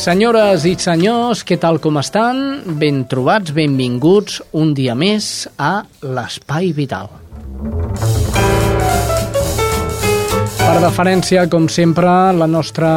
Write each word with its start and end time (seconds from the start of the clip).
Senyores 0.00 0.62
i 0.64 0.70
senyors, 0.80 1.42
què 1.44 1.58
tal 1.60 1.76
com 1.84 1.98
estan? 2.00 2.38
Ben 2.80 3.02
trobats, 3.04 3.52
benvinguts 3.52 4.38
un 4.56 4.70
dia 4.72 4.94
més 4.96 5.44
a 5.60 5.82
l'Espai 6.00 6.70
Vital. 6.72 7.10
Per 10.56 10.78
deferència, 10.80 11.44
com 11.52 11.68
sempre, 11.68 12.08
la 12.32 12.48
nostra 12.48 12.88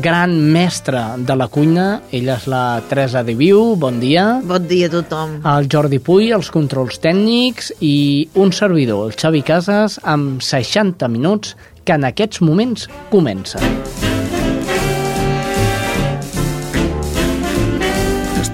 gran 0.00 0.38
mestra 0.56 1.18
de 1.20 1.36
la 1.36 1.50
cuina, 1.52 2.00
ella 2.16 2.38
és 2.40 2.48
la 2.48 2.64
Teresa 2.88 3.20
de 3.28 3.36
Viu, 3.36 3.74
bon 3.76 4.00
dia. 4.00 4.38
Bon 4.40 4.64
dia 4.72 4.88
a 4.88 4.96
tothom. 4.96 5.42
El 5.52 5.68
Jordi 5.68 6.00
Puy, 6.00 6.30
els 6.32 6.48
controls 6.54 6.96
tècnics 7.04 7.74
i 7.84 8.24
un 8.40 8.56
servidor, 8.56 9.10
el 9.10 9.20
Xavi 9.20 9.44
Casas, 9.44 10.00
amb 10.00 10.40
60 10.40 11.12
minuts 11.12 11.58
que 11.84 12.00
en 12.00 12.08
aquests 12.08 12.40
moments 12.40 12.88
comencen. 13.12 14.08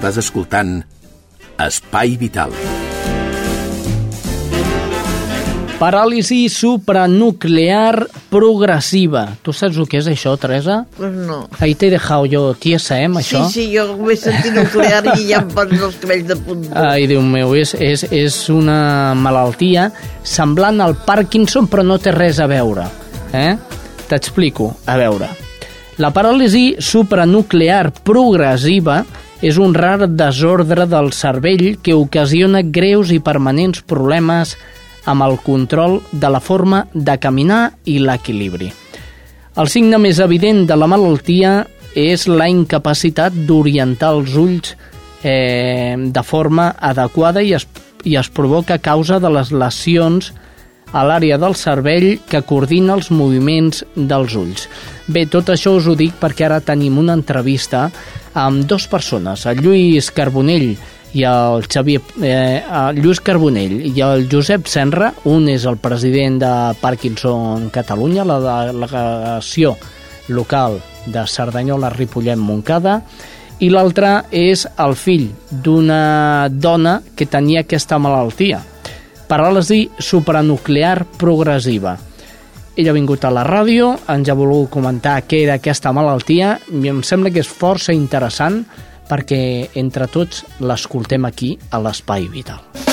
Estàs 0.05 0.19
escoltant 0.21 0.83
Espai 1.65 2.11
Vital. 2.21 2.51
Paràlisi 5.79 6.43
supranuclear 6.53 8.03
progressiva. 8.29 9.23
Tu 9.41 9.55
saps 9.57 9.79
el 9.81 9.89
que 9.89 9.97
és 10.03 10.11
això, 10.11 10.35
Teresa? 10.37 10.83
Pues 10.93 11.09
no. 11.25 11.39
Ahí 11.57 11.73
t'he 11.73 11.89
dejado 11.89 12.29
yo 12.29 12.43
tiesa, 12.53 12.99
eh, 13.01 13.07
amb 13.09 13.17
Sí, 13.17 13.33
això? 13.33 13.49
sí, 13.49 13.65
jo 13.73 13.97
m'he 13.97 14.15
sentit 14.15 14.53
nuclear 14.53 15.01
i 15.17 15.25
ja 15.31 15.41
em 15.41 15.49
posen 15.49 15.81
els 15.89 15.97
cabells 15.97 16.27
de 16.29 16.35
punt. 16.35 16.69
Ai, 16.77 17.07
Déu 17.09 17.25
meu, 17.25 17.55
és, 17.55 17.73
és, 17.73 18.05
és 18.11 18.39
una 18.53 19.15
malaltia 19.17 19.89
semblant 20.21 20.85
al 20.85 20.99
Parkinson, 21.01 21.65
però 21.65 21.81
no 21.81 21.97
té 21.97 22.13
res 22.13 22.37
a 22.37 22.45
veure. 22.45 22.85
Eh? 23.33 23.57
T'explico. 24.07 24.75
A 24.85 25.01
veure. 25.01 25.33
La 25.97 26.13
paràlisi 26.13 26.75
supranuclear 26.77 27.89
progressiva 28.03 29.01
és 29.45 29.59
un 29.61 29.75
rar 29.77 30.07
desordre 30.09 30.87
del 30.89 31.11
cervell 31.13 31.75
que 31.85 31.93
ocasiona 31.93 32.63
greus 32.65 33.11
i 33.13 33.19
permanents 33.21 33.83
problemes 33.85 34.55
amb 35.05 35.21
el 35.21 35.37
control 35.45 35.99
de 36.11 36.31
la 36.33 36.41
forma 36.41 36.85
de 36.93 37.17
caminar 37.21 37.75
i 37.85 37.99
l'equilibri. 38.01 38.71
El 39.55 39.69
signe 39.69 39.99
més 40.01 40.17
evident 40.19 40.65
de 40.67 40.75
la 40.75 40.89
malaltia 40.89 41.59
és 41.95 42.25
la 42.27 42.49
incapacitat 42.51 43.37
d'orientar 43.47 44.11
els 44.17 44.33
ulls 44.35 44.73
eh, 45.21 45.95
de 45.95 46.23
forma 46.25 46.71
adequada 46.81 47.45
i 47.45 47.53
es, 47.55 47.67
i 48.03 48.17
es 48.17 48.31
provoca 48.33 48.75
a 48.75 48.83
causa 48.83 49.21
de 49.21 49.29
les 49.31 49.53
lesions 49.53 50.33
a 50.95 51.03
l'àrea 51.03 51.37
del 51.41 51.57
cervell 51.59 52.21
que 52.29 52.43
coordina 52.47 52.95
els 52.95 53.11
moviments 53.11 53.83
dels 53.95 54.35
ulls. 54.39 54.67
Bé, 55.11 55.25
tot 55.27 55.51
això 55.51 55.75
us 55.75 55.89
ho 55.91 55.95
dic 55.99 56.15
perquè 56.21 56.47
ara 56.47 56.61
tenim 56.63 56.97
una 57.01 57.17
entrevista 57.19 57.89
amb 58.35 58.63
dues 58.67 58.87
persones, 58.91 59.43
el 59.45 59.59
Lluís 59.63 60.09
Carbonell 60.15 60.69
i 61.15 61.23
el 61.27 61.67
Xavier, 61.71 62.01
eh, 62.23 62.63
el 62.63 63.01
Lluís 63.03 63.21
Carbonell 63.23 63.77
i 63.91 63.93
el 64.03 64.27
Josep 64.31 64.67
Senra, 64.71 65.11
un 65.31 65.49
és 65.51 65.67
el 65.67 65.77
president 65.83 66.39
de 66.41 66.51
Parkinson 66.81 67.69
Catalunya, 67.75 68.27
la 68.27 68.39
delegació 68.43 69.75
local 70.27 70.79
de 71.05 71.25
Cerdanyola, 71.27 71.91
Ripollet, 71.93 72.39
Montcada, 72.39 73.01
i 73.63 73.69
l'altre 73.71 74.25
és 74.35 74.65
el 74.83 74.95
fill 74.99 75.29
d'una 75.49 76.47
dona 76.51 76.97
que 77.15 77.27
tenia 77.27 77.63
aquesta 77.63 77.99
malaltia, 78.01 78.59
paràlisi 79.29 79.89
supranuclear 79.99 81.05
progressiva. 81.19 81.97
Ella 82.75 82.91
ha 82.91 82.97
vingut 82.97 83.23
a 83.23 83.31
la 83.31 83.45
ràdio, 83.47 83.93
ens 84.11 84.29
ha 84.29 84.35
volgut 84.35 84.73
comentar 84.73 85.21
què 85.23 85.45
era 85.45 85.59
aquesta 85.61 85.93
malaltia 85.95 86.57
i 86.75 86.91
em 86.91 86.99
sembla 87.07 87.31
que 87.31 87.43
és 87.43 87.51
força 87.51 87.95
interessant 87.95 88.65
perquè 89.09 89.69
entre 89.79 90.09
tots 90.11 90.43
l'escoltem 90.59 91.29
aquí 91.29 91.55
a 91.71 91.79
l'Espai 91.79 92.27
Vital. 92.31 92.84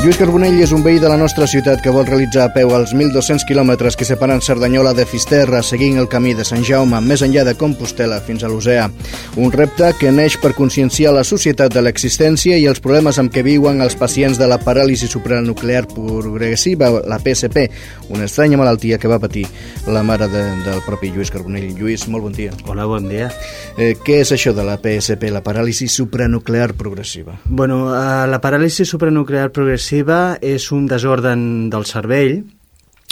Lluís 0.00 0.16
Carbonell 0.16 0.56
és 0.64 0.70
un 0.72 0.80
veí 0.80 0.96
de 0.96 1.10
la 1.12 1.18
nostra 1.20 1.44
ciutat 1.44 1.82
que 1.84 1.92
vol 1.92 2.06
realitzar 2.08 2.46
a 2.46 2.52
peu 2.54 2.70
els 2.72 2.94
1.200 2.94 3.42
quilòmetres 3.44 3.98
que 4.00 4.06
separen 4.08 4.40
Cerdanyola 4.40 4.94
de 4.96 5.04
Fisterra 5.04 5.58
seguint 5.60 5.98
el 6.00 6.06
camí 6.08 6.30
de 6.32 6.46
Sant 6.48 6.62
Jaume, 6.64 7.02
més 7.04 7.20
enllà 7.20 7.42
de 7.44 7.52
Compostela 7.60 8.16
fins 8.24 8.40
a 8.40 8.48
l'Osea. 8.48 8.86
Un 9.36 9.52
repte 9.52 9.90
que 9.98 10.08
neix 10.08 10.38
per 10.40 10.54
conscienciar 10.56 11.12
la 11.12 11.24
societat 11.28 11.74
de 11.74 11.82
l'existència 11.84 12.56
i 12.56 12.64
els 12.70 12.80
problemes 12.80 13.18
amb 13.20 13.28
què 13.34 13.42
viuen 13.44 13.84
els 13.84 13.98
pacients 14.00 14.40
de 14.40 14.48
la 14.48 14.56
paràlisi 14.64 15.04
supranuclear 15.04 15.84
progressiva, 15.92 16.88
la 17.04 17.20
PSP, 17.20 17.66
una 18.08 18.24
estranya 18.24 18.56
malaltia 18.56 18.96
que 18.96 19.12
va 19.12 19.20
patir 19.20 19.44
la 19.84 20.00
mare 20.00 20.30
de, 20.32 20.46
del 20.64 20.80
propi 20.88 21.12
Lluís 21.12 21.28
Carbonell. 21.28 21.76
Lluís, 21.76 22.06
molt 22.08 22.24
bon 22.24 22.38
dia. 22.40 22.56
Hola, 22.64 22.88
bon 22.88 23.04
dia. 23.12 23.28
Eh, 23.76 23.92
què 24.00 24.22
és 24.24 24.32
això 24.32 24.56
de 24.56 24.64
la 24.64 24.80
PSP, 24.80 25.28
la 25.28 25.44
paràlisi 25.44 25.92
supranuclear 25.92 26.72
progressiva? 26.80 27.36
Bueno, 27.44 27.82
eh, 27.92 28.26
la 28.32 28.40
paràlisi 28.40 28.88
supranuclear 28.88 29.52
progressiva 29.52 29.89
és 29.90 30.70
un 30.70 30.86
desorden 30.86 31.68
del 31.70 31.84
cervell 31.84 32.44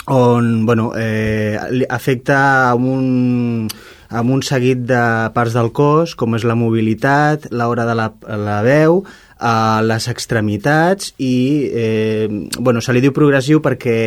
on 0.07 0.65
bueno, 0.65 0.93
eh, 0.95 1.85
afecta 1.89 2.69
a 2.69 2.75
un, 2.75 3.67
a 4.09 4.21
un 4.21 4.41
seguit 4.41 4.85
de 4.87 5.01
parts 5.35 5.53
del 5.53 5.73
cos, 5.75 6.15
com 6.15 6.37
és 6.37 6.45
la 6.47 6.55
mobilitat, 6.55 7.49
l'hora 7.51 7.85
de 7.85 7.95
la, 7.99 8.07
la 8.39 8.61
veu, 8.63 9.03
a 9.39 9.81
les 9.83 10.07
extremitats 10.07 11.13
i 11.19 11.69
eh, 11.71 12.27
bueno, 12.59 12.81
se 12.81 12.95
li 12.95 13.03
diu 13.03 13.13
progressiu 13.15 13.61
perquè 13.63 13.99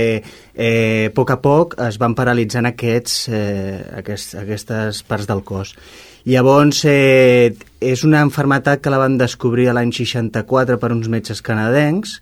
eh, 0.54 1.06
a 1.08 1.12
poc 1.14 1.30
a 1.32 1.38
poc 1.44 1.76
es 1.86 2.00
van 2.00 2.16
paralitzant 2.16 2.68
aquests, 2.68 3.28
eh, 3.28 3.80
aquests, 4.00 4.34
aquestes 4.42 5.02
parts 5.04 5.28
del 5.28 5.44
cos. 5.44 5.76
Llavors, 6.24 6.84
eh, 6.88 7.52
és 7.80 8.04
una 8.04 8.24
enfermetat 8.24 8.80
que 8.80 8.90
la 8.92 9.00
van 9.00 9.20
descobrir 9.20 9.68
l'any 9.72 9.92
64 9.92 10.80
per 10.80 10.92
uns 10.94 11.08
metges 11.12 11.42
canadencs 11.42 12.18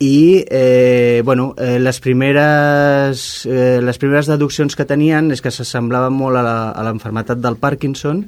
i 0.00 0.46
eh, 0.48 1.20
bueno, 1.26 1.54
eh, 1.58 1.78
les, 1.78 2.00
primeres, 2.00 3.44
eh, 3.44 3.80
les 3.84 3.98
primeres 4.00 4.30
deduccions 4.32 4.72
que 4.72 4.86
tenien 4.88 5.28
és 5.28 5.44
que 5.44 5.52
s'assemblaven 5.52 6.16
molt 6.16 6.40
a 6.40 6.84
l'enfermetat 6.86 7.42
del 7.44 7.58
Parkinson, 7.60 8.22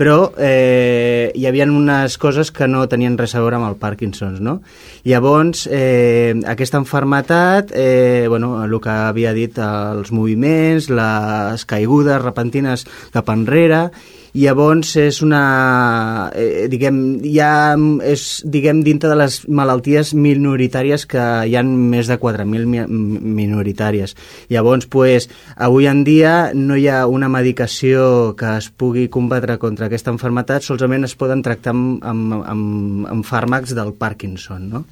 però 0.00 0.32
eh, 0.40 1.28
hi 1.36 1.44
havia 1.44 1.68
unes 1.68 2.16
coses 2.16 2.48
que 2.48 2.64
no 2.64 2.86
tenien 2.88 3.20
res 3.20 3.36
a 3.36 3.44
veure 3.44 3.60
amb 3.60 3.68
el 3.68 3.76
Parkinson, 3.76 4.38
no? 4.40 4.62
Llavors, 5.04 5.66
eh, 5.68 6.32
aquesta 6.48 6.80
enfermetat, 6.80 7.76
eh, 7.76 8.24
bueno, 8.32 8.56
el 8.64 8.80
que 8.80 8.96
havia 8.96 9.36
dit, 9.36 9.60
els 9.60 10.08
moviments, 10.16 10.88
les 10.88 11.68
caigudes 11.68 12.24
repentines 12.24 12.88
cap 13.12 13.28
enrere, 13.36 13.90
i 14.34 14.44
llavors 14.44 14.94
és 15.00 15.20
una 15.24 15.42
eh, 16.34 16.66
diguem, 16.70 16.98
ja 17.24 17.76
és 18.04 18.26
diguem 18.44 18.82
dintre 18.86 19.10
de 19.12 19.18
les 19.18 19.40
malalties 19.48 20.12
minoritàries 20.14 21.06
que 21.08 21.24
hi 21.48 21.56
han 21.58 21.72
més 21.92 22.10
de 22.10 22.18
4.000 22.20 22.68
mi 22.68 22.84
minoritàries 23.38 24.14
llavors 24.52 24.88
pues, 24.90 25.28
avui 25.56 25.88
en 25.90 26.04
dia 26.04 26.52
no 26.54 26.76
hi 26.76 26.88
ha 26.88 27.06
una 27.06 27.30
medicació 27.32 28.34
que 28.38 28.56
es 28.58 28.70
pugui 28.70 29.08
combatre 29.08 29.58
contra 29.58 29.88
aquesta 29.88 30.12
enfermetat 30.14 30.66
solament 30.66 31.08
es 31.08 31.16
poden 31.18 31.42
tractar 31.42 31.74
amb, 31.76 32.04
amb, 32.04 32.38
amb, 32.42 33.08
amb 33.14 33.26
fàrmacs 33.26 33.74
del 33.76 33.94
Parkinson 33.98 34.70
no? 34.72 34.84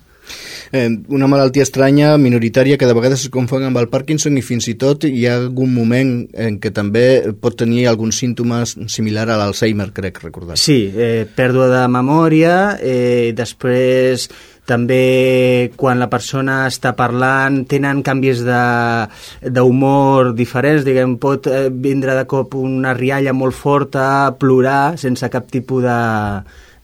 Eh, 0.73 0.89
una 1.09 1.29
malaltia 1.31 1.65
estranya, 1.67 2.17
minoritària, 2.19 2.79
que 2.79 2.89
de 2.89 2.97
vegades 2.97 3.27
es 3.27 3.33
confon 3.33 3.67
amb 3.67 3.79
el 3.81 3.89
Parkinson 3.93 4.37
i 4.39 4.45
fins 4.45 4.69
i 4.69 4.77
tot 4.81 5.07
hi 5.07 5.27
ha 5.27 5.37
algun 5.39 5.73
moment 5.75 6.17
en 6.33 6.59
què 6.63 6.73
també 6.75 7.07
pot 7.41 7.57
tenir 7.59 7.87
alguns 7.87 8.19
símptomes 8.23 8.77
similar 8.93 9.29
a 9.31 9.39
l'Alzheimer, 9.41 9.93
crec 9.97 10.21
recordar. 10.25 10.59
Sí, 10.61 10.91
eh, 10.95 11.25
pèrdua 11.37 11.71
de 11.73 11.87
memòria, 11.93 12.57
eh, 12.83 13.33
després 13.37 14.29
també 14.67 15.71
quan 15.79 16.01
la 16.03 16.09
persona 16.11 16.65
està 16.67 16.91
parlant 16.99 17.61
tenen 17.71 18.03
canvis 18.07 18.43
d'humor 18.43 20.33
diferents, 20.35 20.83
diguem, 20.85 21.17
pot 21.23 21.47
eh, 21.47 21.69
vindre 21.71 22.17
de 22.19 22.27
cop 22.27 22.59
una 22.59 22.95
rialla 22.99 23.33
molt 23.33 23.55
forta, 23.55 24.35
plorar 24.41 24.99
sense 24.99 25.31
cap 25.31 25.47
tipus 25.53 25.87
de, 25.87 26.01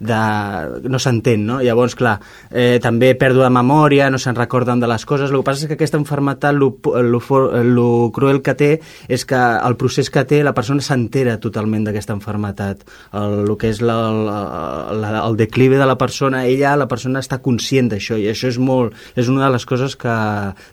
de... 0.03 0.89
no 0.89 0.99
s'entén, 1.03 1.47
no? 1.47 1.61
Llavors, 1.63 1.95
clar, 1.99 2.19
eh, 2.51 2.79
també 2.83 3.13
pèrdua 3.19 3.49
de 3.49 3.55
memòria, 3.55 4.11
no 4.11 4.19
se'n 4.21 4.37
recorden 4.37 4.83
de 4.83 4.91
les 4.91 5.07
coses. 5.07 5.31
El 5.31 5.41
que 5.41 5.47
passa 5.47 5.65
és 5.65 5.71
que 5.71 5.79
aquesta 5.79 6.01
malaltia, 6.03 6.53
el 6.53 7.15
cruel 8.13 8.43
que 8.43 8.55
té 8.59 8.71
és 9.09 9.25
que 9.29 9.39
el 9.39 9.77
procés 9.81 10.11
que 10.11 10.25
té, 10.29 10.43
la 10.45 10.55
persona 10.55 10.83
s'entera 10.83 11.39
totalment 11.41 11.87
d'aquesta 11.87 12.17
malaltia. 12.17 12.83
El, 13.13 13.39
el 13.47 13.57
que 13.59 13.71
és 13.71 13.81
la, 13.85 13.97
el, 14.93 15.05
el 15.23 15.37
declive 15.37 15.79
de 15.79 15.87
la 15.87 15.97
persona, 15.99 16.45
ella, 16.47 16.75
la 16.77 16.89
persona 16.91 17.23
està 17.23 17.39
conscient 17.43 17.91
d'això, 17.93 18.19
i 18.19 18.29
això 18.33 18.51
és 18.51 18.59
molt... 18.59 18.97
és 19.17 19.29
una 19.29 19.47
de 19.47 19.53
les 19.55 19.67
coses 19.69 19.97
que 19.97 20.13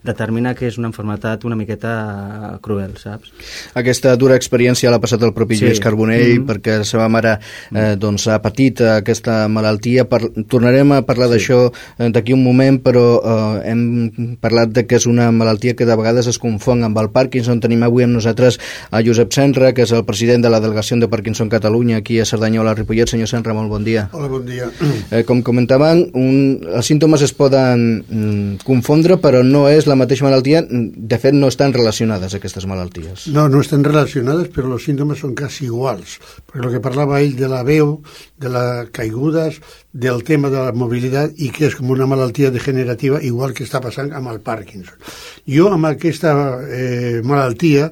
determina 0.05 0.55
que 0.55 0.67
és 0.67 0.77
una 0.81 0.91
malaltia 0.91 1.37
una 1.45 1.55
miqueta 1.55 2.59
cruel, 2.61 2.95
saps? 2.97 3.31
Aquesta 3.77 4.15
dura 4.19 4.37
experiència 4.39 4.91
l'ha 4.91 5.01
passat 5.01 5.23
el 5.25 5.33
propi 5.35 5.57
sí. 5.57 5.65
Lluís 5.65 5.79
Carbonell, 5.83 6.39
mm 6.39 6.41
-hmm. 6.41 6.49
perquè 6.49 6.77
la 6.79 6.87
seva 6.87 7.07
mare 7.09 7.39
eh, 7.73 7.95
doncs, 7.95 8.27
ha 8.27 8.39
patit 8.41 8.81
aquesta 8.81 9.18
aquesta 9.19 9.47
malaltia. 9.51 10.07
Per, 10.09 10.31
tornarem 10.49 10.95
a 10.95 11.01
parlar 11.05 11.27
sí. 11.29 11.35
d'això 11.35 11.59
eh, 11.69 12.09
d'aquí 12.13 12.33
un 12.33 12.43
moment, 12.43 12.79
però 12.81 13.03
eh, 13.19 13.69
hem 13.69 14.37
parlat 14.41 14.71
de 14.73 14.85
que 14.87 14.97
és 14.99 15.07
una 15.09 15.29
malaltia 15.35 15.75
que 15.75 15.87
de 15.87 15.97
vegades 15.99 16.29
es 16.31 16.39
confon 16.39 16.83
amb 16.87 16.97
el 17.01 17.11
Parkinson. 17.11 17.59
Tenim 17.59 17.83
avui 17.83 18.05
amb 18.07 18.15
nosaltres 18.15 18.59
a 18.91 19.03
Josep 19.05 19.33
Senra, 19.35 19.73
que 19.75 19.85
és 19.85 19.93
el 19.95 20.05
president 20.07 20.45
de 20.45 20.51
la 20.51 20.61
Delegació 20.63 20.97
de 20.99 21.09
Parkinson 21.11 21.49
Catalunya, 21.51 21.99
aquí 21.99 22.19
a 22.19 22.25
Cerdanyola, 22.25 22.71
a 22.71 22.79
Ripollet. 22.79 23.11
Senyor 23.11 23.29
Senra, 23.29 23.53
molt 23.53 23.69
bon 23.69 23.83
dia. 23.83 24.07
Hola, 24.13 24.31
bon 24.31 24.45
dia. 24.47 24.69
Eh, 25.11 25.23
com 25.27 25.43
comentaven, 25.45 26.05
un, 26.17 26.59
els 26.69 26.87
símptomes 26.89 27.23
es 27.25 27.33
poden 27.35 27.85
mm, 28.01 28.63
confondre, 28.65 29.19
però 29.21 29.43
no 29.45 29.67
és 29.69 29.87
la 29.89 29.97
mateixa 29.99 30.25
malaltia. 30.25 30.63
De 30.69 31.19
fet, 31.21 31.35
no 31.35 31.49
estan 31.51 31.73
relacionades 31.75 32.35
aquestes 32.37 32.67
malalties. 32.69 33.27
No, 33.33 33.47
no 33.51 33.61
estan 33.63 33.83
relacionades, 33.85 34.49
però 34.53 34.71
els 34.73 34.85
símptomes 34.87 35.21
són 35.23 35.35
quasi 35.37 35.67
iguals. 35.67 36.17
Perquè 36.49 36.65
el 36.65 36.75
que 36.77 36.83
parlava 36.83 37.21
ell 37.23 37.35
de 37.37 37.49
la 37.51 37.63
veu, 37.67 37.99
de 38.39 38.51
la 38.51 38.65
caigudes, 38.99 39.59
del 39.91 40.23
tema 40.27 40.51
de 40.53 40.61
la 40.67 40.75
mobilitat 40.75 41.35
i 41.39 41.49
que 41.55 41.69
és 41.71 41.77
com 41.79 41.89
una 41.95 42.07
malaltia 42.09 42.51
degenerativa 42.53 43.23
igual 43.25 43.55
que 43.55 43.65
està 43.65 43.81
passant 43.83 44.11
amb 44.13 44.31
el 44.33 44.43
Parkinson. 44.45 44.99
Jo 45.47 45.71
amb 45.73 45.89
aquesta 45.89 46.33
eh, 46.67 47.21
malaltia 47.23 47.89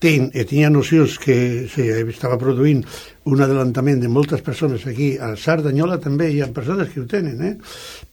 ten, 0.00 0.30
eh, 0.32 0.46
tenia 0.48 0.70
nocions 0.72 1.18
que 1.20 1.68
s'estava 1.68 2.38
produint 2.40 2.80
un 3.30 3.42
adelantament 3.44 4.00
de 4.00 4.08
moltes 4.08 4.40
persones 4.40 4.86
aquí 4.88 5.12
a 5.20 5.34
Sardanyola 5.36 5.98
també 6.00 6.30
hi 6.32 6.40
ha 6.40 6.48
persones 6.56 6.88
que 6.88 7.02
ho 7.02 7.06
tenen 7.06 7.42
eh? 7.44 7.52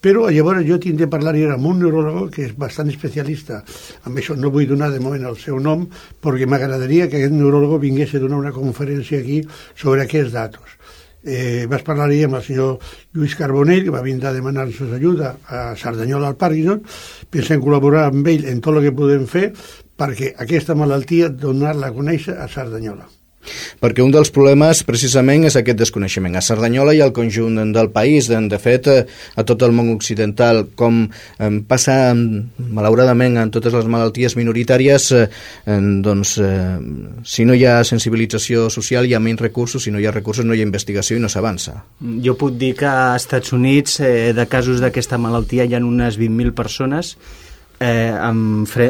però 0.03 0.27
llavors 0.27 0.67
jo 0.67 0.77
tinc 0.83 0.99
de 0.99 1.07
parlar 1.07 1.33
ara 1.39 1.55
amb 1.55 1.71
un 1.71 1.79
neuròleg 1.79 2.33
que 2.35 2.43
és 2.49 2.57
bastant 2.59 2.91
especialista 2.91 3.63
amb 4.03 4.19
això 4.19 4.35
no 4.35 4.51
vull 4.51 4.67
donar 4.67 4.91
de 4.91 4.99
moment 4.99 5.23
el 5.31 5.39
seu 5.39 5.61
nom 5.63 5.87
perquè 6.21 6.45
m'agradaria 6.45 7.07
que 7.07 7.21
aquest 7.21 7.37
neuròleg 7.39 7.79
vingués 7.87 8.13
a 8.13 8.23
donar 8.25 8.43
una 8.43 8.55
conferència 8.55 9.23
aquí 9.23 9.39
sobre 9.73 10.03
aquests 10.03 10.35
datos 10.35 10.76
eh, 11.27 11.67
vaig 11.69 11.83
parlar-hi 11.87 12.23
amb 12.25 12.39
el 12.39 12.45
senyor 12.45 12.93
Lluís 13.13 13.35
Carbonell, 13.37 13.83
que 13.85 13.93
va 13.93 14.05
vindre 14.05 14.31
a 14.31 14.35
demanar-nos 14.35 14.95
ajuda 14.97 15.35
a 15.47 15.67
Cerdanyola 15.75 16.31
al 16.31 16.39
Parkinson. 16.39 16.81
Pensem 17.29 17.61
col·laborar 17.61 18.07
amb 18.07 18.31
ell 18.31 18.47
en 18.47 18.63
tot 18.63 18.79
el 18.79 18.87
que 18.87 18.95
podem 18.95 19.27
fer 19.29 19.51
perquè 19.97 20.33
aquesta 20.39 20.77
malaltia 20.77 21.29
donar-la 21.29 21.91
a 21.91 21.95
conèixer 21.95 22.37
a 22.37 22.47
Cerdanyola 22.51 23.16
perquè 23.81 24.03
un 24.03 24.13
dels 24.13 24.31
problemes 24.33 24.83
precisament 24.87 25.47
és 25.47 25.57
aquest 25.59 25.79
desconeixement. 25.79 26.35
A 26.35 26.45
Cerdanyola 26.45 26.95
i 26.97 27.01
al 27.01 27.13
conjunt 27.15 27.59
del 27.73 27.91
país, 27.91 28.27
de 28.27 28.59
fet, 28.59 28.87
eh, 28.87 29.05
a 29.35 29.43
tot 29.43 29.61
el 29.63 29.73
món 29.75 29.91
occidental, 29.95 30.65
com 30.75 31.05
passa 31.67 32.13
malauradament 32.13 33.37
en 33.37 33.51
totes 33.53 33.73
les 33.73 33.87
malalties 33.89 34.35
minoritàries, 34.37 35.11
eh, 35.11 35.27
doncs 36.03 36.37
eh, 36.43 36.77
si 37.23 37.45
no 37.45 37.55
hi 37.55 37.65
ha 37.65 37.83
sensibilització 37.87 38.67
social 38.73 39.07
hi 39.07 39.15
ha 39.15 39.23
menys 39.23 39.41
recursos, 39.41 39.83
si 39.83 39.91
no 39.91 39.99
hi 39.99 40.07
ha 40.07 40.13
recursos 40.15 40.45
no 40.45 40.55
hi 40.55 40.61
ha 40.61 40.67
investigació 40.67 41.17
i 41.17 41.23
no 41.23 41.31
s'avança. 41.31 41.77
Jo 42.23 42.37
puc 42.39 42.57
dir 42.59 42.73
que 42.79 42.87
als 42.89 43.27
Estats 43.27 43.53
Units 43.53 43.99
eh, 43.99 44.33
de 44.37 44.47
casos 44.49 44.81
d'aquesta 44.83 45.19
malaltia 45.21 45.65
hi 45.65 45.75
ha 45.75 45.83
unes 45.83 46.19
20.000 46.19 46.55
persones 46.57 47.15
eh, 47.79 48.13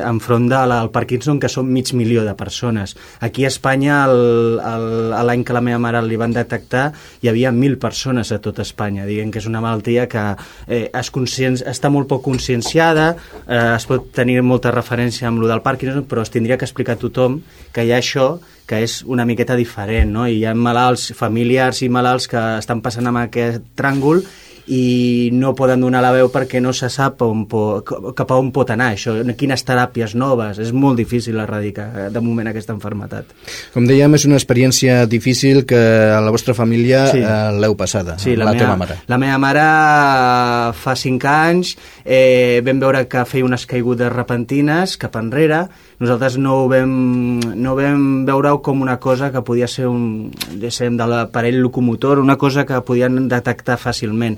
enfront 0.04 0.50
de 0.50 0.62
la, 0.70 0.82
el 0.84 0.92
Parkinson, 0.94 1.40
que 1.40 1.50
són 1.52 1.70
mig 1.72 1.92
milió 1.98 2.24
de 2.26 2.36
persones. 2.40 2.96
Aquí 3.20 3.46
a 3.46 3.52
Espanya, 3.52 4.06
l'any 4.08 5.44
que 5.44 5.56
la 5.56 5.64
meva 5.64 5.80
mare 5.82 6.02
li 6.06 6.20
van 6.20 6.36
detectar, 6.36 6.90
hi 7.22 7.32
havia 7.32 7.52
mil 7.52 7.78
persones 7.82 8.32
a 8.32 8.40
tot 8.44 8.62
Espanya. 8.64 9.08
Diguem 9.08 9.32
que 9.32 9.42
és 9.42 9.50
una 9.50 9.62
malaltia 9.64 10.08
que 10.12 10.26
eh, 10.68 10.88
es 10.88 11.12
conscien, 11.12 11.58
està 11.68 11.92
molt 11.94 12.10
poc 12.12 12.24
conscienciada, 12.28 13.14
eh, 13.46 13.64
es 13.76 13.88
pot 13.90 14.12
tenir 14.16 14.40
molta 14.44 14.74
referència 14.76 15.28
amb 15.28 15.42
lo 15.44 15.50
del 15.52 15.64
Parkinson, 15.66 16.06
però 16.08 16.24
es 16.24 16.34
tindria 16.34 16.58
que 16.58 16.68
explicar 16.68 16.98
a 16.98 17.02
tothom 17.02 17.42
que 17.74 17.86
hi 17.86 17.94
ha 17.94 18.02
això 18.02 18.38
que 18.68 18.82
és 18.84 19.00
una 19.08 19.24
miqueta 19.24 19.56
diferent, 19.56 20.12
no? 20.12 20.26
I 20.28 20.42
hi 20.42 20.46
ha 20.46 20.52
malalts 20.52 21.14
familiars 21.16 21.80
i 21.86 21.88
malalts 21.88 22.28
que 22.28 22.42
estan 22.60 22.84
passant 22.84 23.08
amb 23.08 23.22
aquest 23.22 23.64
tràngol 23.80 24.26
i 24.68 25.30
no 25.32 25.54
poden 25.56 25.82
donar 25.82 26.02
la 26.04 26.12
veu 26.12 26.28
perquè 26.32 26.60
no 26.64 26.74
se 26.76 26.90
sap 26.92 27.22
on 27.24 27.46
po, 27.48 27.80
cap 27.88 28.32
a 28.32 28.40
on 28.40 28.50
pot 28.56 28.72
anar 28.74 28.90
això, 28.94 29.16
quines 29.40 29.64
teràpies 29.64 30.16
noves 30.20 30.60
és 30.60 30.74
molt 30.76 31.00
difícil 31.00 31.40
erradicar 31.40 31.88
eh, 31.88 32.08
de 32.12 32.24
moment 32.24 32.50
aquesta 32.52 32.76
enfermetat. 32.76 33.32
Com 33.74 33.88
dèiem, 33.88 34.18
és 34.18 34.28
una 34.28 34.36
experiència 34.40 35.06
difícil 35.08 35.64
que 35.68 35.80
a 36.12 36.20
la 36.24 36.34
vostra 36.36 36.56
família 36.58 37.06
sí. 37.14 37.24
eh, 37.24 37.56
l'heu 37.56 37.78
passada, 37.80 38.18
sí, 38.20 38.36
la, 38.36 38.50
la 38.50 38.56
meva, 38.58 38.66
teva 38.66 38.78
mare. 38.82 39.00
La 39.08 39.22
meva 39.22 39.40
mare 39.40 39.68
fa 40.76 40.98
5 41.00 41.32
anys 41.32 41.76
eh, 42.04 42.60
vam 42.66 42.84
veure 42.84 43.06
que 43.08 43.24
feia 43.30 43.48
unes 43.48 43.68
caigudes 43.70 44.12
repentines 44.12 44.98
cap 45.00 45.16
enrere, 45.20 45.64
nosaltres 46.04 46.36
no 46.42 46.60
ho 46.64 46.68
vam, 46.70 46.92
no 47.56 47.78
vam 47.80 48.04
veure 48.28 48.58
com 48.66 48.84
una 48.84 49.00
cosa 49.00 49.32
que 49.32 49.42
podia 49.48 49.68
ser 49.72 49.88
un, 49.88 50.30
de 50.52 51.08
l'aparell 51.08 51.62
locomotor, 51.64 52.20
una 52.20 52.38
cosa 52.38 52.66
que 52.68 52.84
podien 52.86 53.28
detectar 53.32 53.80
fàcilment 53.80 54.38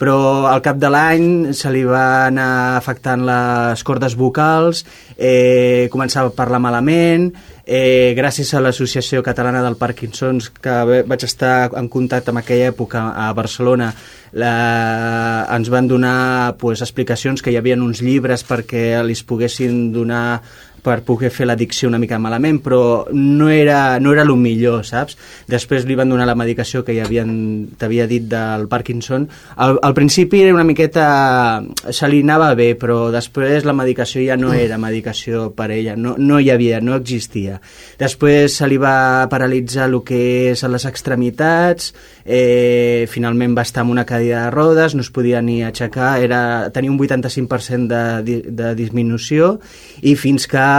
però 0.00 0.46
al 0.48 0.62
cap 0.64 0.78
de 0.80 0.88
l'any 0.88 1.52
se 1.52 1.68
li 1.72 1.82
va 1.84 2.26
anar 2.30 2.76
afectant 2.78 3.20
les 3.26 3.84
cordes 3.84 4.16
vocals, 4.16 4.84
eh, 5.16 5.88
començava 5.92 6.32
a 6.32 6.36
parlar 6.36 6.60
malament, 6.64 7.28
eh, 7.66 8.14
gràcies 8.16 8.54
a 8.54 8.62
l'Associació 8.64 9.22
Catalana 9.22 9.60
del 9.62 9.76
Parkinson's, 9.76 10.48
que 10.50 11.04
vaig 11.06 11.26
estar 11.26 11.70
en 11.76 11.88
contacte 11.92 12.32
en 12.32 12.40
aquella 12.40 12.72
època 12.72 13.10
a 13.12 13.28
Barcelona, 13.36 13.92
la, 14.32 15.46
ens 15.50 15.68
van 15.68 15.88
donar 15.90 16.56
pues, 16.58 16.80
explicacions 16.80 17.42
que 17.42 17.52
hi 17.52 17.58
havia 17.60 17.76
uns 17.76 18.00
llibres 18.00 18.46
perquè 18.46 19.02
li 19.04 19.14
poguessin 19.26 19.92
donar 19.92 20.40
per 20.82 21.00
poder 21.06 21.30
fer 21.32 21.46
l'addicció 21.48 21.88
una 21.90 22.00
mica 22.00 22.18
malament, 22.18 22.60
però 22.64 23.06
no 23.12 23.48
era, 23.52 23.98
no 24.00 24.12
era 24.14 24.24
el 24.26 24.32
millor, 24.36 24.84
saps? 24.86 25.16
Després 25.50 25.86
li 25.88 25.96
van 25.98 26.10
donar 26.12 26.26
la 26.28 26.36
medicació 26.38 26.84
que 26.86 26.96
ja 26.96 27.06
t'havia 27.08 28.06
dit 28.10 28.26
del 28.30 28.66
Parkinson. 28.70 29.26
Al, 29.56 29.78
al 29.82 29.96
principi 29.96 30.42
era 30.44 30.54
una 30.54 30.66
miqueta... 30.66 31.62
se 31.90 32.08
li 32.08 32.22
anava 32.24 32.52
bé, 32.54 32.72
però 32.78 33.10
després 33.12 33.66
la 33.66 33.74
medicació 33.76 34.22
ja 34.24 34.36
no 34.40 34.52
era 34.56 34.78
medicació 34.80 35.50
per 35.56 35.70
ella, 35.74 35.96
no, 35.96 36.14
no 36.18 36.40
hi 36.40 36.50
havia, 36.50 36.80
no 36.80 36.96
existia. 36.96 37.60
Després 38.00 38.56
se 38.60 38.68
li 38.70 38.78
va 38.80 39.26
paralitzar 39.30 39.88
el 39.90 40.00
que 40.06 40.20
és 40.52 40.64
a 40.64 40.70
les 40.72 40.86
extremitats, 40.88 41.92
eh, 42.24 43.06
finalment 43.10 43.56
va 43.56 43.66
estar 43.66 43.84
amb 43.84 43.94
una 43.94 44.06
cadira 44.08 44.46
de 44.46 44.54
rodes, 44.54 44.94
no 44.94 45.04
es 45.04 45.10
podia 45.10 45.42
ni 45.42 45.60
aixecar, 45.66 46.16
era, 46.22 46.70
tenia 46.74 46.92
un 46.92 46.98
85% 46.98 47.90
de, 48.24 48.40
de 48.46 48.74
disminució 48.78 49.56
i 50.02 50.14
fins 50.16 50.46
que 50.50 50.69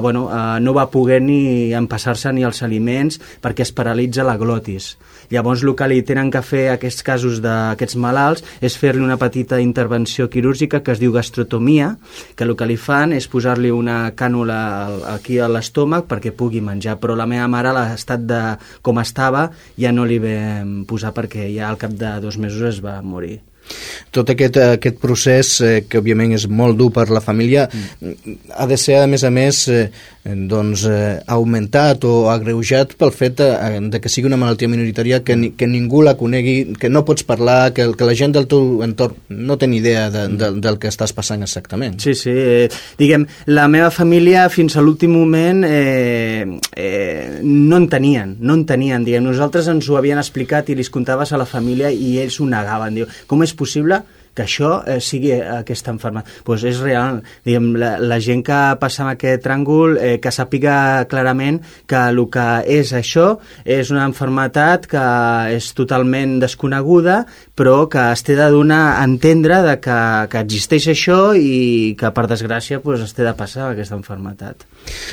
bueno, 0.00 0.28
eh, 0.30 0.60
no 0.60 0.74
va 0.74 0.90
poder 0.90 1.20
ni 1.22 1.72
empassar-se 1.76 2.32
ni 2.32 2.44
els 2.46 2.62
aliments 2.62 3.18
perquè 3.42 3.66
es 3.66 3.72
paralitza 3.72 4.24
la 4.26 4.38
glotis. 4.40 4.96
Llavors 5.32 5.62
el 5.64 5.74
que 5.76 5.88
li 5.88 6.02
tenen 6.04 6.30
que 6.32 6.42
fer 6.44 6.64
aquests 6.72 7.04
casos 7.06 7.38
d'aquests 7.44 7.96
malalts 7.96 8.44
és 8.60 8.76
fer-li 8.78 9.04
una 9.04 9.18
petita 9.20 9.60
intervenció 9.62 10.28
quirúrgica 10.32 10.82
que 10.82 10.92
es 10.92 11.00
diu 11.00 11.12
gastrotomia, 11.14 11.94
que 12.36 12.44
el 12.44 12.56
que 12.56 12.68
li 12.68 12.76
fan 12.76 13.14
és 13.16 13.28
posar-li 13.32 13.70
una 13.72 14.12
cànula 14.18 14.58
aquí 15.14 15.38
a 15.38 15.48
l'estómac 15.48 16.08
perquè 16.10 16.34
pugui 16.36 16.60
menjar, 16.60 16.98
però 17.00 17.16
la 17.16 17.28
meva 17.28 17.48
mare 17.48 17.72
l'estat 17.76 18.26
de 18.26 18.42
com 18.82 19.00
estava 19.00 19.48
ja 19.78 19.92
no 19.92 20.04
li 20.04 20.20
vam 20.22 20.82
posar 20.88 21.14
perquè 21.16 21.48
ja 21.54 21.70
al 21.70 21.80
cap 21.80 21.96
de 21.96 22.18
dos 22.20 22.36
mesos 22.36 22.76
es 22.76 22.84
va 22.84 23.00
morir. 23.02 23.40
Tot 24.12 24.30
aquest, 24.34 24.58
aquest 24.78 24.98
procés, 25.02 25.54
eh, 25.60 25.84
que 25.88 26.00
òbviament 26.02 26.34
és 26.36 26.48
molt 26.48 26.76
dur 26.78 26.90
per 26.92 27.08
la 27.10 27.22
família, 27.24 27.68
mm. 27.68 28.40
ha 28.56 28.66
de 28.68 28.76
ser, 28.80 29.00
a 29.02 29.06
més 29.10 29.24
a 29.24 29.30
més, 29.32 29.66
eh, 29.72 29.86
doncs, 30.24 30.84
eh, 30.86 31.20
augmentat 31.26 32.04
o 32.06 32.28
agreujat 32.30 32.94
pel 32.98 33.10
fet 33.10 33.38
de, 33.40 33.48
eh, 33.50 33.80
de 33.90 34.00
que 34.00 34.10
sigui 34.12 34.28
una 34.28 34.38
malaltia 34.38 34.70
minoritària 34.70 35.22
que, 35.24 35.36
ni, 35.36 35.50
que 35.58 35.66
ningú 35.66 36.02
la 36.02 36.14
conegui, 36.16 36.76
que 36.78 36.88
no 36.88 37.04
pots 37.04 37.24
parlar, 37.26 37.72
que, 37.74 37.88
que 37.96 38.06
la 38.06 38.14
gent 38.14 38.36
del 38.36 38.46
teu 38.46 38.84
entorn 38.86 39.18
no 39.28 39.56
té 39.58 39.66
ni 39.66 39.80
idea 39.82 40.08
de, 40.14 40.28
de, 40.38 40.52
del 40.62 40.78
que 40.78 40.92
estàs 40.92 41.14
passant 41.16 41.42
exactament. 41.42 41.98
Sí, 42.02 42.14
sí. 42.18 42.30
Eh, 42.30 42.68
diguem, 42.98 43.26
la 43.50 43.66
meva 43.72 43.90
família 43.90 44.46
fins 44.52 44.76
a 44.76 44.84
l'últim 44.84 45.10
moment 45.16 45.64
eh, 45.66 46.46
eh, 46.76 47.40
no 47.42 47.80
en 47.80 47.88
tenien, 47.90 48.36
no 48.40 48.54
en 48.60 48.66
tenien. 48.68 49.02
Diguem, 49.06 49.26
nosaltres 49.26 49.70
ens 49.72 49.90
ho 49.90 49.98
havien 49.98 50.22
explicat 50.22 50.70
i 50.70 50.78
li 50.78 50.86
contaves 50.92 51.32
a 51.32 51.38
la 51.40 51.46
família 51.48 51.90
i 51.90 52.18
ells 52.22 52.38
ho 52.40 52.46
negaven. 52.46 53.00
Diu, 53.00 53.10
com 53.26 53.42
és 53.42 53.52
possible 53.54 53.61
fusible 53.62 54.02
que 54.34 54.46
això 54.46 54.80
eh, 54.86 54.98
sigui 55.00 55.32
aquesta 55.40 55.92
enferma. 55.92 56.24
pues 56.44 56.64
és 56.64 56.80
real. 56.80 57.22
Diguem, 57.44 57.74
la, 57.76 57.98
la 57.98 58.18
gent 58.20 58.42
que 58.44 58.60
passa 58.80 59.04
en 59.04 59.12
aquest 59.12 59.44
tràngol 59.44 59.98
eh, 59.98 60.18
que 60.22 60.32
sàpiga 60.32 61.06
clarament 61.08 61.60
que 61.86 62.00
el 62.08 62.22
que 62.32 62.46
és 62.66 62.92
això 62.92 63.38
és 63.64 63.90
una 63.90 64.04
enfermetat 64.06 64.86
que 64.90 65.06
és 65.56 65.72
totalment 65.74 66.38
desconeguda 66.40 67.22
però 67.54 67.86
que 67.90 68.00
es 68.12 68.22
té 68.24 68.34
de 68.38 68.48
donar 68.50 68.98
a 68.98 69.04
entendre 69.04 69.60
de 69.62 69.76
que, 69.82 69.98
que 70.32 70.40
existeix 70.40 70.88
això 70.92 71.18
i 71.36 71.94
que 71.98 72.10
per 72.14 72.24
desgràcia 72.30 72.80
pues, 72.80 73.02
es 73.04 73.12
té 73.12 73.26
de 73.26 73.34
passar 73.36 73.68
aquesta 73.68 73.98
enfermetat. 73.98 74.64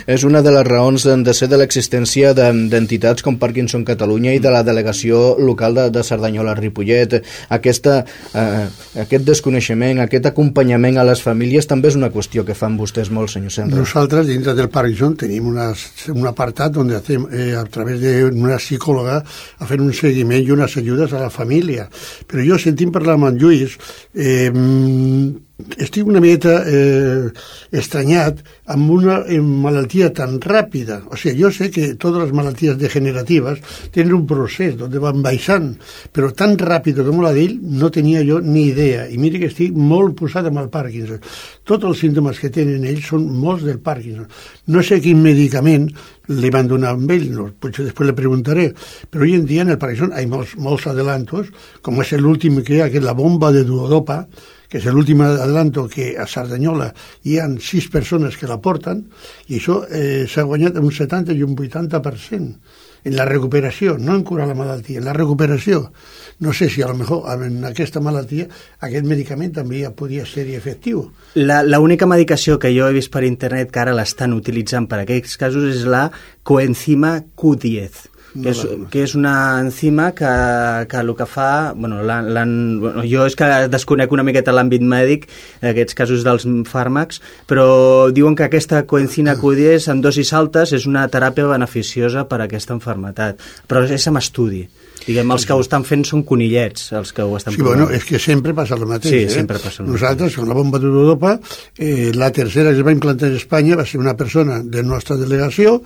És 0.10 0.24
una 0.26 0.42
de 0.42 0.54
les 0.56 0.66
raons 0.66 1.06
de 1.06 1.36
ser 1.36 1.50
de 1.52 1.60
l'existència 1.60 2.32
d'entitats 2.34 3.26
com 3.26 3.38
Parkinson 3.42 3.84
Catalunya 3.86 4.34
i 4.34 4.42
de 4.42 4.54
la 4.54 4.64
delegació 4.66 5.36
local 5.38 5.76
de, 5.78 5.88
de 5.94 6.04
Cerdanyola-Ripollet. 6.08 7.20
Aquesta, 7.60 8.00
eh, 8.34 8.66
aquest 9.10 9.26
desconeixement, 9.26 10.04
aquest 10.04 10.30
acompanyament 10.30 11.00
a 11.02 11.06
les 11.08 11.24
famílies 11.26 11.68
també 11.70 11.90
és 11.90 11.98
una 11.98 12.12
qüestió 12.14 12.46
que 12.46 12.56
fan 12.58 12.78
vostès 12.78 13.10
molt, 13.14 13.34
senyor 13.34 13.54
Senra. 13.56 13.82
Nosaltres, 13.82 14.28
dintre 14.30 14.54
del 14.58 14.70
Parkinson, 14.70 15.18
tenim 15.20 15.50
una, 15.50 15.72
un 16.14 16.30
apartat 16.30 16.78
on 16.78 16.94
hacem, 16.94 17.26
eh, 17.34 17.52
a 17.58 17.66
través 17.66 18.00
d'una 18.04 18.62
psicòloga 18.62 19.20
a 19.20 19.70
fer 19.70 19.82
un 19.82 19.92
seguiment 19.98 20.46
i 20.46 20.54
unes 20.54 20.78
ajudes 20.78 21.14
a 21.14 21.26
la 21.26 21.34
família. 21.34 21.90
Però 22.30 22.46
jo, 22.46 22.62
sentint 22.62 22.94
parlar 22.94 23.18
amb 23.18 23.32
en 23.32 23.42
Lluís, 23.42 23.78
eh, 24.14 24.52
estic 25.78 26.08
una 26.08 26.22
miqueta 26.24 26.62
eh, 26.68 27.30
estranyat 27.76 28.40
amb 28.72 28.92
una 28.96 29.20
eh, 29.28 29.40
malaltia 29.42 30.10
tan 30.16 30.38
ràpida. 30.40 31.02
O 31.12 31.18
sigui, 31.20 31.42
jo 31.44 31.52
sé 31.52 31.70
que 31.74 31.94
totes 32.00 32.24
les 32.24 32.36
malalties 32.36 32.78
degeneratives 32.80 33.60
tenen 33.96 34.16
un 34.16 34.26
procés 34.30 34.80
on 34.80 34.96
van 35.04 35.24
baixant, 35.26 35.74
però 36.16 36.32
tan 36.32 36.56
ràpid 36.60 37.02
com 37.04 37.20
la 37.24 37.34
d'ell 37.36 37.58
no 37.60 37.92
tenia 37.92 38.24
jo 38.28 38.40
ni 38.44 38.70
idea. 38.70 39.08
I 39.10 39.20
mira 39.20 39.42
que 39.42 39.52
estic 39.52 39.76
molt 39.76 40.16
posat 40.20 40.48
amb 40.50 40.64
el 40.64 40.72
Parkinson. 40.72 41.20
Tots 41.68 41.90
els 41.92 42.06
símptomes 42.06 42.40
que 42.40 42.54
tenen 42.54 42.88
ells 42.88 43.12
són 43.12 43.28
molts 43.28 43.68
del 43.68 43.82
Parkinson. 43.84 44.30
No 44.72 44.84
sé 44.86 45.02
quin 45.04 45.22
medicament 45.24 45.90
li 46.30 46.52
van 46.54 46.70
donar 46.70 46.94
amb 46.96 47.12
ell, 47.12 47.28
no, 47.34 47.50
potser 47.62 47.88
després 47.88 48.10
le 48.10 48.16
preguntaré, 48.18 48.70
però 49.10 49.26
avui 49.26 49.36
en 49.38 49.48
dia 49.50 49.66
en 49.66 49.74
el 49.74 49.80
Parkinson 49.82 50.14
hi 50.14 50.28
ha 50.28 50.32
molts, 50.32 50.56
molts 50.62 50.88
adelantos, 50.92 51.50
com 51.82 52.00
és 52.04 52.14
l'últim 52.22 52.62
que 52.64 52.78
hi 52.78 52.82
ha, 52.84 52.90
que 52.90 53.02
és 53.02 53.06
la 53.06 53.18
bomba 53.18 53.52
de 53.56 53.66
duodopa, 53.66 54.24
que 54.70 54.78
és 54.78 54.86
l'últim 54.94 55.24
adelanto 55.26 55.88
que 55.90 56.12
a 56.22 56.28
Cerdanyola 56.30 56.92
hi 57.26 57.40
han 57.42 57.58
sis 57.64 57.90
persones 57.90 58.38
que 58.38 58.50
la 58.50 58.60
porten 58.62 59.08
i 59.48 59.58
això 59.58 59.82
eh, 59.90 60.28
s'ha 60.30 60.46
guanyat 60.46 60.78
un 60.78 60.94
70 60.94 61.34
i 61.34 61.42
un 61.46 61.58
80% 61.58 62.88
en 63.04 63.16
la 63.16 63.26
recuperació, 63.26 63.98
no 63.98 64.16
en 64.16 64.24
curar 64.24 64.48
la 64.50 64.58
malaltia, 64.58 65.00
en 65.00 65.08
la 65.08 65.14
recuperació. 65.14 65.92
No 66.40 66.54
sé 66.54 66.70
si 66.70 66.82
a 66.82 66.88
lo 66.88 66.96
mejor 66.96 67.26
en 67.46 67.64
aquesta 67.68 68.02
malaltia 68.04 68.48
aquest 68.80 69.08
medicament 69.08 69.56
també 69.56 69.84
ja 69.84 69.94
podria 69.96 70.26
ser 70.26 70.48
efectiu. 70.56 71.06
L'única 71.36 72.08
medicació 72.08 72.60
que 72.60 72.74
jo 72.76 72.88
he 72.88 72.96
vist 72.96 73.12
per 73.14 73.26
internet 73.28 73.72
que 73.72 73.84
ara 73.84 73.96
l'estan 73.96 74.36
utilitzant 74.36 74.88
per 74.90 75.02
a 75.02 75.08
aquests 75.08 75.40
casos 75.40 75.68
és 75.74 75.84
la 75.88 76.08
coenzima 76.44 77.20
Q10 77.36 78.09
que 78.34 78.52
és, 78.54 78.62
que 78.92 79.04
és 79.06 79.16
una 79.18 79.34
enzima 79.62 80.12
que, 80.18 80.32
que 80.90 81.00
el 81.02 81.14
que 81.18 81.28
fa... 81.30 81.74
Bueno, 81.76 82.02
l 82.04 82.14
han, 82.14 82.30
l 82.34 82.42
han, 82.42 82.54
bueno, 82.82 83.06
jo 83.08 83.26
és 83.30 83.38
que 83.40 83.48
desconec 83.72 84.14
una 84.16 84.26
miqueta 84.28 84.54
l'àmbit 84.56 84.86
mèdic 84.86 85.28
d'aquests 85.64 85.98
casos 85.98 86.26
dels 86.28 86.46
fàrmacs, 86.70 87.24
però 87.50 88.10
diuen 88.14 88.38
que 88.38 88.48
aquesta 88.48 88.84
coenzina 88.90 89.38
Q10 89.40 89.90
en 89.94 90.04
dosis 90.06 90.34
altes 90.38 90.76
és 90.78 90.86
una 90.90 91.08
teràpia 91.12 91.50
beneficiosa 91.50 92.28
per 92.30 92.42
a 92.42 92.50
aquesta 92.50 92.76
enfermetat, 92.78 93.42
però 93.68 93.86
és 93.88 94.08
amb 94.10 94.22
estudi. 94.22 94.68
Diguem, 95.06 95.32
els 95.34 95.46
que 95.48 95.56
ho 95.56 95.62
estan 95.64 95.86
fent 95.88 96.04
són 96.08 96.24
conillets, 96.28 96.90
els 96.98 97.12
que 97.16 97.24
ho 97.24 97.36
estan 97.38 97.56
sí, 97.56 97.62
provant. 97.62 97.86
bueno, 97.86 97.96
és 97.96 98.06
que 98.06 98.20
sempre 98.22 98.54
passa 98.58 98.76
el 98.76 98.86
mateix. 98.90 99.14
Sí, 99.14 99.22
eh? 99.26 99.30
sempre 99.34 99.58
passa 99.58 99.82
el 99.82 99.88
mateix. 99.88 99.96
Nosaltres, 99.96 100.38
amb 100.42 100.52
la 100.52 100.58
bomba 100.58 100.82
d'Europa, 100.82 101.36
eh, 101.78 102.12
la 102.16 102.32
tercera 102.36 102.74
que 102.74 102.82
es 102.82 102.86
va 102.86 102.94
implantar 102.96 103.32
a 103.32 103.40
Espanya 103.40 103.78
va 103.80 103.86
ser 103.90 104.02
una 104.02 104.16
persona 104.20 104.60
de 104.64 104.84
nostra 104.84 105.18
delegació 105.20 105.80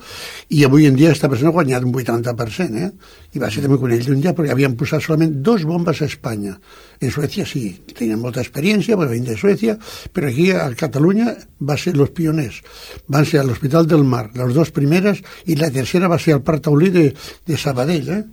i 0.50 0.64
avui 0.66 0.88
en 0.90 0.98
dia 0.98 1.12
aquesta 1.12 1.30
persona 1.32 1.52
ha 1.52 1.56
guanyat 1.58 1.86
un 1.86 1.94
80%, 1.94 2.82
eh? 2.84 2.90
I 3.34 3.42
va 3.42 3.50
ser 3.50 3.64
també 3.64 3.78
conill 3.80 4.04
d'un 4.06 4.20
dia 4.22 4.34
perquè 4.36 4.54
havien 4.54 4.76
posat 4.78 5.02
solament 5.02 5.40
dos 5.46 5.64
bombes 5.68 6.02
a 6.02 6.10
Espanya. 6.10 6.58
En 7.00 7.10
Suècia 7.10 7.46
sí, 7.46 7.66
tenien 7.94 8.20
molta 8.20 8.42
experiència, 8.44 8.96
perquè 8.96 9.14
venien 9.16 9.32
de 9.32 9.40
Suècia, 9.40 9.78
però 10.12 10.30
aquí 10.30 10.50
a 10.52 10.68
Catalunya 10.78 11.34
va 11.60 11.76
ser 11.80 11.94
els 11.96 12.12
pioners. 12.14 12.60
Van 13.08 13.26
ser 13.26 13.40
a 13.40 13.48
l'Hospital 13.48 13.88
del 13.90 14.04
Mar, 14.04 14.28
les 14.34 14.54
dues 14.54 14.70
primeres, 14.74 15.20
i 15.46 15.58
la 15.58 15.70
tercera 15.74 16.10
va 16.10 16.18
ser 16.18 16.36
al 16.36 16.44
Parc 16.46 16.66
Taulí 16.68 16.90
de, 16.94 17.10
de 17.46 17.58
Sabadell, 17.60 18.10
eh? 18.14 18.24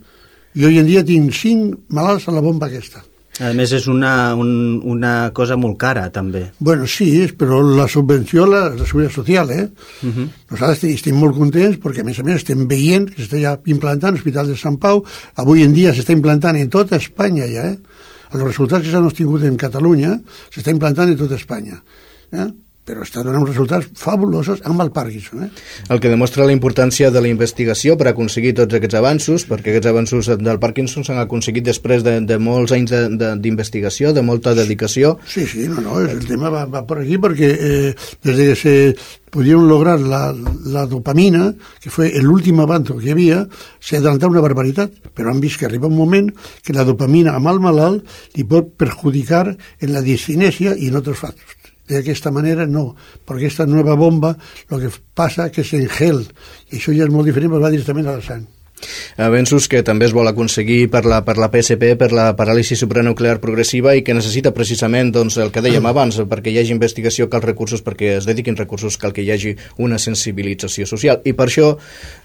I 0.54 0.66
avui 0.66 0.78
en 0.82 0.86
dia 0.86 1.04
tinc 1.06 1.32
cinc 1.36 1.88
malalts 1.88 2.28
a 2.28 2.34
la 2.36 2.42
bomba 2.44 2.68
aquesta. 2.68 3.02
A 3.40 3.48
més, 3.56 3.70
és 3.72 3.86
una, 3.88 4.34
un, 4.36 4.50
una 4.92 5.30
cosa 5.32 5.56
molt 5.56 5.78
cara, 5.80 6.04
també. 6.12 6.42
Bueno, 6.60 6.84
sí, 6.86 7.08
però 7.38 7.62
la 7.64 7.86
subvenció, 7.88 8.44
la, 8.46 8.66
la 8.76 8.84
seguretat 8.84 9.16
social, 9.16 9.50
eh? 9.50 9.64
Uh 10.02 10.10
-huh. 10.10 10.26
Nosaltres 10.50 10.84
estem 10.92 11.16
molt 11.16 11.34
contents 11.36 11.78
perquè, 11.80 12.00
a 12.00 12.04
més 12.04 12.18
a 12.18 12.22
més, 12.22 12.36
estem 12.36 12.68
veient 12.68 13.08
que 13.08 13.22
s'està 13.22 13.40
ja 13.40 13.58
implantant 13.64 14.12
l'Hospital 14.12 14.46
de 14.48 14.56
Sant 14.56 14.76
Pau. 14.78 15.02
Avui 15.34 15.62
en 15.62 15.72
dia 15.72 15.94
s'està 15.94 16.12
implantant 16.12 16.56
en 16.56 16.68
tota 16.68 16.96
Espanya 16.96 17.46
ja, 17.46 17.64
eh? 17.72 17.78
Els 18.32 18.42
resultats 18.42 18.84
que 18.84 18.90
s'han 18.90 19.06
obtingut 19.06 19.42
en 19.44 19.56
Catalunya 19.56 20.20
s'està 20.50 20.70
implantant 20.70 21.08
en 21.08 21.16
tota 21.16 21.34
Espanya. 21.34 21.82
Eh? 22.32 22.48
Però 22.92 23.06
està 23.06 23.22
donant 23.24 23.46
resultats 23.48 23.88
fabulosos 23.96 24.60
amb 24.68 24.82
el 24.84 24.90
Parkinson. 24.92 25.46
Eh? 25.46 25.48
El 25.94 26.00
que 26.02 26.10
demostra 26.12 26.44
la 26.44 26.52
importància 26.52 27.08
de 27.10 27.22
la 27.24 27.30
investigació 27.30 27.96
per 27.96 28.10
aconseguir 28.10 28.52
tots 28.58 28.76
aquests 28.76 28.98
avanços, 29.00 29.46
perquè 29.48 29.72
aquests 29.72 29.88
avanços 29.88 30.28
del 30.36 30.60
Parkinson 30.60 31.06
s'han 31.06 31.22
aconseguit 31.22 31.64
després 31.64 32.04
de, 32.04 32.18
de 32.28 32.38
molts 32.38 32.74
anys 32.76 32.92
d'investigació, 33.40 34.12
de, 34.12 34.18
de, 34.18 34.20
de 34.20 34.26
molta 34.28 34.52
dedicació. 34.58 35.16
Sí, 35.24 35.46
sí, 35.48 35.64
no, 35.70 35.80
no, 35.80 36.02
el 36.04 36.20
tema 36.28 36.52
va, 36.52 36.66
va 36.68 36.84
per 36.88 37.00
aquí 37.00 37.16
perquè 37.22 37.50
eh, 37.54 37.94
des 38.28 38.36
de 38.36 38.48
que 38.50 38.58
se 38.60 38.74
pudieron 39.32 39.64
lograr 39.70 39.96
la, 39.98 40.26
la 40.68 40.84
dopamina, 40.84 41.54
que 41.80 41.88
fue 41.88 42.10
el 42.14 42.28
último 42.28 42.66
avanzo 42.66 42.98
que 42.98 43.14
havia, 43.16 43.46
se 43.80 43.96
adelantà 43.96 44.28
una 44.28 44.44
barbaritat, 44.44 45.00
però 45.16 45.32
han 45.32 45.40
vist 45.40 45.56
que 45.56 45.70
arriba 45.70 45.88
un 45.88 45.96
moment 45.96 46.28
que 46.60 46.76
la 46.76 46.84
dopamina 46.84 47.38
amb 47.38 47.48
el 47.54 47.64
malalt 47.64 48.04
li 48.36 48.44
pot 48.44 48.74
perjudicar 48.76 49.46
en 49.48 49.96
la 49.96 50.04
discinèsia 50.04 50.76
i 50.76 50.92
en 50.92 51.00
altres 51.00 51.24
factors 51.24 51.61
d'aquesta 51.90 52.30
manera 52.34 52.66
no, 52.66 52.92
perquè 53.26 53.48
aquesta 53.48 53.66
nova 53.66 53.96
bomba 53.98 54.34
el 54.70 54.86
que 54.86 54.90
passa 55.14 55.50
que 55.50 55.64
és 55.64 55.72
en 55.78 55.88
gel. 55.90 56.24
I 56.70 56.78
això 56.78 56.94
ja 56.94 57.08
és 57.08 57.14
molt 57.14 57.28
diferent, 57.28 57.52
però 57.52 57.64
va 57.66 57.74
directament 57.74 58.08
a 58.08 58.18
la 58.18 58.26
sang 58.26 58.46
avenços 59.16 59.68
que 59.68 59.82
també 59.86 60.06
es 60.08 60.14
vol 60.16 60.28
aconseguir 60.28 60.88
per 60.92 61.04
la, 61.08 61.22
per 61.26 61.36
la 61.40 61.50
PSP, 61.52 61.94
per 61.98 62.10
la 62.14 62.30
paràlisi 62.38 62.76
supranuclear 62.78 63.38
progressiva 63.42 63.94
i 63.96 64.02
que 64.06 64.14
necessita 64.16 64.54
precisament 64.54 65.12
doncs, 65.14 65.38
el 65.42 65.52
que 65.54 65.62
dèiem 65.64 65.86
abans, 65.88 66.20
perquè 66.28 66.52
hi 66.52 66.58
hagi 66.60 66.74
investigació 66.74 67.28
cal 67.32 67.44
recursos, 67.44 67.82
perquè 67.84 68.16
es 68.18 68.28
dediquin 68.28 68.56
recursos 68.58 68.98
cal 69.00 69.14
que 69.14 69.24
hi 69.24 69.30
hagi 69.34 69.54
una 69.82 69.98
sensibilització 70.02 70.86
social. 70.88 71.22
I 71.24 71.34
per 71.38 71.48
això 71.48 71.72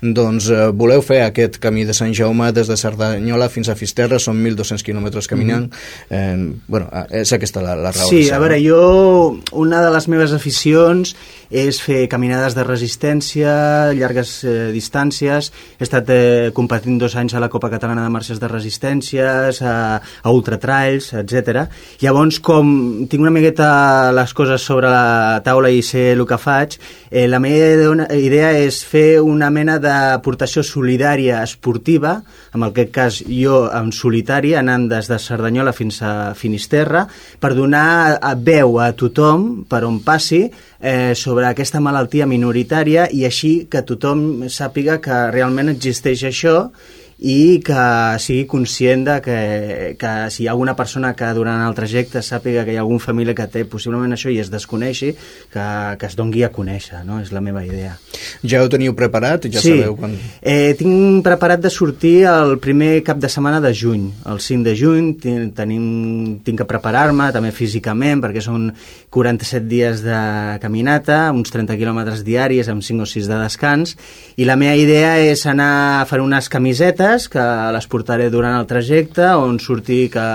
doncs, 0.01 0.49
eh, 0.49 0.69
voleu 0.73 1.03
fer 1.05 1.21
aquest 1.25 1.59
camí 1.63 1.85
de 1.87 1.95
Sant 1.97 2.13
Jaume 2.17 2.51
des 2.55 2.69
de 2.69 2.77
Cerdanyola 2.77 3.49
fins 3.53 3.69
a 3.69 3.77
Fisterra, 3.79 4.19
són 4.19 4.41
1.200 4.43 4.85
quilòmetres 4.85 5.27
caminant. 5.27 5.67
Mm. 5.67 6.15
-hmm. 6.15 6.53
eh, 6.53 6.61
bueno, 6.67 6.89
és 7.11 7.33
aquesta 7.33 7.61
la, 7.61 7.75
la 7.75 7.91
raó 7.91 8.09
Sí, 8.09 8.29
a 8.29 8.39
veure, 8.39 8.59
jo 8.63 9.39
una 9.51 9.81
de 9.81 9.91
les 9.91 10.07
meves 10.07 10.33
aficions 10.33 11.15
és 11.49 11.79
fer 11.81 12.07
caminades 12.11 12.55
de 12.55 12.63
resistència, 12.63 13.93
llargues 13.95 14.43
eh, 14.43 14.71
distàncies, 14.73 15.51
he 15.79 15.83
estat 15.83 16.09
eh, 16.09 16.46
competint 16.55 16.97
dos 16.99 17.15
anys 17.19 17.35
a 17.35 17.41
la 17.43 17.49
Copa 17.49 17.69
Catalana 17.71 18.03
de 18.05 18.11
Marxes 18.13 18.39
de 18.39 18.47
Resistències, 18.51 19.61
a, 19.61 19.97
a 19.97 20.33
ultratrails, 20.33 21.11
etc. 21.19 21.65
Llavors, 22.01 22.39
com 22.43 22.69
tinc 23.09 23.23
una 23.23 23.33
miqueta 23.33 24.11
les 24.15 24.33
coses 24.37 24.63
sobre 24.63 24.91
la 24.91 25.41
taula 25.45 25.71
i 25.73 25.81
sé 25.85 26.11
el 26.13 26.25
que 26.27 26.39
faig, 26.41 26.77
eh, 27.09 27.27
la 27.27 27.41
meva 27.43 28.07
idea 28.15 28.53
és 28.59 28.79
fer 28.85 29.19
una 29.23 29.49
mena 29.53 29.77
d'aportació 29.83 30.63
solidària 30.63 31.41
esportiva, 31.43 32.17
en 32.53 32.67
aquest 32.67 32.93
cas 32.95 33.19
jo 33.27 33.65
en 33.71 33.91
solitari, 33.91 34.55
anant 34.55 34.87
des 34.91 35.09
de 35.11 35.19
Cerdanyola 35.19 35.73
fins 35.73 36.01
a 36.01 36.33
Finisterra, 36.35 37.05
per 37.39 37.53
donar 37.55 38.17
veu 38.43 38.79
a 38.79 38.91
tothom, 38.97 39.65
per 39.69 39.83
on 39.87 40.01
passi, 40.05 40.45
eh, 40.79 41.13
sobre 41.15 41.47
aquesta 41.47 41.81
malaltia 41.83 42.27
minoritària 42.29 43.07
i 43.11 43.25
així 43.25 43.67
que 43.71 43.83
tothom 43.85 44.47
sàpiga 44.49 44.99
que 45.01 45.19
realment 45.33 45.73
existeix 45.73 46.23
això 46.29 46.55
i 47.17 47.59
que 47.65 47.83
sigui 48.21 48.45
conscient 48.45 49.03
de 49.07 49.15
que, 49.25 49.37
que 49.97 50.11
si 50.29 50.43
hi 50.43 50.47
ha 50.47 50.51
alguna 50.53 50.75
persona 50.77 51.15
que 51.17 51.29
durant 51.33 51.63
el 51.65 51.73
trajecte 51.77 52.21
sàpiga 52.21 52.61
que 52.65 52.75
hi 52.75 52.77
ha 52.77 52.83
algun 52.83 53.01
família 53.01 53.33
que 53.37 53.47
té 53.49 53.63
possiblement 53.65 54.13
això 54.13 54.29
i 54.29 54.37
es 54.37 54.51
desconeixi, 54.53 55.13
que, 55.53 55.65
que 55.97 56.05
es 56.05 56.17
dongui 56.17 56.43
a 56.45 56.51
conèixer, 56.53 57.01
no? 57.07 57.17
és 57.23 57.31
la 57.33 57.41
meva 57.41 57.63
idea. 57.65 57.95
Ja 58.45 58.61
ho 58.61 58.69
teniu 58.69 58.93
preparat? 58.97 59.47
Ja 59.49 59.63
sí, 59.63 59.73
sabeu 59.73 59.97
quan... 59.97 60.13
eh, 60.41 60.75
tinc 60.77 61.23
preparat 61.25 61.63
de 61.63 61.71
sortir 61.73 62.27
el 62.29 62.59
primer 62.61 63.01
cap 63.07 63.17
de 63.17 63.31
setmana 63.33 63.63
de 63.65 63.73
juny, 63.73 64.11
el 64.29 64.43
5 64.43 64.67
de 64.67 64.75
juny, 64.77 65.09
tenim, 65.57 65.87
tinc 66.45 66.61
que 66.61 66.69
preparar-me 66.69 67.31
també 67.33 67.49
físicament 67.55 68.21
perquè 68.21 68.45
són 68.45 68.69
47 69.09 69.65
dies 69.65 70.05
de 70.05 70.21
caminata, 70.61 71.31
uns 71.33 71.49
30 71.53 71.79
quilòmetres 71.81 72.21
diaris 72.27 72.69
amb 72.69 72.85
5 72.85 73.07
o 73.07 73.09
6 73.09 73.31
de 73.31 73.41
descans 73.41 73.97
i 74.37 74.45
la 74.45 74.57
meva 74.59 74.77
idea 74.77 75.17
és 75.17 75.47
anar 75.49 75.73
a 76.03 76.05
fer 76.09 76.21
unes 76.21 76.49
camisetes 76.53 77.06
que 77.31 77.43
les 77.75 77.87
portaré 77.89 78.29
durant 78.33 78.57
el 78.59 78.67
trajecte 78.69 79.29
on 79.39 79.59
surti 79.63 80.05
que, 80.13 80.25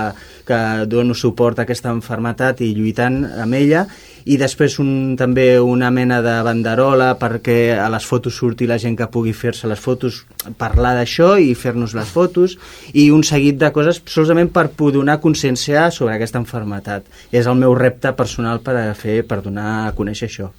que 0.47 0.59
dono 0.89 1.15
suport 1.17 1.59
a 1.59 1.67
aquesta 1.67 1.93
enfermetat 1.93 2.63
i 2.65 2.73
lluitant 2.75 3.23
amb 3.45 3.59
ella 3.59 3.85
i 4.25 4.37
després 4.37 4.77
un, 4.79 5.15
també 5.19 5.59
una 5.59 5.89
mena 5.91 6.21
de 6.21 6.35
banderola 6.45 7.13
perquè 7.19 7.75
a 7.77 7.89
les 7.93 8.05
fotos 8.05 8.35
surti 8.39 8.67
la 8.69 8.77
gent 8.79 8.95
que 8.97 9.07
pugui 9.11 9.33
fer-se 9.33 9.67
les 9.67 9.79
fotos, 9.79 10.23
parlar 10.57 10.95
d'això 10.97 11.35
i 11.39 11.53
fer-nos 11.55 11.93
les 11.97 12.07
fotos 12.07 12.57
i 12.93 13.09
un 13.11 13.23
seguit 13.23 13.57
de 13.59 13.71
coses 13.75 14.01
solament 14.05 14.49
per 14.53 14.69
poder 14.71 14.99
donar 14.99 15.19
consciència 15.19 15.89
sobre 15.91 16.15
aquesta 16.15 16.39
enfermetat. 16.39 17.03
És 17.31 17.47
el 17.47 17.55
meu 17.55 17.75
repte 17.75 18.11
personal 18.13 18.59
per 18.61 18.75
a 18.77 18.93
fer, 18.93 19.23
per 19.27 19.41
donar 19.41 19.87
a 19.87 19.93
conèixer 19.95 20.29
això. 20.29 20.51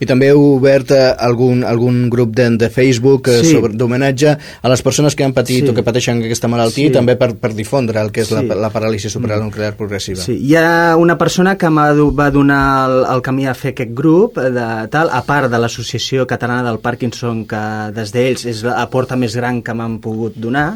I 0.00 0.06
també 0.08 0.30
heu 0.32 0.40
obert 0.54 0.94
eh, 0.96 1.10
algun, 1.20 1.60
algun 1.68 2.06
grup 2.08 2.30
de, 2.32 2.46
de 2.56 2.70
Facebook 2.72 3.28
eh, 3.28 3.42
Sí. 3.44 3.50
sobre- 3.52 3.74
d'homenatge 3.76 4.30
a 4.62 4.68
les 4.72 4.80
persones 4.80 5.14
que 5.14 5.24
han 5.24 5.34
patit 5.36 5.64
Sí. 5.66 5.68
o 5.68 5.74
que 5.74 5.82
pateixen 5.84 6.22
aquesta 6.24 6.48
malaltia 6.48 6.86
Sí. 6.86 6.88
i 6.88 6.92
també 6.94 7.16
per, 7.16 7.34
per 7.36 7.52
difondre 7.54 8.00
el 8.00 8.10
que 8.10 8.22
és 8.22 8.28
Sí. 8.28 8.34
la, 8.34 8.54
la 8.56 8.70
paràlisi 8.72 9.10
supranuclear 9.12 9.74
progressiva. 9.76 10.22
Sí, 10.22 10.38
hi 10.40 10.54
ha 10.56 10.96
una 10.96 11.18
persona 11.18 11.58
que 11.58 11.68
m'ha 11.68 11.92
va 11.92 12.30
donar 12.30 12.88
el, 12.88 13.04
el 13.12 13.22
camí 13.24 13.46
a 13.48 13.54
fer 13.58 13.72
aquest 13.74 13.92
grup, 13.96 14.38
eh, 14.38 14.50
de, 14.54 14.68
tal, 14.92 15.12
a 15.12 15.22
part 15.26 15.50
de 15.50 15.60
l'Associació 15.60 16.26
Catalana 16.30 16.64
del 16.68 16.80
Parkinson, 16.84 17.44
que 17.48 17.62
des 17.96 18.14
d'ells 18.14 18.46
és 18.48 18.64
la 18.66 18.78
aporta 18.84 19.16
més 19.16 19.36
gran 19.36 19.62
que 19.62 19.74
m'han 19.74 19.98
pogut 20.04 20.36
donar. 20.36 20.70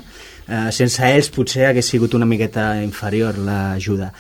Eh, 0.48 0.68
sense 0.74 1.02
ells 1.06 1.30
potser 1.30 1.68
hagués 1.68 1.92
sigut 1.94 2.14
una 2.18 2.28
miqueta 2.28 2.74
inferior 2.82 3.38
l'ajuda 3.38 4.12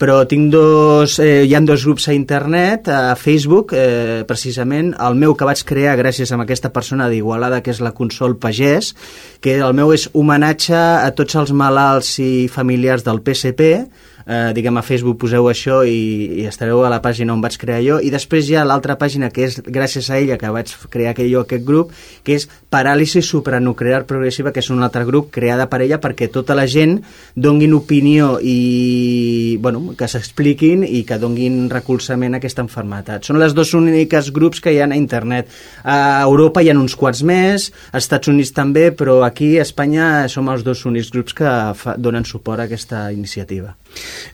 però 0.00 0.22
tinc 0.24 0.48
dos, 0.48 1.18
eh, 1.20 1.44
hi 1.44 1.52
han 1.54 1.66
dos 1.68 1.82
grups 1.84 2.08
a 2.08 2.14
internet, 2.16 2.88
a 2.88 3.14
Facebook, 3.20 3.74
eh, 3.76 4.24
precisament, 4.26 4.94
el 4.98 5.14
meu 5.14 5.34
que 5.36 5.44
vaig 5.44 5.60
crear 5.68 5.98
gràcies 5.98 6.32
a 6.32 6.40
aquesta 6.40 6.70
persona 6.72 7.10
d'Igualada, 7.10 7.60
que 7.60 7.70
és 7.70 7.82
la 7.84 7.92
Consol 7.92 8.38
Pagès, 8.40 8.94
que 9.42 9.58
el 9.58 9.74
meu 9.74 9.92
és 9.92 10.08
homenatge 10.14 10.74
a 10.74 11.10
tots 11.12 11.36
els 11.36 11.52
malalts 11.52 12.18
i 12.18 12.48
familiars 12.48 13.04
del 13.04 13.20
PSP, 13.20 13.90
eh, 14.30 14.52
diguem 14.54 14.78
a 14.78 14.84
Facebook 14.86 15.18
poseu 15.24 15.48
això 15.50 15.80
i, 15.82 16.40
i 16.40 16.46
estareu 16.50 16.84
a 16.86 16.92
la 16.92 17.00
pàgina 17.02 17.34
on 17.34 17.42
vaig 17.42 17.58
crear 17.60 17.80
jo. 17.84 17.98
I 17.98 18.12
després 18.14 18.48
hi 18.48 18.56
ha 18.56 18.66
l'altra 18.66 18.96
pàgina 19.00 19.30
que 19.34 19.48
és 19.48 19.58
gràcies 19.66 20.10
a 20.10 20.20
ella 20.22 20.38
que 20.38 20.52
vaig 20.54 20.70
crear 20.92 21.14
aquell, 21.14 21.30
jo 21.32 21.42
aquest 21.44 21.66
grup 21.66 21.94
que 22.24 22.38
és 22.38 22.46
Paràlisi 22.70 23.22
Supranuclear 23.22 24.04
Progressiva 24.06 24.52
que 24.54 24.62
és 24.62 24.70
un 24.70 24.84
altre 24.86 25.02
grup 25.08 25.32
creada 25.34 25.66
per 25.70 25.80
ella 25.82 25.98
perquè 26.02 26.28
tota 26.30 26.54
la 26.54 26.68
gent 26.70 27.00
donguin 27.34 27.74
opinió 27.74 28.36
i 28.38 29.56
bueno, 29.60 29.96
que 29.98 30.08
s'expliquin 30.08 30.84
i 30.86 31.02
que 31.06 31.18
donguin 31.18 31.64
recolzament 31.72 32.36
a 32.36 32.40
aquesta 32.40 32.62
enfermetat. 32.62 33.26
Són 33.26 33.40
les 33.42 33.56
dos 33.58 33.74
úniques 33.74 34.30
grups 34.34 34.62
que 34.62 34.74
hi 34.74 34.78
ha 34.78 34.86
a 34.86 34.98
internet. 34.98 35.50
A 35.82 36.22
Europa 36.22 36.62
hi 36.62 36.70
ha 36.70 36.78
uns 36.78 36.94
quants 36.98 37.24
més, 37.26 37.70
als 37.90 38.06
Estats 38.06 38.30
Units 38.30 38.54
també, 38.54 38.90
però 38.94 39.20
aquí 39.26 39.56
a 39.58 39.66
Espanya 39.66 40.28
som 40.30 40.48
els 40.52 40.62
dos 40.66 40.86
únics 40.86 41.10
grups 41.10 41.34
que 41.36 41.50
fa, 41.74 41.96
donen 41.98 42.24
suport 42.24 42.62
a 42.62 42.68
aquesta 42.70 43.08
iniciativa. 43.12 43.74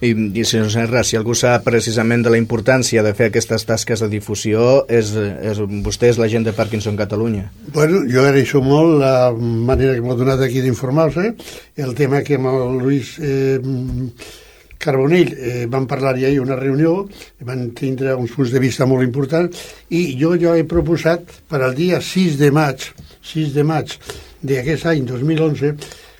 I, 0.05 0.13
i 0.13 0.45
senyor 0.45 0.69
Serra, 0.73 1.03
si 1.07 1.17
algú 1.17 1.35
sap 1.37 1.65
precisament 1.65 2.27
de 2.27 2.33
la 2.33 2.41
importància 2.41 3.01
de 3.05 3.15
fer 3.17 3.31
aquestes 3.31 3.65
tasques 3.65 4.03
de 4.05 4.11
difusió 4.13 4.85
és, 4.93 5.15
és 5.17 5.63
vostè 5.87 6.13
és 6.13 6.21
la 6.21 6.29
gent 6.29 6.45
de 6.45 6.53
Parkinson 6.57 6.99
Catalunya. 7.01 7.49
Bueno, 7.73 8.05
jo 8.05 8.26
agraeixo 8.27 8.61
molt 8.63 8.99
la 9.01 9.31
manera 9.37 9.95
que 9.95 10.03
m'ha 10.05 10.17
donat 10.19 10.43
aquí 10.45 10.63
d'informar-se, 10.65 11.31
el 11.83 11.95
tema 11.99 12.23
que 12.27 12.39
amb 12.39 12.51
el 12.51 12.81
Lluís 12.83 13.15
eh, 13.23 13.59
Carbonell 14.79 15.33
eh, 15.35 15.67
van 15.71 15.87
parlar 15.89 16.15
ja 16.19 16.29
ahir 16.29 16.41
una 16.43 16.59
reunió, 16.59 17.07
van 17.47 17.71
tindre 17.79 18.15
uns 18.15 18.35
punts 18.37 18.53
de 18.55 18.63
vista 18.63 18.87
molt 18.87 19.07
importants, 19.07 19.63
i 19.91 20.17
jo 20.21 20.35
ja 20.41 20.57
he 20.57 20.67
proposat 20.69 21.33
per 21.51 21.63
al 21.63 21.77
dia 21.79 22.01
6 22.03 22.39
de 22.43 22.51
maig, 22.55 22.89
6 23.33 23.55
de 23.57 23.65
maig 23.67 23.97
d'aquest 24.47 24.91
any 24.93 25.07
2011, 25.09 25.75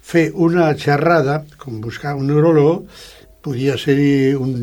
fer 0.07 0.29
una 0.35 0.71
xerrada, 0.79 1.43
com 1.59 1.81
buscar 1.85 2.15
un 2.17 2.31
neuròleg, 2.31 2.87
podia 3.43 3.77
ser 3.79 3.99
un, 4.39 4.55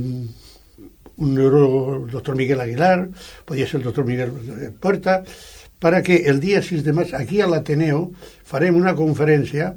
un 1.18 1.34
neurólogo, 1.36 1.96
el 1.96 2.12
doctor 2.12 2.36
Miguel 2.36 2.62
Aguilar, 2.62 3.08
podria 3.46 3.68
ser 3.68 3.80
el 3.80 3.88
doctor 3.88 4.06
Miguel 4.06 4.32
Puerta, 4.80 5.22
para 5.84 6.02
que 6.02 6.16
el 6.32 6.40
dia 6.40 6.62
6 6.64 6.80
de 6.86 6.94
maig 6.96 7.10
aquí 7.12 7.42
a 7.44 7.48
l'Ateneu 7.52 8.06
farem 8.48 8.78
una 8.80 8.94
conferència 8.96 9.74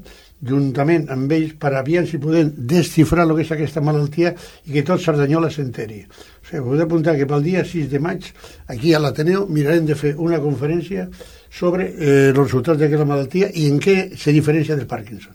juntament 0.46 1.08
amb 1.10 1.32
ells 1.34 1.56
per 1.58 1.72
aviam 1.74 2.06
si 2.06 2.20
podem 2.22 2.52
desxifrar 2.70 3.24
el 3.26 3.32
que 3.34 3.42
és 3.42 3.50
aquesta 3.56 3.82
malaltia 3.82 4.30
i 4.68 4.76
que 4.76 4.84
tot 4.86 5.02
Cerdanyola 5.02 5.50
s'enteri. 5.50 6.04
O 6.04 6.46
sigui, 6.46 6.62
podeu 6.68 6.84
apuntar 6.84 7.16
que 7.18 7.26
pel 7.26 7.42
dia 7.42 7.64
6 7.66 7.90
de 7.90 7.98
maig 7.98 8.30
aquí 8.70 8.94
a 8.94 9.02
l'Ateneu 9.02 9.48
mirarem 9.50 9.90
de 9.90 9.98
fer 9.98 10.14
una 10.14 10.38
conferència 10.38 11.08
sobre 11.50 11.90
eh, 11.90 12.30
els 12.30 12.38
resultats 12.38 12.78
d'aquesta 12.78 13.08
malaltia 13.08 13.50
i 13.50 13.66
en 13.66 13.82
què 13.82 13.98
se 14.14 14.30
diferencia 14.30 14.78
del 14.78 14.86
Parkinson. 14.86 15.34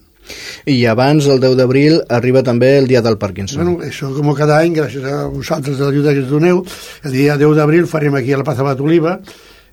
I 0.71 0.86
abans, 0.88 1.27
el 1.27 1.43
10 1.43 1.60
d'abril, 1.60 1.99
arriba 2.07 2.47
també 2.47 2.77
el 2.77 2.88
dia 2.88 3.03
del 3.03 3.19
Parkinson. 3.19 3.60
Bueno, 3.60 3.77
això 3.84 4.15
com 4.15 4.31
cada 4.39 4.63
any, 4.63 4.79
gràcies 4.79 5.03
a 5.03 5.25
vosaltres 5.27 5.75
de 5.75 5.84
l'ajuda 5.84 6.15
que 6.15 6.23
ens 6.23 6.31
doneu, 6.31 6.63
el 7.03 7.17
dia 7.17 7.36
10 7.41 7.60
d'abril 7.60 7.91
farem 7.91 8.15
aquí 8.15 8.31
a 8.31 8.39
la 8.39 8.47
Plaza 8.47 8.63
Batoliva 8.63 9.19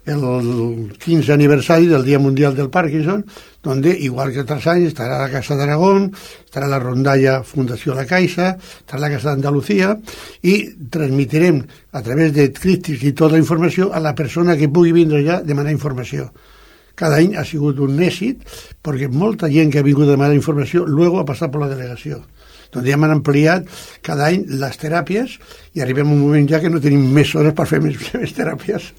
el 0.09 0.97
15 0.99 1.33
aniversari 1.33 1.87
del 1.87 2.05
Dia 2.05 2.19
Mundial 2.19 2.57
del 2.57 2.71
Parkinson, 2.71 3.27
donde, 3.63 3.91
igual 3.99 4.33
que 4.33 4.41
otros 4.41 4.67
años, 4.67 4.89
estará 4.89 5.19
la 5.19 5.31
Casa 5.31 5.57
de 5.57 5.65
Aragón, 5.65 6.13
la 6.55 6.79
rondalla 6.79 7.43
Fundació 7.43 7.95
La 7.95 8.07
Caixa, 8.07 8.57
estarà 8.57 9.01
la 9.01 9.11
Casa 9.11 9.31
d'Andalucía, 9.31 9.99
i 10.43 10.75
transmitirem 10.91 11.61
a 11.93 12.03
través 12.03 12.33
de 12.33 12.49
crítics 12.53 13.05
i 13.05 13.13
tota 13.13 13.37
la 13.37 13.43
informació 13.43 13.93
a 13.93 14.01
la 14.01 14.15
persona 14.15 14.57
que 14.57 14.71
pugui 14.73 14.93
vindre 14.97 15.23
ja 15.27 15.43
demanar 15.43 15.77
informació. 15.77 16.33
Cada 16.99 17.21
any 17.21 17.37
ha 17.39 17.45
sigut 17.47 17.79
un 17.79 18.01
èxit 18.03 18.43
perquè 18.83 19.07
molta 19.07 19.47
gent 19.53 19.71
que 19.71 19.79
ha 19.79 19.87
vingut 19.87 20.09
a 20.09 20.17
demanar 20.17 20.35
informació 20.35 20.87
luego 20.87 21.21
ha 21.21 21.29
passat 21.29 21.53
per 21.53 21.63
la 21.63 21.71
delegació 21.71 22.25
donde 22.73 22.91
ja 22.91 22.99
m'han 23.01 23.15
ampliat 23.15 23.69
cada 24.05 24.29
any 24.29 24.45
les 24.61 24.81
teràpies 24.81 25.39
i 25.77 25.81
arribem 25.85 26.11
a 26.11 26.17
un 26.17 26.21
moment 26.21 26.49
ja 26.51 26.61
que 26.61 26.71
no 26.73 26.83
tenim 26.85 27.07
més 27.15 27.35
hores 27.35 27.55
per 27.57 27.69
fer 27.71 27.81
més, 27.85 27.97
més 28.21 28.35
teràpies. 28.37 28.91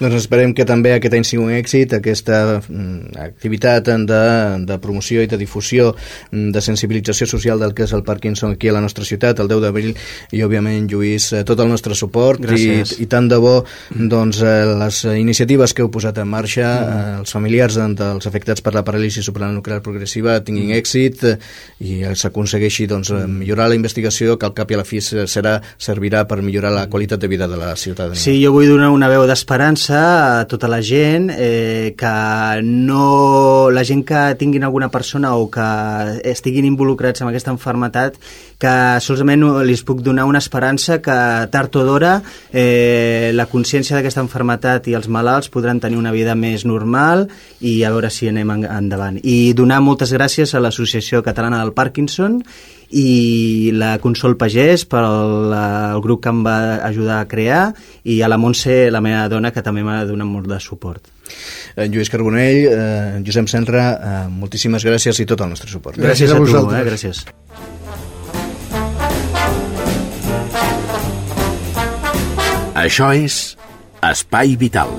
Doncs 0.00 0.14
esperem 0.14 0.52
que 0.54 0.64
també 0.68 0.92
aquest 0.94 1.14
any 1.14 1.24
sigui 1.24 1.42
un 1.44 1.50
èxit, 1.56 1.92
aquesta 1.98 2.60
mm, 2.68 3.16
activitat 3.26 3.88
de, 4.06 4.20
de 4.66 4.78
promoció 4.82 5.22
i 5.22 5.26
de 5.30 5.36
difusió, 5.40 5.94
mm, 6.30 6.50
de 6.54 6.60
sensibilització 6.64 7.26
social 7.26 7.58
del 7.60 7.74
que 7.74 7.84
és 7.84 7.92
el 7.96 8.02
Parkinson 8.06 8.52
aquí 8.56 8.68
a 8.68 8.72
la 8.76 8.80
nostra 8.84 9.04
ciutat, 9.04 9.38
el 9.40 9.48
10 9.48 9.60
d'abril, 9.66 9.94
i 10.32 10.42
òbviament, 10.46 10.86
Lluís, 10.90 11.32
eh, 11.32 11.42
tot 11.44 11.60
el 11.60 11.68
nostre 11.68 11.94
suport 11.94 12.40
i, 12.40 12.46
Gràcies. 12.46 12.96
i 13.02 13.06
tant 13.10 13.28
de 13.28 13.36
bo 13.42 13.64
doncs, 13.90 14.40
eh, 14.42 14.64
les 14.78 15.02
iniciatives 15.16 15.72
que 15.74 15.82
heu 15.82 15.90
posat 15.90 16.18
en 16.18 16.28
marxa, 16.28 16.66
eh, 16.66 17.18
els 17.20 17.32
familiars 17.32 17.74
de- 17.74 17.86
dels 17.96 18.26
afectats 18.26 18.60
per 18.60 18.74
la 18.74 18.84
paràlisi 18.84 19.22
supranuclear 19.22 19.80
progressiva 19.82 20.40
tinguin 20.44 20.70
èxit 20.76 21.24
eh, 21.24 21.36
i 21.80 22.02
s'aconsegueixi 22.14 22.86
doncs, 22.86 23.10
millorar 23.26 23.68
la 23.68 23.74
investigació 23.74 24.36
que 24.38 24.46
al 24.46 24.54
cap 24.54 24.70
i 24.70 24.74
a 24.74 24.78
la 24.78 24.84
fi 24.84 25.00
se- 25.00 25.26
serà, 25.26 25.60
servirà 25.78 26.26
per 26.26 26.42
millorar 26.42 26.72
la 26.72 26.86
qualitat 26.88 27.20
de 27.20 27.28
vida 27.28 27.48
de 27.48 27.56
la 27.56 27.74
ciutadania. 27.76 28.20
Sí, 28.20 28.38
jo 28.44 28.52
vull 28.52 28.68
donar 28.68 28.90
una 28.90 29.08
veu 29.08 29.26
d'esperança 29.26 29.55
a 29.60 30.46
tota 30.48 30.68
la 30.68 30.80
gent, 30.82 31.30
eh, 31.34 31.94
que 31.96 32.62
no... 32.62 33.70
la 33.70 33.82
gent 33.84 34.04
que 34.04 34.34
tinguin 34.38 34.64
alguna 34.64 34.88
persona 34.90 35.34
o 35.36 35.48
que 35.50 36.20
estiguin 36.30 36.64
involucrats 36.64 37.20
en 37.22 37.28
aquesta 37.28 37.50
enfermetat, 37.50 38.14
que 38.58 38.74
solament 39.00 39.42
li 39.66 39.76
puc 39.84 40.00
donar 40.04 40.24
una 40.28 40.38
esperança 40.38 41.00
que 41.02 41.16
tard 41.52 41.74
o 41.76 41.84
d'hora 41.84 42.22
eh, 42.52 43.32
la 43.34 43.46
consciència 43.46 43.96
d'aquesta 43.96 44.20
enfermetat 44.24 44.86
i 44.88 44.94
els 44.96 45.08
malalts 45.08 45.48
podran 45.52 45.80
tenir 45.80 45.96
una 46.00 46.12
vida 46.12 46.34
més 46.34 46.64
normal 46.64 47.26
i 47.60 47.82
a 47.84 47.90
veure 47.90 48.10
si 48.10 48.28
anem 48.28 48.50
en- 48.50 48.64
endavant. 48.68 49.18
I 49.22 49.52
donar 49.52 49.80
moltes 49.80 50.12
gràcies 50.12 50.54
a 50.54 50.60
l'Associació 50.60 51.22
Catalana 51.22 51.60
del 51.64 51.72
Parkinson 51.72 52.42
i 52.90 53.72
la 53.74 53.96
Consol 53.98 54.36
Pagès 54.38 54.84
pel 54.88 55.52
el 55.56 56.00
grup 56.04 56.22
que 56.24 56.30
em 56.30 56.44
va 56.46 56.76
ajudar 56.86 57.20
a 57.20 57.28
crear 57.28 57.72
i 58.04 58.20
a 58.22 58.28
la 58.28 58.38
Montse, 58.38 58.90
la 58.90 59.00
meva 59.00 59.26
dona, 59.32 59.50
que 59.52 59.62
també 59.62 59.82
m'ha 59.86 60.04
donat 60.06 60.26
molt 60.28 60.46
de 60.50 60.60
suport. 60.60 61.10
Eh, 61.76 61.88
Lluís 61.90 62.08
Carbonell, 62.12 62.68
eh, 62.70 63.22
Josep 63.26 63.48
Senra, 63.50 63.86
eh, 63.96 64.28
moltíssimes 64.30 64.84
gràcies 64.86 65.18
i 65.20 65.26
tot 65.26 65.40
el 65.40 65.50
nostre 65.50 65.70
suport. 65.70 65.98
Gràcies 65.98 66.30
a 66.30 66.34
a 66.34 66.38
tu, 66.38 66.46
vosaltres. 66.46 66.80
eh? 66.80 66.90
gràcies. 66.90 67.26
Això 72.76 73.10
és 73.16 73.56
Espai 74.04 74.56
Vital. 74.60 74.92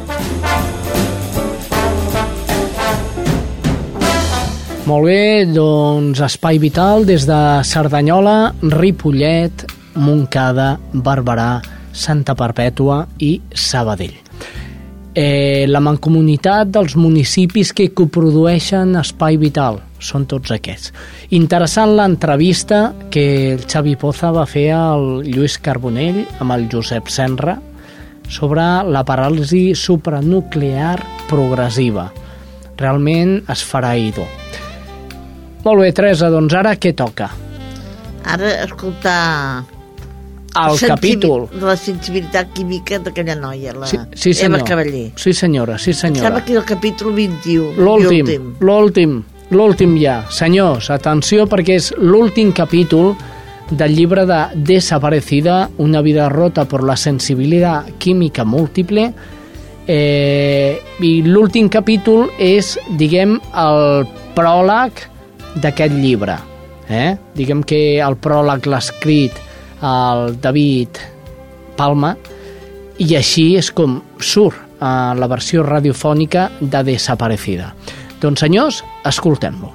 Molt 4.88 5.04
bé, 5.04 5.43
doncs 5.52 6.21
Espai 6.23 6.62
Vital 6.63 7.04
des 7.04 7.26
de 7.28 7.38
Cerdanyola, 7.67 8.54
Ripollet, 8.71 9.65
Montcada, 10.00 10.78
Barberà, 10.93 11.58
Santa 11.91 12.38
Perpètua 12.39 13.02
i 13.19 13.34
Sabadell. 13.52 14.13
Eh, 15.12 15.65
la 15.67 15.82
mancomunitat 15.84 16.71
dels 16.71 16.95
municipis 16.95 17.73
que 17.76 17.89
coprodueixen 17.91 18.95
Espai 19.02 19.36
Vital 19.41 19.82
són 20.00 20.23
tots 20.23 20.56
aquests. 20.56 20.93
Interessant 21.36 21.97
l'entrevista 21.97 22.93
que 23.12 23.28
el 23.58 23.67
Xavi 23.67 23.97
Poza 24.00 24.32
va 24.32 24.47
fer 24.47 24.69
al 24.78 25.19
Lluís 25.28 25.60
Carbonell 25.60 26.21
amb 26.39 26.56
el 26.56 26.69
Josep 26.71 27.12
Senra 27.12 27.58
sobre 28.32 28.63
la 28.88 29.04
paràlisi 29.04 29.73
supranuclear 29.76 30.95
progressiva. 31.28 32.08
Realment 32.80 33.41
esfereïdor. 33.52 34.47
Molt 35.65 35.82
bé, 35.82 35.91
Teresa, 35.93 36.30
doncs 36.30 36.54
ara 36.54 36.76
què 36.80 36.93
toca? 36.96 37.30
Ara, 38.28 38.54
escoltar... 38.65 39.63
El 40.58 40.72
sensibi- 40.74 40.88
capítol. 40.89 41.43
La 41.62 41.76
sensibilitat 41.78 42.48
química 42.56 42.98
d'aquella 43.06 43.36
noia, 43.38 43.76
la 43.78 43.86
Sí, 43.86 43.98
sí 44.17 44.32
senyor. 44.34 44.60
Eva 44.63 44.65
Cavaller. 44.67 45.12
Sí 45.15 45.34
senyora, 45.34 45.76
sí 45.78 45.91
Em 45.91 45.98
senyora. 46.00 46.24
sembla 46.30 46.43
que 46.46 46.54
és 46.54 46.58
el 46.58 46.65
capítol 46.65 47.13
21. 47.13 47.76
L'últim, 47.78 48.56
l'últim, 48.65 49.13
l'últim 49.52 49.93
ja. 50.02 50.15
Senyors, 50.34 50.89
atenció 50.89 51.46
perquè 51.46 51.76
és 51.78 51.91
l'últim 52.00 52.52
capítol 52.58 53.13
del 53.70 53.93
llibre 53.93 54.26
de 54.26 54.39
Desaparecida, 54.56 55.70
una 55.78 56.02
vida 56.02 56.28
rota 56.30 56.65
por 56.65 56.84
la 56.84 56.96
sensibilidad 56.98 57.86
química 58.00 58.43
múltiple 58.46 59.13
eh, 59.86 60.80
i 61.00 61.22
l'últim 61.22 61.70
capítol 61.70 62.32
és, 62.39 62.80
diguem, 62.98 63.38
el 63.54 64.08
pròleg 64.36 65.06
d'aquest 65.62 65.93
llibre. 65.93 66.38
Eh? 66.89 67.15
Diguem 67.36 67.63
que 67.67 68.00
el 68.04 68.15
pròleg 68.22 68.67
l'ha 68.70 68.80
escrit 68.80 69.36
el 69.84 70.38
David 70.41 71.02
Palma 71.78 72.15
i 72.98 73.13
així 73.17 73.52
és 73.60 73.70
com 73.72 74.00
surt 74.20 74.82
a 74.82 75.13
la 75.17 75.28
versió 75.30 75.63
radiofònica 75.65 76.50
de 76.62 76.84
Desaparecida. 76.91 77.74
Doncs 78.22 78.41
senyors, 78.46 78.84
escoltem-lo. 79.06 79.74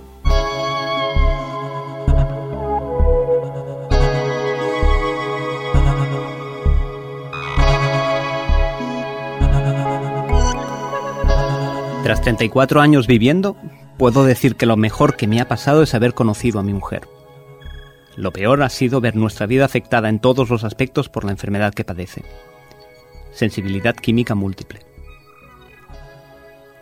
Tras 12.02 12.20
34 12.20 12.80
años 12.80 13.06
viviendo, 13.06 13.56
puedo 13.98 14.24
decir 14.24 14.56
que 14.56 14.66
lo 14.66 14.76
mejor 14.76 15.16
que 15.16 15.26
me 15.26 15.40
ha 15.40 15.48
pasado 15.48 15.82
es 15.82 15.94
haber 15.94 16.14
conocido 16.14 16.60
a 16.60 16.62
mi 16.62 16.72
mujer. 16.72 17.08
Lo 18.16 18.32
peor 18.32 18.62
ha 18.62 18.68
sido 18.68 19.00
ver 19.00 19.16
nuestra 19.16 19.46
vida 19.46 19.64
afectada 19.64 20.08
en 20.08 20.18
todos 20.18 20.50
los 20.50 20.64
aspectos 20.64 21.08
por 21.08 21.24
la 21.24 21.32
enfermedad 21.32 21.72
que 21.72 21.84
padece. 21.84 22.22
Sensibilidad 23.32 23.96
química 23.96 24.34
múltiple. 24.34 24.80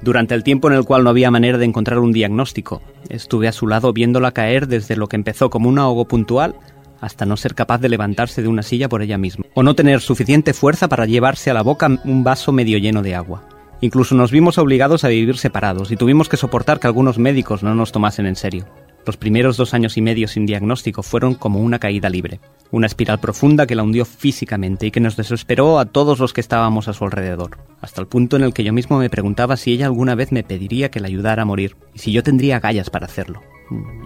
Durante 0.02 0.34
el 0.34 0.42
tiempo 0.42 0.68
en 0.68 0.74
el 0.74 0.84
cual 0.84 1.04
no 1.04 1.10
había 1.10 1.30
manera 1.30 1.58
de 1.58 1.66
encontrar 1.66 1.98
un 1.98 2.12
diagnóstico, 2.12 2.80
estuve 3.10 3.48
a 3.48 3.52
su 3.52 3.66
lado 3.66 3.92
viéndola 3.92 4.32
caer 4.32 4.66
desde 4.66 4.96
lo 4.96 5.06
que 5.08 5.16
empezó 5.16 5.50
como 5.50 5.68
un 5.68 5.78
ahogo 5.78 6.06
puntual 6.06 6.56
hasta 7.00 7.26
no 7.26 7.36
ser 7.36 7.54
capaz 7.54 7.78
de 7.78 7.88
levantarse 7.88 8.42
de 8.42 8.48
una 8.48 8.62
silla 8.62 8.88
por 8.88 9.02
ella 9.02 9.18
misma, 9.18 9.44
o 9.54 9.62
no 9.62 9.74
tener 9.74 10.00
suficiente 10.00 10.52
fuerza 10.52 10.88
para 10.88 11.06
llevarse 11.06 11.50
a 11.50 11.54
la 11.54 11.62
boca 11.62 11.88
un 12.04 12.24
vaso 12.24 12.52
medio 12.52 12.78
lleno 12.78 13.02
de 13.02 13.14
agua. 13.14 13.42
Incluso 13.82 14.14
nos 14.14 14.30
vimos 14.30 14.58
obligados 14.58 15.04
a 15.04 15.08
vivir 15.08 15.38
separados 15.38 15.90
y 15.90 15.96
tuvimos 15.96 16.28
que 16.28 16.36
soportar 16.36 16.80
que 16.80 16.86
algunos 16.86 17.18
médicos 17.18 17.62
no 17.62 17.74
nos 17.74 17.92
tomasen 17.92 18.26
en 18.26 18.36
serio. 18.36 18.66
Los 19.06 19.16
primeros 19.16 19.56
dos 19.56 19.72
años 19.72 19.96
y 19.96 20.02
medio 20.02 20.28
sin 20.28 20.44
diagnóstico 20.44 21.02
fueron 21.02 21.34
como 21.34 21.60
una 21.60 21.78
caída 21.78 22.10
libre, 22.10 22.40
una 22.70 22.86
espiral 22.86 23.18
profunda 23.18 23.66
que 23.66 23.74
la 23.74 23.82
hundió 23.82 24.04
físicamente 24.04 24.86
y 24.86 24.90
que 24.90 25.00
nos 25.00 25.16
desesperó 25.16 25.78
a 25.78 25.86
todos 25.86 26.18
los 26.18 26.34
que 26.34 26.42
estábamos 26.42 26.86
a 26.88 26.92
su 26.92 27.04
alrededor, 27.04 27.56
hasta 27.80 28.02
el 28.02 28.06
punto 28.06 28.36
en 28.36 28.42
el 28.42 28.52
que 28.52 28.64
yo 28.64 28.74
mismo 28.74 28.98
me 28.98 29.08
preguntaba 29.08 29.56
si 29.56 29.72
ella 29.72 29.86
alguna 29.86 30.14
vez 30.14 30.32
me 30.32 30.42
pediría 30.42 30.90
que 30.90 31.00
la 31.00 31.08
ayudara 31.08 31.42
a 31.42 31.46
morir 31.46 31.76
y 31.94 32.00
si 32.00 32.12
yo 32.12 32.22
tendría 32.22 32.56
agallas 32.56 32.90
para 32.90 33.06
hacerlo, 33.06 33.40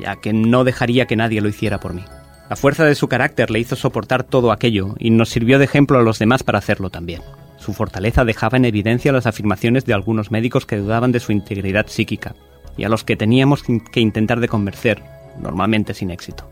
ya 0.01 0.15
que 0.17 0.33
no 0.33 0.63
dejaría 0.63 1.07
que 1.07 1.17
nadie 1.17 1.41
lo 1.41 1.49
hiciera 1.49 1.81
por 1.81 1.93
mí. 1.93 2.05
La 2.49 2.57
fuerza 2.57 2.85
de 2.85 2.95
su 2.95 3.09
carácter 3.09 3.51
le 3.51 3.59
hizo 3.59 3.75
soportar 3.75 4.23
todo 4.23 4.53
aquello 4.53 4.95
y 5.01 5.11
nos 5.11 5.31
sirvió 5.31 5.59
de 5.59 5.65
ejemplo 5.65 5.99
a 5.99 6.03
los 6.03 6.21
demás 6.21 6.45
para 6.45 6.59
hacerlo 6.59 6.91
también. 6.91 7.23
Su 7.65 7.73
fortaleza 7.73 8.27
dejaba 8.27 8.59
en 8.59 8.67
evidencia 8.67 9.11
las 9.11 9.25
afirmaciones 9.25 9.87
de 9.87 9.95
algunos 9.95 10.31
médicos 10.31 10.67
que 10.67 10.77
dudaban 10.77 11.13
de 11.13 11.21
su 11.21 11.33
integridad 11.33 11.87
psíquica 11.87 12.35
y 12.77 12.85
a 12.85 12.91
los 12.91 13.05
que 13.05 13.17
teníamos 13.17 13.63
que 13.63 14.01
intentar 14.01 14.41
de 14.41 14.49
convencer, 14.49 15.03
normalmente 15.41 15.95
sin 15.95 16.11
éxito. 16.11 16.47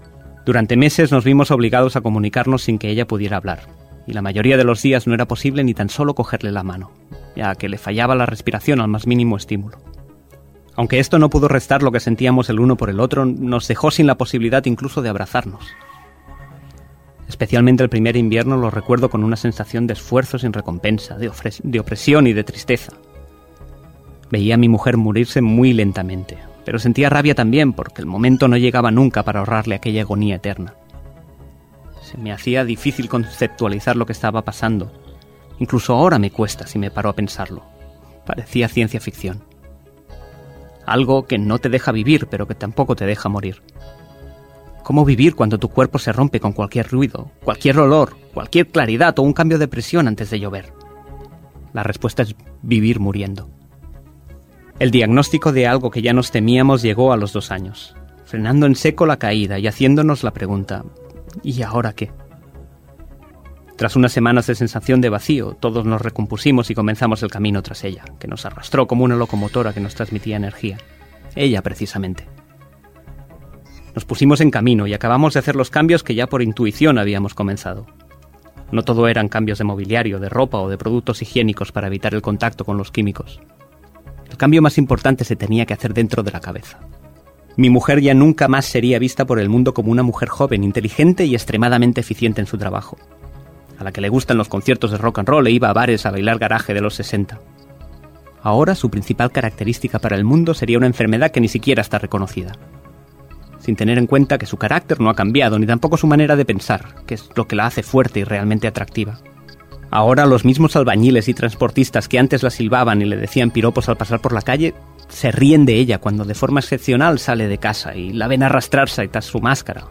Durante 0.47 0.79
meses 0.79 1.13
nos 1.13 1.25
vimos 1.25 1.51
obligados 1.51 1.97
a 1.97 2.01
comunicarnos 2.01 2.63
sin 2.63 2.79
que 2.79 2.89
ella 2.89 3.07
pudiera 3.07 3.37
hablar, 3.37 3.61
y 4.07 4.15
la 4.15 4.23
mayoría 4.23 4.57
de 4.57 4.65
los 4.65 4.81
días 4.81 5.07
no 5.07 5.13
era 5.13 5.29
posible 5.29 5.65
ni 5.65 5.75
tan 5.75 5.91
solo 5.91 6.15
cogerle 6.15 6.51
la 6.51 6.63
mano, 6.63 6.93
ya 7.37 7.57
que 7.57 7.69
le 7.69 7.77
fallaba 7.77 8.15
la 8.15 8.25
respiración 8.25 8.81
al 8.81 8.89
más 8.89 9.07
mínimo 9.07 9.37
estímulo. 9.37 9.77
Aunque 10.77 10.99
esto 10.99 11.19
no 11.19 11.29
pudo 11.29 11.47
restar 11.47 11.83
lo 11.83 11.93
que 11.93 12.01
sentíamos 12.01 12.49
el 12.49 12.59
uno 12.59 12.79
por 12.79 12.89
el 12.89 13.01
otro, 13.01 13.27
nos 13.27 13.69
dejó 13.69 13.91
sin 13.91 14.07
la 14.07 14.17
posibilidad 14.17 14.65
incluso 14.65 15.03
de 15.03 15.11
abrazarnos. 15.11 15.63
Especialmente 17.33 17.83
el 17.83 17.89
primer 17.89 18.15
invierno 18.15 18.59
lo 18.59 18.71
recuerdo 18.71 19.09
con 19.09 19.25
una 19.25 19.37
sensación 19.37 19.87
de 19.87 19.95
esfuerzo 19.95 20.39
sin 20.39 20.53
recompensa, 20.53 21.17
de, 21.17 21.31
de 21.63 21.81
opresión 21.81 22.27
y 22.27 22.35
de 22.35 22.45
tristeza. 22.45 22.93
Veía 24.31 24.57
a 24.57 24.59
mi 24.59 24.69
mujer 24.69 24.99
morirse 24.99 25.41
muy 25.41 25.73
lentamente, 25.73 26.37
pero 26.67 26.79
sentía 26.79 27.09
rabia 27.09 27.35
también 27.35 27.73
porque 27.73 28.03
el 28.03 28.07
momento 28.07 28.49
no 28.49 28.59
llegaba 28.59 28.91
nunca 28.91 29.23
para 29.23 29.41
ahorrarle 29.41 29.75
aquella 29.75 30.03
agonía 30.03 30.35
eterna. 30.35 30.75
Se 32.03 32.19
me 32.19 32.33
hacía 32.33 32.67
difícil 32.67 33.09
conceptualizar 33.09 33.97
lo 33.97 34.05
que 34.05 34.13
estaba 34.13 34.43
pasando. 34.43 34.93
Incluso 35.59 35.95
ahora 35.95 36.19
me 36.19 36.31
cuesta 36.31 36.67
si 36.67 36.79
me 36.79 36.91
paro 36.91 37.09
a 37.09 37.17
pensarlo. 37.17 37.63
Parecía 38.27 38.69
ciencia 38.69 39.01
ficción. 39.01 39.43
Algo 40.85 41.27
que 41.27 41.39
no 41.39 41.59
te 41.61 41.71
deja 41.71 41.93
vivir, 41.93 42.27
pero 42.27 42.47
que 42.47 42.55
tampoco 42.55 42.95
te 42.95 43.07
deja 43.07 43.31
morir. 43.31 43.63
¿Cómo 44.83 45.05
vivir 45.05 45.35
cuando 45.35 45.59
tu 45.59 45.69
cuerpo 45.69 45.99
se 45.99 46.13
rompe 46.13 46.41
con 46.41 46.53
cualquier 46.53 46.89
ruido, 46.89 47.31
cualquier 47.45 47.79
olor, 47.79 48.17
cualquier 48.35 48.69
claridad 48.69 49.19
o 49.19 49.23
un 49.23 49.33
cambio 49.33 49.59
de 49.59 49.69
presión 49.69 50.09
antes 50.09 50.31
de 50.31 50.41
llover? 50.41 50.73
La 51.73 51.83
respuesta 51.83 52.23
es 52.23 52.35
vivir 52.63 52.99
muriendo. 52.99 53.49
El 54.79 54.91
diagnóstico 54.91 55.53
de 55.53 55.67
algo 55.67 55.91
que 55.91 56.03
ya 56.03 56.13
nos 56.13 56.31
temíamos 56.33 56.83
llegó 56.83 57.13
a 57.13 57.17
los 57.17 57.33
dos 57.33 57.51
años, 57.51 57.95
frenando 58.25 58.67
en 58.67 58.75
seco 58.75 59.07
la 59.07 59.19
caída 59.19 59.59
y 59.59 59.69
haciéndonos 59.69 60.25
la 60.25 60.33
pregunta 60.33 60.85
¿y 61.43 61.63
ahora 61.63 61.93
qué? 61.93 62.11
Tras 63.77 63.97
unas 63.97 64.13
semanas 64.13 64.47
de 64.47 64.55
sensación 64.55 65.01
de 65.01 65.09
vacío, 65.09 65.57
todos 65.59 65.85
nos 65.85 66.03
recompusimos 66.03 66.71
y 66.71 66.75
comenzamos 66.75 67.23
el 67.23 67.31
camino 67.31 67.63
tras 67.63 67.85
ella, 67.85 68.05
que 68.19 68.29
nos 68.29 68.45
arrastró 68.45 68.87
como 68.87 69.05
una 69.05 69.17
locomotora 69.17 69.73
que 69.73 69.81
nos 69.81 69.95
transmitía 69.95 70.37
energía. 70.37 70.79
Ella, 71.35 71.63
precisamente. 71.63 72.27
Nos 73.95 74.05
pusimos 74.07 74.41
en 74.41 74.51
camino 74.51 74.87
y 74.87 74.95
acabamos 74.95 75.35
de 75.35 75.41
hacer 75.41 75.55
los 75.55 75.71
cambios 75.71 76.03
que 76.03 76.15
ya 76.15 76.27
por 76.27 76.43
intuición 76.43 76.99
habíamos 76.99 77.35
comenzado. 77.35 77.87
No 78.71 78.85
todo 78.85 79.07
eran 79.07 79.29
cambios 79.29 79.59
de 79.59 79.65
mobiliario, 79.65 80.19
de 80.19 80.31
ropa 80.31 80.59
o 80.59 80.71
de 80.71 80.79
productos 80.79 81.21
higiénicos 81.21 81.73
para 81.73 81.89
evitar 81.89 82.15
el 82.15 82.23
contacto 82.23 82.65
con 82.65 82.79
los 82.79 82.91
químicos. 82.91 83.41
El 84.31 84.39
cambio 84.39 84.63
más 84.63 84.79
importante 84.79 85.25
se 85.25 85.37
tenía 85.37 85.67
que 85.67 85.75
hacer 85.75 85.93
dentro 85.93 86.23
de 86.23 86.33
la 86.33 86.41
cabeza. 86.41 86.81
Mi 87.57 87.69
mujer 87.69 88.01
ya 88.01 88.15
nunca 88.15 88.49
más 88.49 88.65
sería 88.65 88.99
vista 88.99 89.27
por 89.27 89.39
el 89.39 89.51
mundo 89.51 89.75
como 89.75 89.93
una 89.93 90.03
mujer 90.03 90.31
joven, 90.31 90.65
inteligente 90.65 91.27
y 91.27 91.35
extremadamente 91.35 92.01
eficiente 92.01 92.41
en 92.41 92.47
su 92.47 92.57
trabajo, 92.57 92.97
a 93.79 93.85
la 93.85 93.93
que 93.93 94.01
le 94.01 94.09
gustan 94.09 94.39
los 94.39 94.49
conciertos 94.49 94.91
de 94.91 94.97
rock 94.97 95.19
and 95.19 95.29
roll 95.29 95.47
e 95.47 95.51
iba 95.51 95.69
a 95.69 95.75
bares 95.75 96.07
a 96.07 96.11
bailar 96.11 96.39
garaje 96.39 96.73
de 96.73 96.81
los 96.81 96.95
60. 96.95 97.39
Ahora 98.43 98.75
su 98.75 98.89
principal 98.89 99.31
característica 99.33 99.99
para 99.99 100.17
el 100.17 100.25
mundo 100.25 100.55
sería 100.55 100.79
una 100.79 100.87
enfermedad 100.87 101.31
que 101.31 101.43
ni 101.43 101.49
siquiera 101.49 101.83
está 101.83 101.99
reconocida 101.99 102.53
sin 103.63 103.77
tener 103.77 103.97
en 103.99 104.07
cuenta 104.07 104.39
que 104.39 104.47
su 104.47 104.57
carácter 104.57 105.01
no 105.01 105.09
ha 105.09 105.15
cambiado, 105.15 105.59
ni 105.59 105.67
tampoco 105.67 105.97
su 105.97 106.07
manera 106.07 106.37
de 106.37 106.45
pensar, 106.45 106.97
que 107.07 107.15
es 107.15 107.31
lo 107.37 107.47
que 107.47 107.57
la 107.57 107.67
hace 107.67 107.83
fuerte 107.83 108.21
y 108.21 108.25
realmente 108.25 108.67
atractiva. 108.67 109.21
Ahora 109.91 110.27
los 110.27 110.45
mismos 110.45 110.75
albañiles 110.75 111.29
y 111.29 111.35
transportistas 111.35 112.09
que 112.09 112.19
antes 112.19 112.43
la 112.43 112.51
silbaban 112.51 113.03
y 113.03 113.05
le 113.05 113.17
decían 113.17 113.51
piropos 113.51 113.89
al 113.89 113.99
pasar 113.99 114.21
por 114.21 114.33
la 114.33 114.43
calle, 114.43 114.75
se 115.09 115.31
ríen 115.31 115.67
de 115.67 115.75
ella 115.75 115.99
cuando 115.99 116.25
de 116.25 116.35
forma 116.35 116.61
excepcional 116.61 117.19
sale 117.19 117.47
de 117.47 117.59
casa 117.59 117.95
y 117.95 118.13
la 118.13 118.27
ven 118.27 118.43
arrastrarse 118.43 119.07
tras 119.09 119.27
su 119.27 119.41
máscara. 119.41 119.85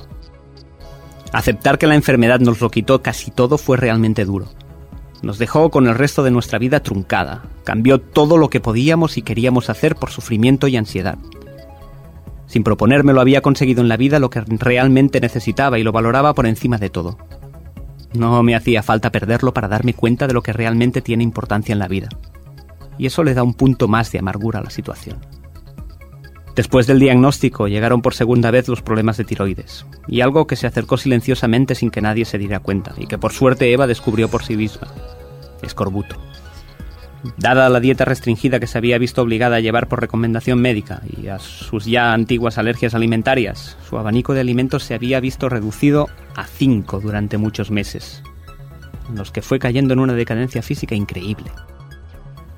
Aceptar 1.32 1.78
que 1.78 1.88
la 1.88 1.96
enfermedad 1.96 2.40
nos 2.40 2.60
lo 2.60 2.70
quitó 2.72 3.02
casi 3.02 3.32
todo 3.32 3.58
fue 3.58 3.78
realmente 3.78 4.26
duro. 4.26 4.48
Nos 5.22 5.38
dejó 5.38 5.70
con 5.70 5.88
el 5.88 5.96
resto 5.96 6.24
de 6.24 6.32
nuestra 6.32 6.58
vida 6.58 6.82
truncada, 6.82 7.44
cambió 7.64 8.02
todo 8.02 8.38
lo 8.38 8.50
que 8.50 8.60
podíamos 8.60 9.18
y 9.18 9.22
queríamos 9.22 9.70
hacer 9.70 9.96
por 9.96 10.10
sufrimiento 10.10 10.68
y 10.68 10.78
ansiedad. 10.78 11.20
Sin 12.52 12.66
proponérmelo 12.66 13.22
había 13.22 13.40
conseguido 13.40 13.80
en 13.80 13.88
la 13.88 13.96
vida 13.96 14.20
lo 14.20 14.30
que 14.30 14.42
realmente 14.42 15.22
necesitaba 15.22 15.80
y 15.80 15.84
lo 15.84 15.94
valoraba 15.94 16.34
por 16.34 16.46
encima 16.46 16.78
de 16.78 16.90
todo. 16.90 17.18
No 18.14 18.44
me 18.44 18.56
hacía 18.56 18.84
falta 18.84 19.10
perderlo 19.10 19.54
para 19.54 19.70
darme 19.70 19.94
cuenta 19.94 20.28
de 20.28 20.34
lo 20.34 20.44
que 20.44 20.52
realmente 20.52 21.02
tiene 21.02 21.24
importancia 21.24 21.72
en 21.72 21.80
la 21.80 21.88
vida. 21.88 22.10
Y 22.98 23.06
eso 23.06 23.24
le 23.24 23.36
da 23.36 23.44
un 23.44 23.54
punto 23.54 23.88
más 23.88 24.12
de 24.12 24.20
amargura 24.20 24.60
a 24.60 24.64
la 24.64 24.70
situación. 24.70 25.20
Después 26.54 26.88
del 26.88 27.00
diagnóstico 27.00 27.70
llegaron 27.70 28.02
por 28.02 28.16
segunda 28.16 28.52
vez 28.52 28.68
los 28.68 28.82
problemas 28.82 29.16
de 29.16 29.24
tiroides, 29.24 29.86
y 30.10 30.20
algo 30.20 30.46
que 30.46 30.58
se 30.58 30.68
acercó 30.68 30.98
silenciosamente 30.98 31.74
sin 31.74 31.90
que 31.90 32.02
nadie 32.02 32.26
se 32.26 32.38
diera 32.38 32.60
cuenta, 32.60 32.92
y 32.98 33.08
que 33.08 33.18
por 33.18 33.32
suerte 33.32 33.72
Eva 33.72 33.88
descubrió 33.88 34.28
por 34.28 34.44
sí 34.44 34.58
misma. 34.58 34.90
Escorbuto. 35.62 36.18
Dada 37.38 37.70
la 37.70 37.80
dieta 37.80 38.04
restringida 38.04 38.60
que 38.60 38.66
se 38.66 38.78
había 38.78 38.98
visto 38.98 39.22
obligada 39.22 39.58
a 39.58 39.60
llevar 39.60 39.88
por 39.88 40.02
recomendación 40.02 40.60
médica 40.60 41.02
y 41.06 41.28
a 41.28 41.38
sus 41.38 41.86
ya 41.86 42.14
antiguas 42.14 42.58
alergias 42.58 42.96
alimentarias, 42.96 43.78
su 43.88 43.98
abanico 43.98 44.34
de 44.34 44.42
alimentos 44.42 44.84
se 44.84 44.96
había 44.96 45.20
visto 45.20 45.48
reducido 45.48 46.10
a 46.36 46.46
cinco 46.46 47.00
durante 47.00 47.38
muchos 47.38 47.70
meses, 47.70 48.24
en 49.08 49.16
los 49.16 49.32
que 49.32 49.44
fue 49.44 49.60
cayendo 49.60 49.94
en 49.94 50.00
una 50.00 50.14
decadencia 50.14 50.64
física 50.64 50.96
increíble. 50.96 51.52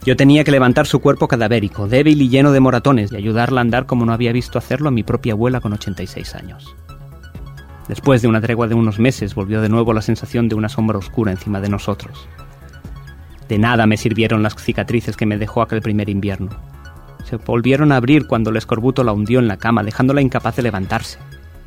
Yo 0.06 0.16
tenía 0.16 0.44
que 0.44 0.52
levantar 0.52 0.86
su 0.86 1.00
cuerpo 1.00 1.28
cadavérico, 1.28 1.88
débil 1.88 2.22
y 2.22 2.30
lleno 2.30 2.52
de 2.52 2.60
moratones, 2.60 3.12
y 3.12 3.18
ayudarla 3.18 3.62
a 3.62 3.64
andar 3.64 3.86
como 3.86 4.06
no 4.06 4.14
había 4.14 4.34
visto 4.34 4.58
hacerlo 4.58 4.90
a 4.90 4.92
mi 4.92 5.04
propia 5.04 5.34
abuela 5.34 5.60
con 5.60 5.74
86 5.74 6.36
años. 6.36 6.76
Después 7.88 8.22
de 8.22 8.30
una 8.30 8.42
tregua 8.42 8.68
de 8.68 8.76
unos 8.76 9.00
meses 9.00 9.36
volvió 9.36 9.62
de 9.62 9.70
nuevo 9.70 9.94
la 9.94 10.02
sensación 10.02 10.48
de 10.48 10.56
una 10.56 10.70
sombra 10.70 10.98
oscura 10.98 11.32
encima 11.32 11.60
de 11.60 11.70
nosotros. 11.70 12.28
De 13.48 13.58
nada 13.58 13.86
me 13.86 13.98
sirvieron 13.98 14.44
las 14.44 14.56
cicatrices 14.56 15.18
que 15.18 15.26
me 15.26 15.38
dejó 15.38 15.62
aquel 15.62 15.82
primer 15.82 16.10
invierno. 16.10 16.50
Se 17.26 17.38
volvieron 17.38 17.92
a 17.92 17.98
abrir 17.98 18.28
cuando 18.28 18.50
el 18.50 18.58
escorbuto 18.58 19.04
la 19.04 19.14
hundió 19.14 19.40
en 19.40 19.48
la 19.48 19.58
cama, 19.58 19.84
dejándola 19.84 20.22
incapaz 20.22 20.56
de 20.56 20.64
levantarse, 20.64 21.20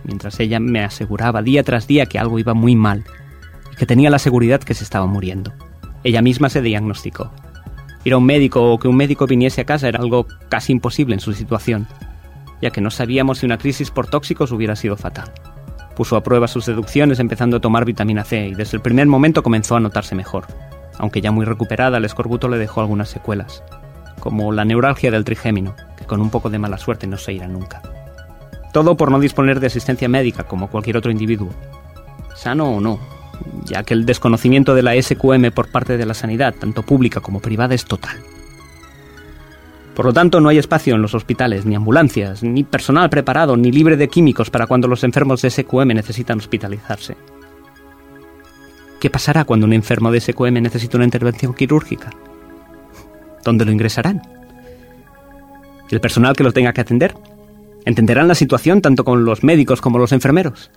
mientras 0.04 0.38
ella 0.40 0.60
me 0.60 0.84
aseguraba 0.84 1.42
día 1.42 1.62
tras 1.62 1.86
día 1.86 2.06
que 2.06 2.18
algo 2.18 2.38
iba 2.38 2.54
muy 2.54 2.76
mal 2.76 3.04
y 3.72 3.76
que 3.76 3.86
tenía 3.86 4.10
la 4.10 4.18
seguridad 4.18 4.60
que 4.60 4.74
se 4.74 4.84
estaba 4.84 5.06
muriendo. 5.06 5.52
Ella 6.04 6.22
misma 6.22 6.48
se 6.48 6.62
diagnosticó. 6.62 7.30
Ir 8.04 8.12
a 8.12 8.18
un 8.18 8.24
médico 8.24 8.72
o 8.72 8.78
que 8.78 8.88
un 8.88 8.96
médico 8.96 9.26
viniese 9.26 9.62
a 9.62 9.66
casa 9.66 9.88
era 9.88 9.98
algo 9.98 10.26
casi 10.48 10.72
imposible 10.72 11.14
en 11.14 11.20
su 11.20 11.32
situación, 11.32 11.88
ya 12.62 12.70
que 12.70 12.80
no 12.80 12.90
sabíamos 12.90 13.38
si 13.38 13.46
una 13.46 13.58
crisis 13.58 13.90
por 13.90 14.06
tóxicos 14.06 14.52
hubiera 14.52 14.76
sido 14.76 14.96
fatal. 14.96 15.32
Puso 15.96 16.16
a 16.16 16.22
prueba 16.22 16.46
sus 16.46 16.66
deducciones 16.66 17.18
empezando 17.18 17.56
a 17.56 17.60
tomar 17.60 17.84
vitamina 17.84 18.22
C 18.22 18.48
y 18.48 18.54
desde 18.54 18.76
el 18.76 18.82
primer 18.82 19.06
momento 19.06 19.42
comenzó 19.42 19.76
a 19.76 19.80
notarse 19.80 20.14
mejor 20.14 20.46
aunque 20.98 21.20
ya 21.20 21.30
muy 21.30 21.44
recuperada, 21.44 21.98
el 21.98 22.04
escorbuto 22.04 22.48
le 22.48 22.59
dejó 22.59 22.80
algunas 22.80 23.09
secuelas, 23.09 23.62
como 24.20 24.52
la 24.52 24.64
neuralgia 24.64 25.11
del 25.11 25.24
trigémino, 25.24 25.74
que 25.96 26.04
con 26.04 26.20
un 26.20 26.30
poco 26.30 26.50
de 26.50 26.59
mala 26.59 26.78
suerte 26.78 27.06
no 27.06 27.18
se 27.18 27.32
irá 27.32 27.48
nunca. 27.48 27.82
Todo 28.72 28.96
por 28.96 29.11
no 29.11 29.20
disponer 29.20 29.61
de 29.61 29.68
asistencia 29.68 30.09
médica 30.09 30.44
como 30.44 30.68
cualquier 30.68 30.96
otro 30.96 31.11
individuo, 31.11 31.50
sano 32.35 32.70
o 32.70 32.80
no, 32.80 32.98
ya 33.64 33.82
que 33.82 33.94
el 33.94 34.06
desconocimiento 34.06 34.74
de 34.74 34.82
la 34.82 35.00
SQM 35.00 35.50
por 35.52 35.70
parte 35.70 35.96
de 35.96 36.06
la 36.06 36.14
sanidad, 36.14 36.54
tanto 36.54 36.82
pública 36.82 37.20
como 37.20 37.40
privada, 37.40 37.74
es 37.74 37.85
total. 37.85 38.16
Por 39.94 40.04
lo 40.04 40.12
tanto, 40.12 40.40
no 40.42 40.50
hay 40.50 40.59
espacio 40.59 40.94
en 40.94 41.00
los 41.00 41.14
hospitales, 41.14 41.64
ni 41.64 41.74
ambulancias, 41.74 42.42
ni 42.42 42.64
personal 42.64 43.09
preparado, 43.09 43.56
ni 43.56 43.72
libre 43.72 43.96
de 43.96 44.09
químicos 44.09 44.50
para 44.50 44.66
cuando 44.66 44.88
los 44.88 45.02
enfermos 45.04 45.40
de 45.40 45.50
SQM 45.50 45.88
necesitan 45.94 46.38
hospitalizarse. 46.38 47.16
¿Qué 49.06 49.10
pasará 49.10 49.44
cuando 49.44 49.66
un 49.66 49.72
enfermo 49.72 50.10
de 50.10 50.20
SQM 50.20 50.60
necesita 50.60 50.96
una 50.96 51.04
intervención 51.04 51.54
quirúrgica? 51.54 52.10
¿Dónde 53.44 53.64
lo 53.64 53.70
ingresarán? 53.70 54.20
¿El 55.88 56.00
personal 56.00 56.34
que 56.34 56.42
lo 56.42 56.50
tenga 56.50 56.72
que 56.72 56.80
atender? 56.80 57.14
¿Entenderán 57.84 58.26
la 58.26 58.34
situación 58.34 58.82
tanto 58.82 59.04
con 59.04 59.24
los 59.24 59.44
médicos 59.44 59.80
como 59.80 60.00
los 60.00 60.10
enfermeros? 60.10 60.72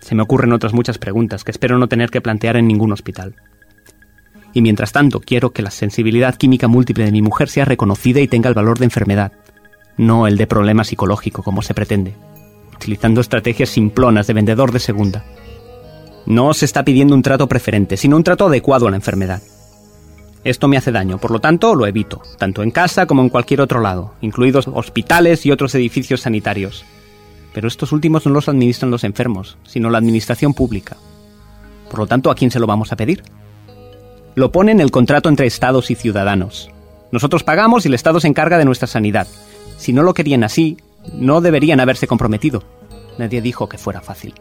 Se 0.00 0.14
me 0.14 0.22
ocurren 0.22 0.52
otras 0.52 0.74
muchas 0.74 0.98
preguntas 0.98 1.44
que 1.44 1.50
espero 1.50 1.78
no 1.78 1.88
tener 1.88 2.10
que 2.10 2.20
plantear 2.20 2.58
en 2.58 2.68
ningún 2.68 2.92
hospital. 2.92 3.36
Y 4.52 4.60
mientras 4.60 4.92
tanto, 4.92 5.20
quiero 5.20 5.52
que 5.54 5.62
la 5.62 5.70
sensibilidad 5.70 6.34
química 6.34 6.68
múltiple 6.68 7.06
de 7.06 7.12
mi 7.12 7.22
mujer 7.22 7.48
sea 7.48 7.64
reconocida 7.64 8.20
y 8.20 8.28
tenga 8.28 8.50
el 8.50 8.54
valor 8.54 8.78
de 8.78 8.84
enfermedad, 8.84 9.32
no 9.96 10.26
el 10.26 10.36
de 10.36 10.46
problema 10.46 10.84
psicológico 10.84 11.42
como 11.42 11.62
se 11.62 11.72
pretende, 11.72 12.12
utilizando 12.74 13.22
estrategias 13.22 13.70
simplonas 13.70 14.26
de 14.26 14.34
vendedor 14.34 14.72
de 14.72 14.78
segunda. 14.80 15.24
No 16.26 16.52
se 16.54 16.64
está 16.64 16.84
pidiendo 16.84 17.14
un 17.14 17.22
trato 17.22 17.46
preferente, 17.46 17.96
sino 17.96 18.16
un 18.16 18.24
trato 18.24 18.46
adecuado 18.46 18.88
a 18.88 18.90
la 18.90 18.96
enfermedad. 18.96 19.42
Esto 20.42 20.68
me 20.68 20.76
hace 20.76 20.92
daño, 20.92 21.18
por 21.18 21.30
lo 21.30 21.40
tanto 21.40 21.74
lo 21.74 21.86
evito, 21.86 22.22
tanto 22.38 22.62
en 22.62 22.70
casa 22.70 23.06
como 23.06 23.22
en 23.22 23.28
cualquier 23.28 23.60
otro 23.60 23.80
lado, 23.80 24.14
incluidos 24.20 24.68
hospitales 24.68 25.46
y 25.46 25.50
otros 25.50 25.74
edificios 25.74 26.20
sanitarios. 26.20 26.84
Pero 27.52 27.68
estos 27.68 27.92
últimos 27.92 28.26
no 28.26 28.32
los 28.32 28.48
administran 28.48 28.90
los 28.90 29.04
enfermos, 29.04 29.56
sino 29.64 29.88
la 29.88 29.98
administración 29.98 30.52
pública. 30.52 30.96
Por 31.90 32.00
lo 32.00 32.06
tanto, 32.06 32.30
¿a 32.30 32.34
quién 32.34 32.50
se 32.50 32.60
lo 32.60 32.66
vamos 32.66 32.92
a 32.92 32.96
pedir? 32.96 33.22
Lo 34.34 34.52
pone 34.52 34.72
en 34.72 34.80
el 34.80 34.90
contrato 34.90 35.28
entre 35.28 35.46
estados 35.46 35.90
y 35.90 35.94
ciudadanos. 35.94 36.70
Nosotros 37.12 37.44
pagamos 37.44 37.84
y 37.84 37.88
el 37.88 37.94
Estado 37.94 38.20
se 38.20 38.28
encarga 38.28 38.58
de 38.58 38.64
nuestra 38.64 38.86
sanidad. 38.86 39.26
Si 39.78 39.92
no 39.92 40.02
lo 40.02 40.12
querían 40.12 40.44
así, 40.44 40.76
no 41.14 41.40
deberían 41.40 41.80
haberse 41.80 42.06
comprometido. 42.06 42.62
Nadie 43.18 43.40
dijo 43.40 43.68
que 43.68 43.78
fuera 43.78 44.00
fácil. 44.00 44.34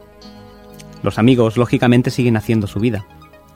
Los 1.06 1.20
amigos, 1.20 1.56
lógicamente, 1.56 2.10
siguen 2.10 2.36
haciendo 2.36 2.66
su 2.66 2.80
vida. 2.80 3.06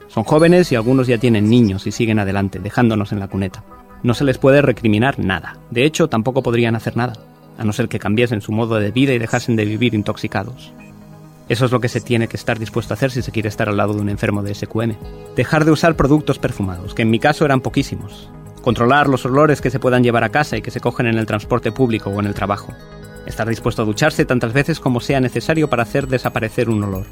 Son 0.06 0.22
jóvenes 0.22 0.70
y 0.70 0.76
algunos 0.76 1.08
ya 1.08 1.18
tienen 1.18 1.50
niños 1.50 1.84
y 1.84 1.90
siguen 1.90 2.20
adelante, 2.20 2.60
dejándonos 2.60 3.10
en 3.10 3.18
la 3.18 3.26
cuneta. 3.26 3.64
No 4.04 4.14
se 4.14 4.22
les 4.22 4.38
puede 4.38 4.62
recriminar 4.62 5.18
nada. 5.18 5.58
De 5.68 5.84
hecho, 5.84 6.06
tampoco 6.06 6.44
podrían 6.44 6.76
hacer 6.76 6.96
nada, 6.96 7.14
a 7.58 7.64
no 7.64 7.72
ser 7.72 7.88
que 7.88 7.98
cambiesen 7.98 8.40
su 8.40 8.52
modo 8.52 8.76
de 8.76 8.92
vida 8.92 9.14
y 9.14 9.18
dejasen 9.18 9.56
de 9.56 9.64
vivir 9.64 9.94
intoxicados. 9.94 10.72
Eso 11.48 11.64
es 11.64 11.72
lo 11.72 11.80
que 11.80 11.88
se 11.88 12.00
tiene 12.00 12.28
que 12.28 12.36
estar 12.36 12.56
dispuesto 12.56 12.94
a 12.94 12.96
hacer 12.96 13.10
si 13.10 13.20
se 13.20 13.32
quiere 13.32 13.48
estar 13.48 13.68
al 13.68 13.78
lado 13.78 13.94
de 13.94 14.00
un 14.00 14.10
enfermo 14.10 14.44
de 14.44 14.54
SQM. 14.54 14.94
Dejar 15.34 15.64
de 15.64 15.72
usar 15.72 15.96
productos 15.96 16.38
perfumados, 16.38 16.94
que 16.94 17.02
en 17.02 17.10
mi 17.10 17.18
caso 17.18 17.44
eran 17.44 17.62
poquísimos. 17.62 18.30
Controlar 18.62 19.08
los 19.08 19.26
olores 19.26 19.60
que 19.60 19.70
se 19.70 19.80
puedan 19.80 20.04
llevar 20.04 20.22
a 20.22 20.28
casa 20.28 20.56
y 20.56 20.62
que 20.62 20.70
se 20.70 20.78
cogen 20.78 21.08
en 21.08 21.18
el 21.18 21.26
transporte 21.26 21.72
público 21.72 22.10
o 22.10 22.20
en 22.20 22.26
el 22.26 22.34
trabajo. 22.34 22.72
Estar 23.26 23.48
dispuesto 23.48 23.82
a 23.82 23.86
ducharse 23.86 24.24
tantas 24.24 24.52
veces 24.52 24.78
como 24.78 25.00
sea 25.00 25.18
necesario 25.18 25.68
para 25.68 25.82
hacer 25.82 26.06
desaparecer 26.06 26.70
un 26.70 26.84
olor. 26.84 27.06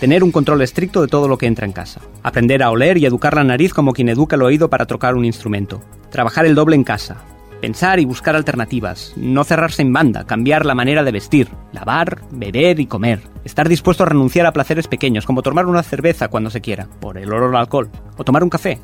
Tener 0.00 0.22
un 0.22 0.30
control 0.30 0.62
estricto 0.62 1.00
de 1.00 1.08
todo 1.08 1.26
lo 1.26 1.38
que 1.38 1.46
entra 1.46 1.66
en 1.66 1.72
casa. 1.72 2.00
Aprender 2.22 2.62
a 2.62 2.70
oler 2.70 2.98
y 2.98 3.06
educar 3.06 3.34
la 3.34 3.42
nariz 3.42 3.74
como 3.74 3.92
quien 3.92 4.08
educa 4.08 4.36
el 4.36 4.42
oído 4.42 4.70
para 4.70 4.86
trocar 4.86 5.16
un 5.16 5.24
instrumento. 5.24 5.82
Trabajar 6.12 6.46
el 6.46 6.54
doble 6.54 6.76
en 6.76 6.84
casa. 6.84 7.16
Pensar 7.60 7.98
y 7.98 8.04
buscar 8.04 8.36
alternativas. 8.36 9.12
No 9.16 9.42
cerrarse 9.42 9.82
en 9.82 9.92
banda. 9.92 10.24
Cambiar 10.24 10.64
la 10.66 10.76
manera 10.76 11.02
de 11.02 11.10
vestir. 11.10 11.48
Lavar, 11.72 12.22
beber 12.30 12.78
y 12.78 12.86
comer. 12.86 13.22
Estar 13.42 13.68
dispuesto 13.68 14.04
a 14.04 14.06
renunciar 14.06 14.46
a 14.46 14.52
placeres 14.52 14.86
pequeños 14.86 15.26
como 15.26 15.42
tomar 15.42 15.66
una 15.66 15.82
cerveza 15.82 16.28
cuando 16.28 16.50
se 16.50 16.60
quiera, 16.60 16.86
por 17.00 17.18
el 17.18 17.32
olor 17.32 17.56
al 17.56 17.62
alcohol. 17.62 17.90
O 18.16 18.22
tomar 18.22 18.44
un 18.44 18.50
café. 18.50 18.78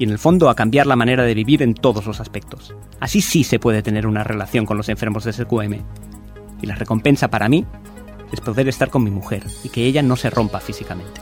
Y 0.00 0.04
en 0.04 0.10
el 0.10 0.18
fondo 0.18 0.50
a 0.50 0.56
cambiar 0.56 0.88
la 0.88 0.96
manera 0.96 1.22
de 1.22 1.34
vivir 1.34 1.62
en 1.62 1.74
todos 1.74 2.06
los 2.06 2.18
aspectos. 2.18 2.74
Así 2.98 3.20
sí 3.20 3.44
se 3.44 3.60
puede 3.60 3.82
tener 3.82 4.04
una 4.04 4.24
relación 4.24 4.66
con 4.66 4.76
los 4.76 4.88
enfermos 4.88 5.22
de 5.22 5.32
SQM. 5.32 5.74
Y 6.60 6.66
la 6.66 6.74
recompensa 6.74 7.28
para 7.28 7.48
mí 7.48 7.64
es 8.32 8.40
poder 8.40 8.68
estar 8.68 8.90
con 8.90 9.04
mi 9.04 9.10
mujer 9.10 9.44
y 9.64 9.68
que 9.68 9.84
ella 9.84 10.02
no 10.02 10.16
se 10.16 10.30
rompa 10.30 10.60
físicamente. 10.60 11.20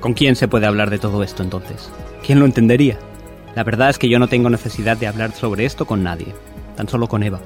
¿Con 0.00 0.14
quién 0.14 0.36
se 0.36 0.48
puede 0.48 0.66
hablar 0.66 0.90
de 0.90 0.98
todo 0.98 1.22
esto 1.22 1.42
entonces? 1.42 1.90
¿Quién 2.24 2.38
lo 2.38 2.44
entendería? 2.44 2.98
La 3.54 3.64
verdad 3.64 3.90
es 3.90 3.98
que 3.98 4.08
yo 4.08 4.18
no 4.18 4.28
tengo 4.28 4.50
necesidad 4.50 4.96
de 4.96 5.06
hablar 5.06 5.32
sobre 5.32 5.64
esto 5.64 5.86
con 5.86 6.02
nadie, 6.02 6.34
tan 6.76 6.88
solo 6.88 7.08
con 7.08 7.22
Eva. 7.22 7.40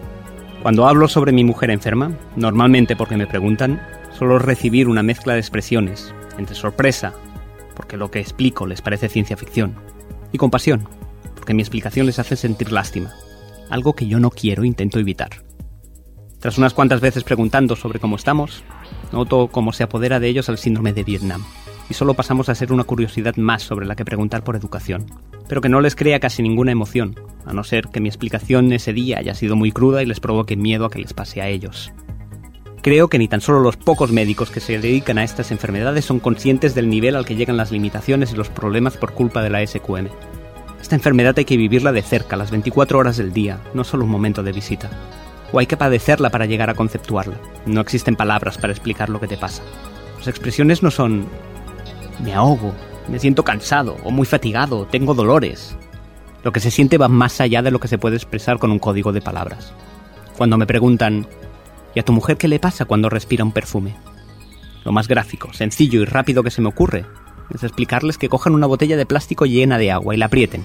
Cuando 0.62 0.86
hablo 0.88 1.08
sobre 1.08 1.32
mi 1.32 1.44
mujer 1.44 1.70
enferma, 1.70 2.12
normalmente 2.36 2.96
porque 2.96 3.16
me 3.16 3.26
preguntan, 3.26 3.80
suelo 4.18 4.38
recibir 4.38 4.88
una 4.88 5.02
mezcla 5.02 5.34
de 5.34 5.40
expresiones, 5.40 6.12
entre 6.36 6.54
sorpresa, 6.54 7.14
porque 7.74 7.96
lo 7.96 8.10
que 8.10 8.20
explico 8.20 8.66
les 8.66 8.82
parece 8.82 9.08
ciencia 9.08 9.36
ficción, 9.36 9.76
y 10.32 10.38
compasión, 10.38 10.86
porque 11.34 11.54
mi 11.54 11.62
explicación 11.62 12.06
les 12.06 12.18
hace 12.18 12.36
sentir 12.36 12.72
lástima, 12.72 13.14
algo 13.70 13.94
que 13.94 14.06
yo 14.06 14.20
no 14.20 14.30
quiero 14.30 14.64
e 14.64 14.66
intento 14.66 14.98
evitar. 14.98 15.49
Tras 16.40 16.56
unas 16.56 16.72
cuantas 16.72 17.02
veces 17.02 17.22
preguntando 17.22 17.76
sobre 17.76 18.00
cómo 18.00 18.16
estamos, 18.16 18.64
noto 19.12 19.48
cómo 19.48 19.74
se 19.74 19.82
apodera 19.82 20.20
de 20.20 20.28
ellos 20.28 20.48
el 20.48 20.56
síndrome 20.56 20.94
de 20.94 21.04
Vietnam, 21.04 21.44
y 21.90 21.94
solo 21.94 22.14
pasamos 22.14 22.48
a 22.48 22.54
ser 22.54 22.72
una 22.72 22.84
curiosidad 22.84 23.36
más 23.36 23.62
sobre 23.62 23.84
la 23.84 23.94
que 23.94 24.06
preguntar 24.06 24.42
por 24.42 24.56
educación, 24.56 25.04
pero 25.48 25.60
que 25.60 25.68
no 25.68 25.82
les 25.82 25.94
crea 25.94 26.18
casi 26.18 26.42
ninguna 26.42 26.72
emoción, 26.72 27.14
a 27.44 27.52
no 27.52 27.62
ser 27.62 27.88
que 27.88 28.00
mi 28.00 28.08
explicación 28.08 28.72
ese 28.72 28.94
día 28.94 29.18
haya 29.18 29.34
sido 29.34 29.54
muy 29.54 29.70
cruda 29.70 30.02
y 30.02 30.06
les 30.06 30.18
provoque 30.18 30.56
miedo 30.56 30.86
a 30.86 30.90
que 30.90 30.98
les 30.98 31.12
pase 31.12 31.42
a 31.42 31.48
ellos. 31.48 31.92
Creo 32.80 33.08
que 33.08 33.18
ni 33.18 33.28
tan 33.28 33.42
solo 33.42 33.60
los 33.60 33.76
pocos 33.76 34.10
médicos 34.10 34.50
que 34.50 34.60
se 34.60 34.78
dedican 34.78 35.18
a 35.18 35.24
estas 35.24 35.50
enfermedades 35.50 36.06
son 36.06 36.20
conscientes 36.20 36.74
del 36.74 36.88
nivel 36.88 37.16
al 37.16 37.26
que 37.26 37.36
llegan 37.36 37.58
las 37.58 37.70
limitaciones 37.70 38.32
y 38.32 38.36
los 38.36 38.48
problemas 38.48 38.96
por 38.96 39.12
culpa 39.12 39.42
de 39.42 39.50
la 39.50 39.66
SQM. 39.66 40.08
Esta 40.80 40.94
enfermedad 40.94 41.34
hay 41.36 41.44
que 41.44 41.58
vivirla 41.58 41.92
de 41.92 42.00
cerca, 42.00 42.36
las 42.36 42.50
24 42.50 42.98
horas 42.98 43.18
del 43.18 43.34
día, 43.34 43.60
no 43.74 43.84
solo 43.84 44.06
un 44.06 44.10
momento 44.10 44.42
de 44.42 44.52
visita 44.52 44.88
o 45.52 45.58
hay 45.58 45.66
que 45.66 45.76
padecerla 45.76 46.30
para 46.30 46.46
llegar 46.46 46.70
a 46.70 46.74
conceptuarla. 46.74 47.36
No 47.66 47.80
existen 47.80 48.16
palabras 48.16 48.58
para 48.58 48.72
explicar 48.72 49.08
lo 49.08 49.20
que 49.20 49.28
te 49.28 49.36
pasa. 49.36 49.62
Las 50.18 50.28
expresiones 50.28 50.82
no 50.82 50.90
son 50.90 51.26
me 52.22 52.34
ahogo, 52.34 52.74
me 53.08 53.18
siento 53.18 53.44
cansado 53.44 53.96
o 54.04 54.10
muy 54.10 54.26
fatigado, 54.26 54.86
tengo 54.86 55.14
dolores. 55.14 55.76
Lo 56.44 56.52
que 56.52 56.60
se 56.60 56.70
siente 56.70 56.98
va 56.98 57.08
más 57.08 57.40
allá 57.40 57.62
de 57.62 57.70
lo 57.70 57.80
que 57.80 57.88
se 57.88 57.98
puede 57.98 58.16
expresar 58.16 58.58
con 58.58 58.70
un 58.70 58.78
código 58.78 59.12
de 59.12 59.20
palabras. 59.20 59.72
Cuando 60.36 60.56
me 60.56 60.66
preguntan, 60.66 61.26
¿y 61.94 62.00
a 62.00 62.04
tu 62.04 62.12
mujer 62.12 62.36
qué 62.36 62.48
le 62.48 62.60
pasa 62.60 62.84
cuando 62.84 63.08
respira 63.08 63.44
un 63.44 63.52
perfume? 63.52 63.94
Lo 64.84 64.92
más 64.92 65.08
gráfico, 65.08 65.52
sencillo 65.52 66.00
y 66.00 66.04
rápido 66.04 66.42
que 66.42 66.50
se 66.50 66.62
me 66.62 66.68
ocurre 66.68 67.04
es 67.54 67.62
explicarles 67.62 68.16
que 68.16 68.28
cojan 68.28 68.54
una 68.54 68.66
botella 68.66 68.96
de 68.96 69.06
plástico 69.06 69.44
llena 69.44 69.76
de 69.76 69.90
agua 69.90 70.14
y 70.14 70.18
la 70.18 70.26
aprieten. 70.26 70.62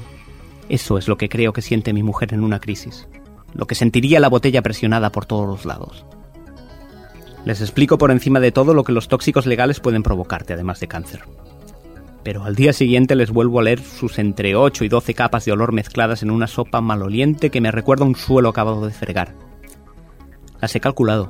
Eso 0.70 0.98
es 0.98 1.08
lo 1.08 1.18
que 1.18 1.30
creo 1.30 1.52
que 1.52 1.62
siente 1.62 1.94
mi 1.94 2.04
mujer 2.04 2.34
en 2.34 2.44
una 2.44 2.60
crisis 2.60 3.08
lo 3.56 3.66
que 3.66 3.76
sentiría 3.76 4.20
la 4.20 4.30
botella 4.30 4.62
presionada 4.62 5.12
por 5.12 5.26
todos 5.26 5.48
los 5.48 5.66
lados. 5.66 6.06
Les 7.46 7.62
explico 7.62 7.98
por 7.98 8.12
encima 8.12 8.40
de 8.40 8.52
todo 8.52 8.74
lo 8.74 8.84
que 8.84 8.92
los 8.92 9.08
tóxicos 9.08 9.46
legales 9.46 9.80
pueden 9.80 10.04
provocarte, 10.04 10.54
además 10.54 10.80
de 10.80 10.88
cáncer. 10.88 11.22
Pero 12.24 12.44
al 12.44 12.56
día 12.56 12.74
siguiente 12.74 13.16
les 13.16 13.32
vuelvo 13.32 13.60
a 13.60 13.64
leer 13.64 13.80
sus 13.80 14.20
entre 14.20 14.56
8 14.56 14.84
y 14.84 14.90
12 14.90 15.14
capas 15.14 15.46
de 15.46 15.52
olor 15.52 15.72
mezcladas 15.72 16.24
en 16.24 16.32
una 16.32 16.48
sopa 16.48 16.82
maloliente 16.82 17.50
que 17.50 17.62
me 17.62 17.72
recuerda 17.72 18.04
a 18.04 18.08
un 18.08 18.16
suelo 18.16 18.50
acabado 18.50 18.86
de 18.86 18.94
fregar. 18.94 19.34
Las 20.60 20.76
he 20.76 20.80
calculado. 20.80 21.30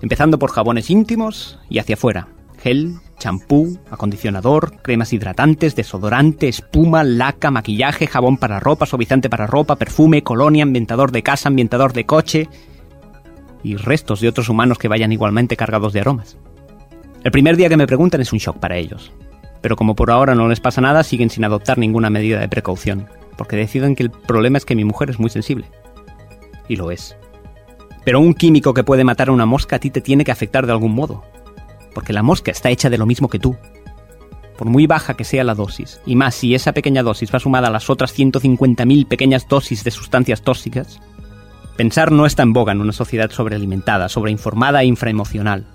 Empezando 0.00 0.38
por 0.38 0.50
jabones 0.50 0.90
íntimos 0.90 1.58
y 1.68 1.78
hacia 1.78 1.94
afuera. 1.94 2.28
Gel, 2.64 2.94
champú, 3.18 3.78
acondicionador, 3.90 4.80
cremas 4.80 5.12
hidratantes, 5.12 5.76
desodorante, 5.76 6.48
espuma, 6.48 7.04
laca, 7.04 7.50
maquillaje, 7.50 8.06
jabón 8.06 8.38
para 8.38 8.58
ropa, 8.58 8.86
suavizante 8.86 9.28
para 9.28 9.46
ropa, 9.46 9.76
perfume, 9.76 10.22
colonia, 10.22 10.62
ambientador 10.62 11.12
de 11.12 11.22
casa, 11.22 11.50
ambientador 11.50 11.92
de 11.92 12.06
coche 12.06 12.48
y 13.62 13.76
restos 13.76 14.22
de 14.22 14.28
otros 14.28 14.48
humanos 14.48 14.78
que 14.78 14.88
vayan 14.88 15.12
igualmente 15.12 15.58
cargados 15.58 15.92
de 15.92 16.00
aromas. 16.00 16.38
El 17.22 17.32
primer 17.32 17.58
día 17.58 17.68
que 17.68 17.76
me 17.76 17.86
preguntan 17.86 18.22
es 18.22 18.32
un 18.32 18.38
shock 18.38 18.56
para 18.56 18.78
ellos. 18.78 19.12
Pero 19.60 19.76
como 19.76 19.94
por 19.94 20.10
ahora 20.10 20.34
no 20.34 20.48
les 20.48 20.60
pasa 20.60 20.80
nada, 20.80 21.02
siguen 21.02 21.28
sin 21.28 21.44
adoptar 21.44 21.76
ninguna 21.76 22.08
medida 22.08 22.40
de 22.40 22.48
precaución, 22.48 23.08
porque 23.36 23.56
deciden 23.56 23.94
que 23.94 24.04
el 24.04 24.10
problema 24.10 24.56
es 24.56 24.64
que 24.64 24.74
mi 24.74 24.86
mujer 24.86 25.10
es 25.10 25.18
muy 25.18 25.28
sensible. 25.28 25.66
Y 26.66 26.76
lo 26.76 26.90
es. 26.90 27.14
Pero 28.06 28.20
un 28.20 28.32
químico 28.32 28.72
que 28.72 28.84
puede 28.84 29.04
matar 29.04 29.28
a 29.28 29.32
una 29.32 29.44
mosca 29.44 29.76
a 29.76 29.80
ti 29.80 29.90
te 29.90 30.00
tiene 30.00 30.24
que 30.24 30.32
afectar 30.32 30.64
de 30.64 30.72
algún 30.72 30.94
modo, 30.94 31.24
porque 31.94 32.12
la 32.12 32.22
mosca 32.22 32.50
está 32.50 32.70
hecha 32.70 32.90
de 32.90 32.98
lo 32.98 33.06
mismo 33.06 33.28
que 33.28 33.38
tú. 33.38 33.56
Por 34.58 34.68
muy 34.68 34.86
baja 34.86 35.14
que 35.14 35.24
sea 35.24 35.44
la 35.44 35.54
dosis, 35.54 36.00
y 36.06 36.16
más 36.16 36.34
si 36.34 36.54
esa 36.54 36.72
pequeña 36.72 37.02
dosis 37.02 37.34
va 37.34 37.40
sumada 37.40 37.68
a 37.68 37.70
las 37.70 37.90
otras 37.90 38.16
150.000 38.16 39.06
pequeñas 39.06 39.48
dosis 39.48 39.82
de 39.84 39.90
sustancias 39.90 40.42
tóxicas, 40.42 41.00
pensar 41.76 42.12
no 42.12 42.26
está 42.26 42.42
en 42.42 42.52
boga 42.52 42.72
en 42.72 42.80
una 42.80 42.92
sociedad 42.92 43.30
sobrealimentada, 43.30 44.08
sobreinformada 44.08 44.82
e 44.82 44.86
infraemocional. 44.86 45.66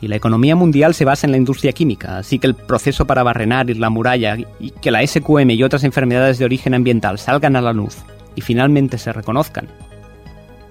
Y 0.00 0.08
la 0.08 0.16
economía 0.16 0.54
mundial 0.54 0.92
se 0.94 1.06
basa 1.06 1.26
en 1.26 1.30
la 1.30 1.38
industria 1.38 1.72
química, 1.72 2.18
así 2.18 2.38
que 2.38 2.46
el 2.46 2.54
proceso 2.54 3.06
para 3.06 3.22
barrenar 3.22 3.70
la 3.70 3.88
muralla 3.88 4.36
y 4.60 4.70
que 4.70 4.90
la 4.90 5.06
SQM 5.06 5.50
y 5.50 5.62
otras 5.62 5.84
enfermedades 5.84 6.38
de 6.38 6.44
origen 6.44 6.74
ambiental 6.74 7.18
salgan 7.18 7.56
a 7.56 7.62
la 7.62 7.72
luz 7.72 7.96
y 8.34 8.42
finalmente 8.42 8.98
se 8.98 9.12
reconozcan, 9.12 9.68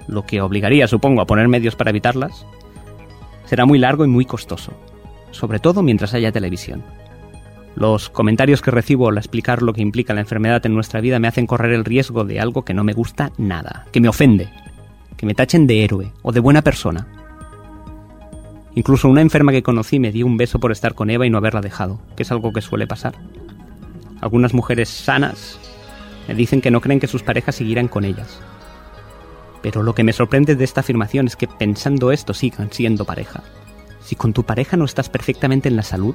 lo 0.07 0.23
que 0.25 0.41
obligaría, 0.41 0.87
supongo, 0.87 1.21
a 1.21 1.25
poner 1.25 1.47
medios 1.47 1.75
para 1.75 1.89
evitarlas, 1.89 2.45
será 3.53 3.67
muy 3.67 3.77
largo 3.77 4.03
y 4.03 4.07
muy 4.07 4.25
costoso, 4.25 4.73
sobre 5.29 5.59
todo 5.59 5.83
mientras 5.83 6.15
haya 6.15 6.31
televisión. 6.31 6.83
Los 7.75 8.09
comentarios 8.09 8.63
que 8.63 8.71
recibo 8.71 9.09
al 9.09 9.17
explicar 9.19 9.61
lo 9.61 9.73
que 9.73 9.81
implica 9.83 10.15
la 10.15 10.21
enfermedad 10.21 10.65
en 10.65 10.73
nuestra 10.73 11.01
vida 11.01 11.19
me 11.19 11.27
hacen 11.27 11.45
correr 11.45 11.71
el 11.71 11.85
riesgo 11.85 12.23
de 12.23 12.39
algo 12.39 12.65
que 12.65 12.73
no 12.73 12.83
me 12.83 12.93
gusta 12.93 13.31
nada, 13.37 13.85
que 13.91 14.01
me 14.01 14.09
ofende, 14.09 14.49
que 15.17 15.27
me 15.27 15.35
tachen 15.35 15.67
de 15.67 15.83
héroe 15.83 16.11
o 16.23 16.31
de 16.31 16.39
buena 16.39 16.63
persona. 16.63 17.05
Incluso 18.73 19.07
una 19.07 19.21
enferma 19.21 19.51
que 19.51 19.61
conocí 19.61 19.99
me 19.99 20.11
dio 20.11 20.25
un 20.25 20.37
beso 20.37 20.59
por 20.59 20.71
estar 20.71 20.95
con 20.95 21.11
Eva 21.11 21.27
y 21.27 21.29
no 21.29 21.37
haberla 21.37 21.61
dejado, 21.61 22.01
que 22.15 22.23
es 22.23 22.31
algo 22.31 22.53
que 22.53 22.61
suele 22.61 22.87
pasar. 22.87 23.13
Algunas 24.19 24.55
mujeres 24.55 24.89
sanas 24.89 25.59
me 26.27 26.33
dicen 26.33 26.59
que 26.59 26.71
no 26.71 26.81
creen 26.81 26.99
que 26.99 27.05
sus 27.05 27.21
parejas 27.21 27.53
seguirán 27.53 27.87
con 27.87 28.03
ellas. 28.03 28.41
Pero 29.63 29.81
lo 29.81 29.95
que 29.95 30.03
me 30.03 30.13
sorprende 30.13 30.55
de 30.55 30.63
esta 30.65 30.81
afirmación 30.81 31.25
es 31.25 31.35
que 31.35 31.47
pensando 31.47 32.11
esto 32.11 32.35
sigan 32.35 32.71
siendo 32.71 33.05
pareja. 33.05 33.41
Si 34.03 34.15
con 34.15 34.33
tu 34.33 34.43
pareja 34.43 34.77
no 34.77 34.85
estás 34.85 35.09
perfectamente 35.09 35.69
en 35.69 35.77
la 35.77 35.83
salud, 35.83 36.13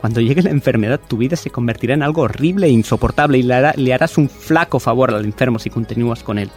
cuando 0.00 0.20
llegue 0.20 0.42
la 0.42 0.50
enfermedad 0.50 1.00
tu 1.06 1.16
vida 1.16 1.36
se 1.36 1.50
convertirá 1.50 1.94
en 1.94 2.04
algo 2.04 2.22
horrible 2.22 2.68
e 2.68 2.70
insoportable 2.70 3.38
y 3.38 3.42
le, 3.42 3.92
harás 3.92 4.16
un 4.18 4.28
flaco 4.28 4.78
favor 4.78 5.12
al 5.12 5.24
enfermo 5.24 5.58
si 5.58 5.68
continúas 5.68 6.22
con 6.22 6.38
él. 6.38 6.48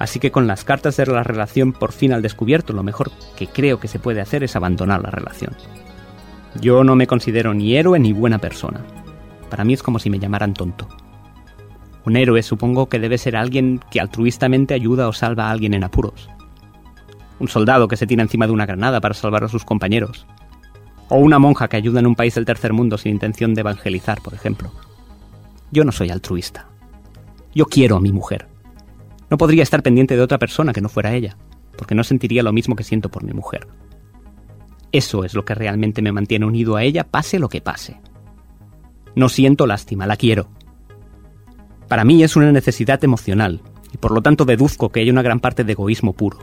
Así 0.00 0.18
que 0.18 0.32
con 0.32 0.48
las 0.48 0.64
cartas 0.64 0.96
de 0.96 1.06
la 1.06 1.22
relación 1.22 1.72
por 1.72 1.92
fin 1.92 2.12
al 2.12 2.22
descubierto, 2.22 2.72
lo 2.72 2.82
mejor 2.82 3.12
que 3.36 3.46
creo 3.46 3.78
que 3.78 3.86
se 3.86 4.00
puede 4.00 4.20
hacer 4.20 4.42
es 4.42 4.56
abandonar 4.56 5.00
la 5.02 5.10
relación. 5.10 5.54
Yo 6.60 6.82
no 6.82 6.96
me 6.96 7.06
considero 7.06 7.54
ni 7.54 7.76
héroe 7.76 8.00
ni 8.00 8.12
buena 8.12 8.38
persona. 8.38 8.80
Para 9.48 9.62
mí 9.62 9.74
es 9.74 9.82
como 9.84 10.00
si 10.00 10.10
me 10.10 10.18
llamaran 10.18 10.54
tonto. 10.54 10.88
Un 12.04 12.16
héroe 12.16 12.42
supongo 12.42 12.88
que 12.88 12.98
debe 12.98 13.18
ser 13.18 13.36
alguien 13.36 13.80
que 13.90 14.00
altruistamente 14.00 14.74
ayuda 14.74 15.08
o 15.08 15.12
salva 15.12 15.46
a 15.46 15.50
alguien 15.50 15.74
en 15.74 15.84
apuros. 15.84 16.28
Un 17.38 17.48
soldado 17.48 17.88
que 17.88 17.96
se 17.96 18.06
tira 18.06 18.22
encima 18.22 18.46
de 18.46 18.52
una 18.52 18.66
granada 18.66 19.00
para 19.00 19.14
salvar 19.14 19.44
a 19.44 19.48
sus 19.48 19.64
compañeros. 19.64 20.26
O 21.08 21.16
una 21.16 21.38
monja 21.38 21.68
que 21.68 21.76
ayuda 21.76 22.00
en 22.00 22.06
un 22.06 22.14
país 22.14 22.34
del 22.34 22.44
tercer 22.44 22.72
mundo 22.72 22.98
sin 22.98 23.12
intención 23.12 23.54
de 23.54 23.60
evangelizar, 23.60 24.20
por 24.20 24.34
ejemplo. 24.34 24.72
Yo 25.70 25.84
no 25.84 25.92
soy 25.92 26.10
altruista. 26.10 26.68
Yo 27.54 27.66
quiero 27.66 27.96
a 27.96 28.00
mi 28.00 28.12
mujer. 28.12 28.48
No 29.30 29.38
podría 29.38 29.62
estar 29.62 29.82
pendiente 29.82 30.16
de 30.16 30.22
otra 30.22 30.38
persona 30.38 30.72
que 30.72 30.80
no 30.80 30.88
fuera 30.88 31.14
ella, 31.14 31.36
porque 31.76 31.94
no 31.94 32.04
sentiría 32.04 32.42
lo 32.42 32.52
mismo 32.52 32.76
que 32.76 32.84
siento 32.84 33.10
por 33.10 33.24
mi 33.24 33.32
mujer. 33.32 33.66
Eso 34.92 35.24
es 35.24 35.34
lo 35.34 35.44
que 35.44 35.54
realmente 35.54 36.02
me 36.02 36.12
mantiene 36.12 36.44
unido 36.44 36.76
a 36.76 36.82
ella, 36.82 37.04
pase 37.04 37.38
lo 37.38 37.48
que 37.48 37.62
pase. 37.62 37.98
No 39.14 39.28
siento 39.28 39.66
lástima, 39.66 40.06
la 40.06 40.16
quiero. 40.16 40.48
Para 41.92 42.06
mí 42.06 42.22
es 42.24 42.36
una 42.36 42.50
necesidad 42.52 43.04
emocional, 43.04 43.60
y 43.92 43.98
por 43.98 44.12
lo 44.12 44.22
tanto 44.22 44.46
deduzco 44.46 44.88
que 44.88 45.00
hay 45.00 45.10
una 45.10 45.20
gran 45.20 45.40
parte 45.40 45.62
de 45.62 45.72
egoísmo 45.72 46.14
puro, 46.14 46.38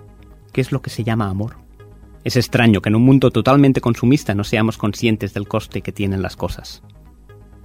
que 0.54 0.62
es 0.62 0.72
lo 0.72 0.84
que 0.84 0.92
se 0.92 1.04
llama 1.04 1.28
amor. 1.28 1.56
Es 2.24 2.36
extraño 2.36 2.82
que 2.82 2.90
en 2.90 2.96
un 2.96 3.02
mundo 3.02 3.32
totalmente 3.32 3.82
consumista 3.82 4.36
no 4.36 4.44
seamos 4.44 4.78
conscientes 4.78 5.34
del 5.34 5.48
coste 5.48 5.82
que 5.82 5.92
tienen 5.92 6.22
las 6.22 6.36
cosas. 6.36 6.84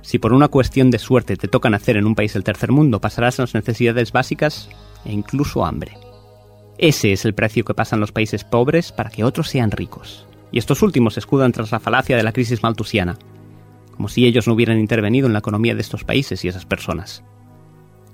Si 0.01 0.19
por 0.19 0.33
una 0.33 0.49
cuestión 0.49 0.91
de 0.91 0.99
suerte 0.99 1.37
te 1.37 1.47
toca 1.47 1.69
nacer 1.69 1.99
en 1.99 2.07
un 2.07 2.15
país 2.15 2.33
del 2.33 2.43
tercer 2.43 2.73
mundo, 2.73 3.03
pasarás 3.03 3.39
las 3.39 3.53
necesidades 3.53 4.13
básicas 4.13 4.71
e 5.05 5.13
incluso 5.13 5.67
hambre. 5.67 5.93
Ese 6.79 7.13
es 7.13 7.27
el 7.27 7.35
precio 7.35 7.67
que 7.67 7.75
pasan 7.75 8.01
los 8.01 8.13
países 8.13 8.45
pobres 8.45 8.93
para 8.93 9.11
que 9.11 9.25
otros 9.25 9.51
sean 9.51 9.71
ricos. 9.71 10.27
Y 10.51 10.59
estos 10.59 10.81
últimos 10.81 11.13
se 11.13 11.21
escudan 11.21 11.53
tras 11.53 11.71
la 11.71 11.81
falacia 11.81 12.17
de 12.17 12.23
la 12.23 12.33
crisis 12.33 12.63
maltusiana, 12.63 13.19
como 13.95 14.09
si 14.09 14.25
ellos 14.25 14.47
no 14.47 14.55
hubieran 14.55 14.79
intervenido 14.79 15.27
en 15.27 15.35
la 15.35 15.41
economía 15.41 15.75
de 15.75 15.83
estos 15.83 16.03
países 16.03 16.47
y 16.47 16.49
esas 16.49 16.65
personas. 16.65 17.23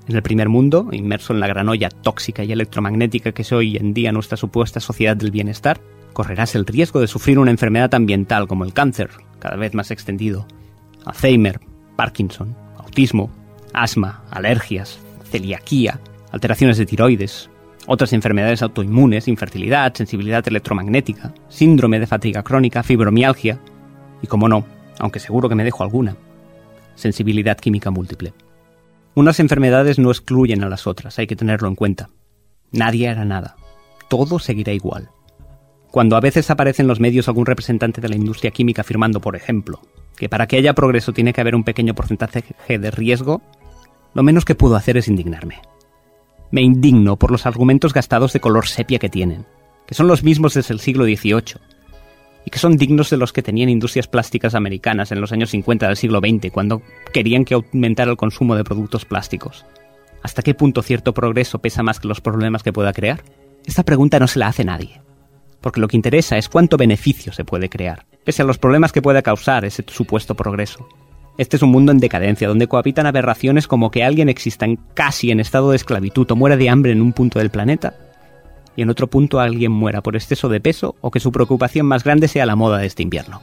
En 0.08 0.16
el 0.16 0.22
primer 0.22 0.48
mundo, 0.48 0.88
inmerso 0.92 1.32
en 1.32 1.40
la 1.40 1.46
gran 1.46 1.68
olla 1.68 1.88
tóxica 1.88 2.42
y 2.42 2.52
electromagnética 2.52 3.32
que 3.32 3.42
es 3.42 3.52
hoy 3.52 3.76
en 3.76 3.94
día 3.94 4.12
nuestra 4.12 4.36
supuesta 4.36 4.80
sociedad 4.80 5.16
del 5.16 5.30
bienestar, 5.30 5.80
correrás 6.12 6.54
el 6.54 6.66
riesgo 6.66 7.00
de 7.00 7.06
sufrir 7.06 7.38
una 7.38 7.50
enfermedad 7.50 7.94
ambiental 7.94 8.48
como 8.48 8.64
el 8.64 8.72
cáncer, 8.72 9.10
cada 9.38 9.56
vez 9.56 9.74
más 9.74 9.90
extendido, 9.90 10.46
Alzheimer, 11.04 11.60
Parkinson, 11.96 12.56
autismo, 12.76 13.30
asma, 13.72 14.24
alergias, 14.30 14.98
celiaquía, 15.30 16.00
alteraciones 16.32 16.78
de 16.78 16.86
tiroides, 16.86 17.50
otras 17.86 18.12
enfermedades 18.12 18.62
autoinmunes, 18.62 19.28
infertilidad, 19.28 19.94
sensibilidad 19.94 20.46
electromagnética, 20.46 21.32
síndrome 21.48 21.98
de 21.98 22.06
fatiga 22.06 22.42
crónica, 22.42 22.82
fibromialgia 22.82 23.58
y, 24.22 24.26
como 24.26 24.48
no, 24.48 24.64
aunque 24.98 25.20
seguro 25.20 25.48
que 25.48 25.54
me 25.54 25.64
dejo 25.64 25.82
alguna, 25.82 26.16
sensibilidad 26.94 27.58
química 27.58 27.90
múltiple. 27.90 28.32
Unas 29.14 29.40
enfermedades 29.40 29.98
no 29.98 30.10
excluyen 30.10 30.62
a 30.62 30.68
las 30.68 30.86
otras, 30.86 31.18
hay 31.18 31.26
que 31.26 31.36
tenerlo 31.36 31.68
en 31.68 31.74
cuenta. 31.74 32.10
Nadie 32.70 33.08
hará 33.08 33.24
nada. 33.24 33.56
Todo 34.08 34.38
seguirá 34.38 34.72
igual. 34.72 35.10
Cuando 35.90 36.16
a 36.16 36.20
veces 36.20 36.50
aparece 36.50 36.82
en 36.82 36.88
los 36.88 37.00
medios 37.00 37.26
algún 37.26 37.46
representante 37.46 38.00
de 38.00 38.08
la 38.08 38.14
industria 38.14 38.52
química 38.52 38.82
afirmando, 38.82 39.20
por 39.20 39.34
ejemplo, 39.34 39.80
que 40.16 40.28
para 40.28 40.46
que 40.46 40.56
haya 40.56 40.74
progreso 40.74 41.12
tiene 41.12 41.32
que 41.32 41.40
haber 41.40 41.56
un 41.56 41.64
pequeño 41.64 41.94
porcentaje 41.94 42.44
de 42.78 42.90
riesgo, 42.92 43.42
lo 44.14 44.22
menos 44.22 44.44
que 44.44 44.54
puedo 44.54 44.76
hacer 44.76 44.96
es 44.96 45.08
indignarme. 45.08 45.60
Me 46.52 46.62
indigno 46.62 47.16
por 47.16 47.32
los 47.32 47.46
argumentos 47.46 47.92
gastados 47.92 48.32
de 48.32 48.40
color 48.40 48.68
sepia 48.68 49.00
que 49.00 49.08
tienen, 49.08 49.46
que 49.86 49.94
son 49.94 50.06
los 50.06 50.22
mismos 50.22 50.54
desde 50.54 50.74
el 50.74 50.80
siglo 50.80 51.04
XVIII, 51.04 51.60
y 52.44 52.50
que 52.50 52.58
son 52.58 52.76
dignos 52.76 53.10
de 53.10 53.16
los 53.16 53.32
que 53.32 53.42
tenían 53.42 53.68
industrias 53.68 54.06
plásticas 54.06 54.54
americanas 54.54 55.12
en 55.12 55.20
los 55.20 55.32
años 55.32 55.50
50 55.50 55.86
del 55.86 55.96
siglo 55.96 56.20
XX, 56.20 56.50
cuando 56.50 56.82
querían 57.12 57.44
que 57.44 57.54
aumentara 57.54 58.10
el 58.10 58.16
consumo 58.16 58.56
de 58.56 58.64
productos 58.64 59.04
plásticos. 59.04 59.66
¿Hasta 60.22 60.42
qué 60.42 60.54
punto 60.54 60.82
cierto 60.82 61.14
progreso 61.14 61.58
pesa 61.58 61.82
más 61.82 62.00
que 62.00 62.08
los 62.08 62.20
problemas 62.20 62.62
que 62.62 62.72
pueda 62.72 62.92
crear? 62.92 63.22
Esta 63.66 63.84
pregunta 63.84 64.18
no 64.18 64.26
se 64.26 64.38
la 64.38 64.48
hace 64.48 64.64
nadie, 64.64 65.00
porque 65.60 65.80
lo 65.80 65.88
que 65.88 65.96
interesa 65.96 66.38
es 66.38 66.48
cuánto 66.48 66.76
beneficio 66.76 67.32
se 67.32 67.44
puede 67.44 67.68
crear, 67.68 68.06
pese 68.24 68.42
a 68.42 68.44
los 68.44 68.58
problemas 68.58 68.92
que 68.92 69.02
pueda 69.02 69.22
causar 69.22 69.64
ese 69.64 69.84
supuesto 69.86 70.34
progreso. 70.34 70.88
Este 71.38 71.56
es 71.56 71.62
un 71.62 71.70
mundo 71.70 71.92
en 71.92 71.98
decadencia, 71.98 72.48
donde 72.48 72.66
cohabitan 72.66 73.06
aberraciones 73.06 73.66
como 73.66 73.90
que 73.90 74.04
alguien 74.04 74.28
exista 74.28 74.66
en 74.66 74.76
casi 74.94 75.30
en 75.30 75.40
estado 75.40 75.70
de 75.70 75.76
esclavitud 75.76 76.30
o 76.30 76.36
muera 76.36 76.56
de 76.56 76.68
hambre 76.68 76.92
en 76.92 77.00
un 77.00 77.12
punto 77.12 77.38
del 77.38 77.50
planeta, 77.50 77.94
y 78.76 78.82
en 78.82 78.90
otro 78.90 79.08
punto 79.08 79.40
alguien 79.40 79.72
muera 79.72 80.02
por 80.02 80.16
exceso 80.16 80.48
de 80.48 80.60
peso 80.60 80.96
o 81.00 81.10
que 81.10 81.20
su 81.20 81.32
preocupación 81.32 81.86
más 81.86 82.04
grande 82.04 82.28
sea 82.28 82.46
la 82.46 82.56
moda 82.56 82.78
de 82.78 82.86
este 82.86 83.02
invierno. 83.02 83.42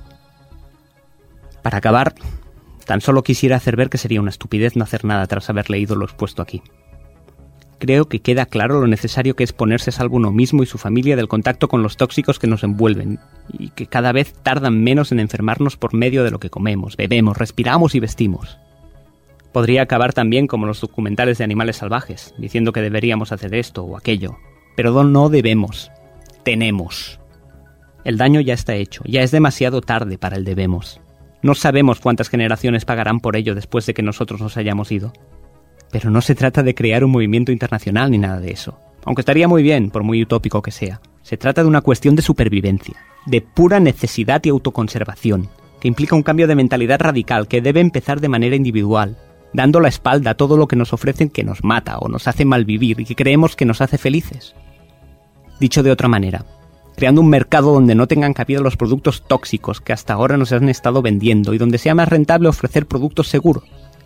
Para 1.62 1.80
acabar, 1.80 2.16
tan 2.86 3.02
solo 3.02 3.24
quisiera 3.24 3.58
hacer 3.58 3.76
ver 3.76 3.90
que 3.90 3.98
sería 3.98 4.22
una 4.22 4.30
estupidez 4.30 4.76
no 4.76 4.84
hacer 4.84 5.04
nada 5.04 5.28
tras 5.28 5.50
haber 5.50 5.70
leído 5.70 5.96
lo 5.96 6.06
expuesto 6.06 6.42
aquí. 6.42 6.62
Creo 7.80 8.08
que 8.08 8.22
queda 8.22 8.48
claro 8.48 8.80
lo 8.80 8.88
necesario 8.88 9.36
que 9.36 9.44
es 9.44 9.54
ponerse 9.54 9.92
a 9.92 9.94
salvo 9.94 10.18
uno 10.18 10.32
mismo 10.32 10.64
y 10.64 10.66
su 10.66 10.80
familia 10.80 11.16
del 11.16 11.28
contacto 11.28 11.68
con 11.68 11.84
los 11.84 11.96
tóxicos 11.96 12.40
que 12.40 12.48
nos 12.48 12.64
envuelven, 12.64 13.20
y 13.52 13.70
que 13.70 13.86
cada 13.86 14.12
vez 14.12 14.34
tardan 14.34 14.84
menos 14.84 15.12
en 15.12 15.20
enfermarnos 15.20 15.78
por 15.78 15.94
medio 15.94 16.24
de 16.24 16.32
lo 16.32 16.40
que 16.40 16.50
comemos, 16.50 16.98
bebemos, 16.98 17.38
respiramos 17.38 17.94
y 17.94 18.00
vestimos. 18.00 18.58
Podría 19.52 19.84
acabar 19.84 20.14
también 20.14 20.48
como 20.48 20.66
los 20.66 20.82
documentales 20.82 21.38
de 21.38 21.44
animales 21.44 21.78
salvajes, 21.78 22.34
diciendo 22.38 22.72
que 22.72 22.82
deberíamos 22.82 23.32
hacer 23.32 23.54
esto 23.54 23.84
o 23.84 23.96
aquello. 23.96 24.38
Pero 24.78 25.04
no 25.04 25.30
debemos. 25.30 25.92
Tenemos. 26.44 27.20
El 28.06 28.18
daño 28.18 28.42
ya 28.42 28.54
está 28.54 28.76
hecho, 28.76 29.02
ya 29.08 29.24
es 29.24 29.32
demasiado 29.32 29.82
tarde 29.82 30.20
para 30.20 30.38
el 30.38 30.46
debemos. 30.46 31.02
No 31.42 31.56
sabemos 31.56 32.00
cuántas 32.00 32.30
generaciones 32.30 32.86
pagarán 32.86 33.20
por 33.20 33.36
ello 33.36 33.56
después 33.56 33.88
de 33.88 33.96
que 33.96 34.04
nosotros 34.04 34.40
nos 34.40 34.56
hayamos 34.56 34.92
ido. 34.92 35.14
Pero 35.92 36.12
no 36.12 36.22
se 36.22 36.36
trata 36.36 36.62
de 36.62 36.76
crear 36.76 37.04
un 37.04 37.10
movimiento 37.10 37.52
internacional 37.52 38.12
ni 38.12 38.20
nada 38.20 38.40
de 38.40 38.52
eso. 38.52 38.78
Aunque 39.04 39.22
estaría 39.22 39.48
muy 39.48 39.64
bien, 39.64 39.90
por 39.90 40.04
muy 40.04 40.22
utópico 40.22 40.62
que 40.62 40.70
sea. 40.70 41.02
Se 41.24 41.38
trata 41.38 41.64
de 41.64 41.70
una 41.70 41.82
cuestión 41.82 42.16
de 42.16 42.22
supervivencia, 42.22 42.98
de 43.26 43.42
pura 43.42 43.80
necesidad 43.80 44.46
y 44.46 44.50
autoconservación, 44.50 45.50
que 45.82 45.88
implica 45.88 46.16
un 46.16 46.24
cambio 46.24 46.46
de 46.46 46.56
mentalidad 46.56 47.02
radical 47.02 47.48
que 47.48 47.62
debe 47.62 47.80
empezar 47.80 48.22
de 48.22 48.30
manera 48.30 48.56
individual, 48.56 49.18
dando 49.54 49.80
la 49.80 49.90
espalda 49.90 50.32
a 50.32 50.38
todo 50.38 50.56
lo 50.56 50.68
que 50.68 50.76
nos 50.76 50.94
ofrecen 50.94 51.30
que 51.30 51.44
nos 51.44 51.64
mata 51.64 51.98
o 51.98 52.10
nos 52.10 52.28
hace 52.28 52.46
malvivir 52.46 53.00
y 53.00 53.06
que 53.06 53.16
creemos 53.16 53.56
que 53.56 53.66
nos 53.66 53.82
hace 53.82 53.98
felices. 53.98 54.54
Dicho 55.60 55.82
de 55.82 55.92
otra 55.92 56.08
manera, 56.08 56.46
creando 56.96 57.22
un 57.22 57.30
mercado 57.30 57.74
donde 57.74 57.96
no 57.96 58.08
tengan 58.08 58.34
cabida 58.34 58.60
los 58.60 58.78
productos 58.78 59.24
tóxicos 59.28 59.82
que 59.82 59.94
hasta 59.94 60.14
ahora 60.14 60.38
nos 60.38 60.52
han 60.52 60.70
estado 60.70 61.02
vendiendo 61.02 61.54
y 61.54 61.58
donde 61.58 61.78
sea 61.78 61.96
más 61.96 62.10
rentable 62.10 62.50
ofrecer 62.50 62.86
productos 62.86 63.28
seguros. 63.28 63.64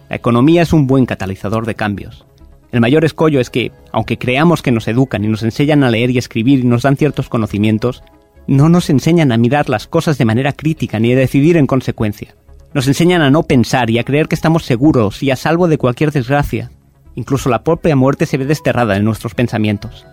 La 0.09 0.15
economía 0.15 0.61
es 0.61 0.73
un 0.73 0.87
buen 0.87 1.05
catalizador 1.05 1.65
de 1.65 1.75
cambios. 1.75 2.25
El 2.71 2.79
mayor 2.79 3.03
escollo 3.03 3.39
es 3.41 3.49
que, 3.49 3.71
aunque 3.91 4.17
creamos 4.17 4.61
que 4.61 4.71
nos 4.71 4.87
educan 4.87 5.25
y 5.25 5.27
nos 5.27 5.43
enseñan 5.43 5.83
a 5.83 5.89
leer 5.89 6.09
y 6.11 6.17
escribir 6.17 6.59
y 6.59 6.63
nos 6.63 6.83
dan 6.83 6.95
ciertos 6.95 7.27
conocimientos, 7.27 8.01
no 8.47 8.69
nos 8.69 8.89
enseñan 8.89 9.31
a 9.31 9.37
mirar 9.37 9.69
las 9.69 9.87
cosas 9.87 10.17
de 10.17 10.25
manera 10.25 10.53
crítica 10.53 10.99
ni 10.99 11.11
a 11.11 11.17
decidir 11.17 11.57
en 11.57 11.67
consecuencia. 11.67 12.35
Nos 12.73 12.87
enseñan 12.87 13.21
a 13.21 13.29
no 13.29 13.43
pensar 13.43 13.89
y 13.89 13.99
a 13.99 14.05
creer 14.05 14.27
que 14.27 14.35
estamos 14.35 14.63
seguros 14.63 15.21
y 15.21 15.31
a 15.31 15.35
salvo 15.35 15.67
de 15.67 15.77
cualquier 15.77 16.11
desgracia. 16.11 16.71
Incluso 17.15 17.49
la 17.49 17.63
propia 17.63 17.97
muerte 17.97 18.25
se 18.25 18.37
ve 18.37 18.45
desterrada 18.45 18.95
en 18.95 19.03
nuestros 19.03 19.35
pensamientos. 19.35 20.05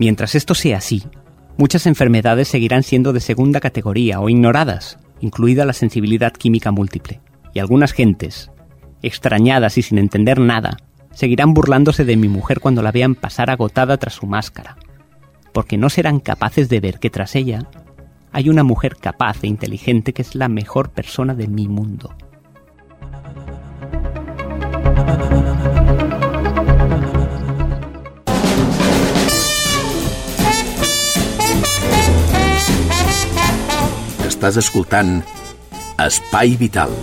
Mientras 0.00 0.34
esto 0.34 0.54
sea 0.54 0.78
así, 0.78 1.02
muchas 1.58 1.86
enfermedades 1.86 2.48
seguirán 2.48 2.82
siendo 2.84 3.12
de 3.12 3.20
segunda 3.20 3.60
categoría 3.60 4.18
o 4.20 4.30
ignoradas, 4.30 4.98
incluida 5.20 5.66
la 5.66 5.74
sensibilidad 5.74 6.32
química 6.32 6.70
múltiple. 6.70 7.20
Y 7.52 7.58
algunas 7.58 7.92
gentes, 7.92 8.50
extrañadas 9.02 9.76
y 9.76 9.82
sin 9.82 9.98
entender 9.98 10.40
nada, 10.40 10.78
seguirán 11.12 11.52
burlándose 11.52 12.06
de 12.06 12.16
mi 12.16 12.30
mujer 12.30 12.60
cuando 12.60 12.80
la 12.80 12.92
vean 12.92 13.14
pasar 13.14 13.50
agotada 13.50 13.98
tras 13.98 14.14
su 14.14 14.26
máscara, 14.26 14.78
porque 15.52 15.76
no 15.76 15.90
serán 15.90 16.18
capaces 16.18 16.70
de 16.70 16.80
ver 16.80 16.98
que 16.98 17.10
tras 17.10 17.36
ella 17.36 17.68
hay 18.32 18.48
una 18.48 18.64
mujer 18.64 18.96
capaz 18.96 19.44
e 19.44 19.48
inteligente 19.48 20.14
que 20.14 20.22
es 20.22 20.34
la 20.34 20.48
mejor 20.48 20.92
persona 20.92 21.34
de 21.34 21.46
mi 21.46 21.68
mundo. 21.68 22.16
Estàs 34.40 34.56
escoltant 34.56 35.10
Espai 36.00 36.54
Vital. 36.56 36.94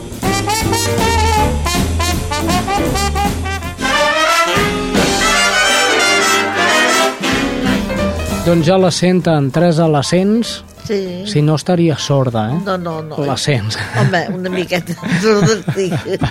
Doncs 8.47 8.65
ja 8.67 8.77
la 8.79 8.89
senten, 8.95 9.49
tres 9.51 9.79
a 9.83 9.87
l'ascens, 9.91 10.61
Sí. 10.87 11.25
si 11.27 11.41
no 11.41 11.55
estaria 11.55 11.97
sorda, 11.97 12.45
eh? 12.53 12.59
No, 12.65 12.77
no, 12.77 13.01
no. 13.03 13.17
L'ascens. 13.25 13.77
Home, 13.99 14.21
una 14.37 14.49
miqueta 14.49 14.93
sorda 15.21 15.57
estic. 15.57 16.23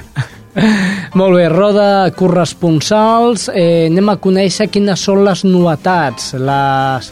Molt 1.14 1.36
bé, 1.36 1.48
roda 1.52 2.11
corresponsals. 2.16 3.50
Eh, 3.52 3.86
anem 3.90 4.09
a 4.09 4.16
conèixer 4.16 4.70
quines 4.72 4.98
són 5.04 5.20
les 5.26 5.44
novetats, 5.44 6.32
les, 6.40 7.11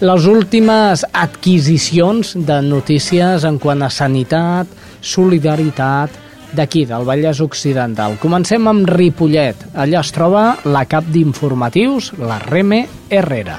les 0.00 0.26
últimes 0.30 1.02
adquisicions 1.12 2.36
de 2.46 2.60
notícies 2.62 3.44
en 3.48 3.58
quant 3.58 3.82
a 3.82 3.90
sanitat, 3.90 4.70
solidaritat, 5.02 6.14
d'aquí, 6.54 6.84
del 6.88 7.04
Vallès 7.04 7.42
Occidental. 7.44 8.16
Comencem 8.22 8.70
amb 8.70 8.88
Ripollet. 8.88 9.66
Allà 9.74 10.00
es 10.00 10.12
troba 10.14 10.44
la 10.64 10.86
cap 10.88 11.10
d'informatius, 11.12 12.14
la 12.22 12.38
Reme 12.46 12.86
Herrera. 13.10 13.58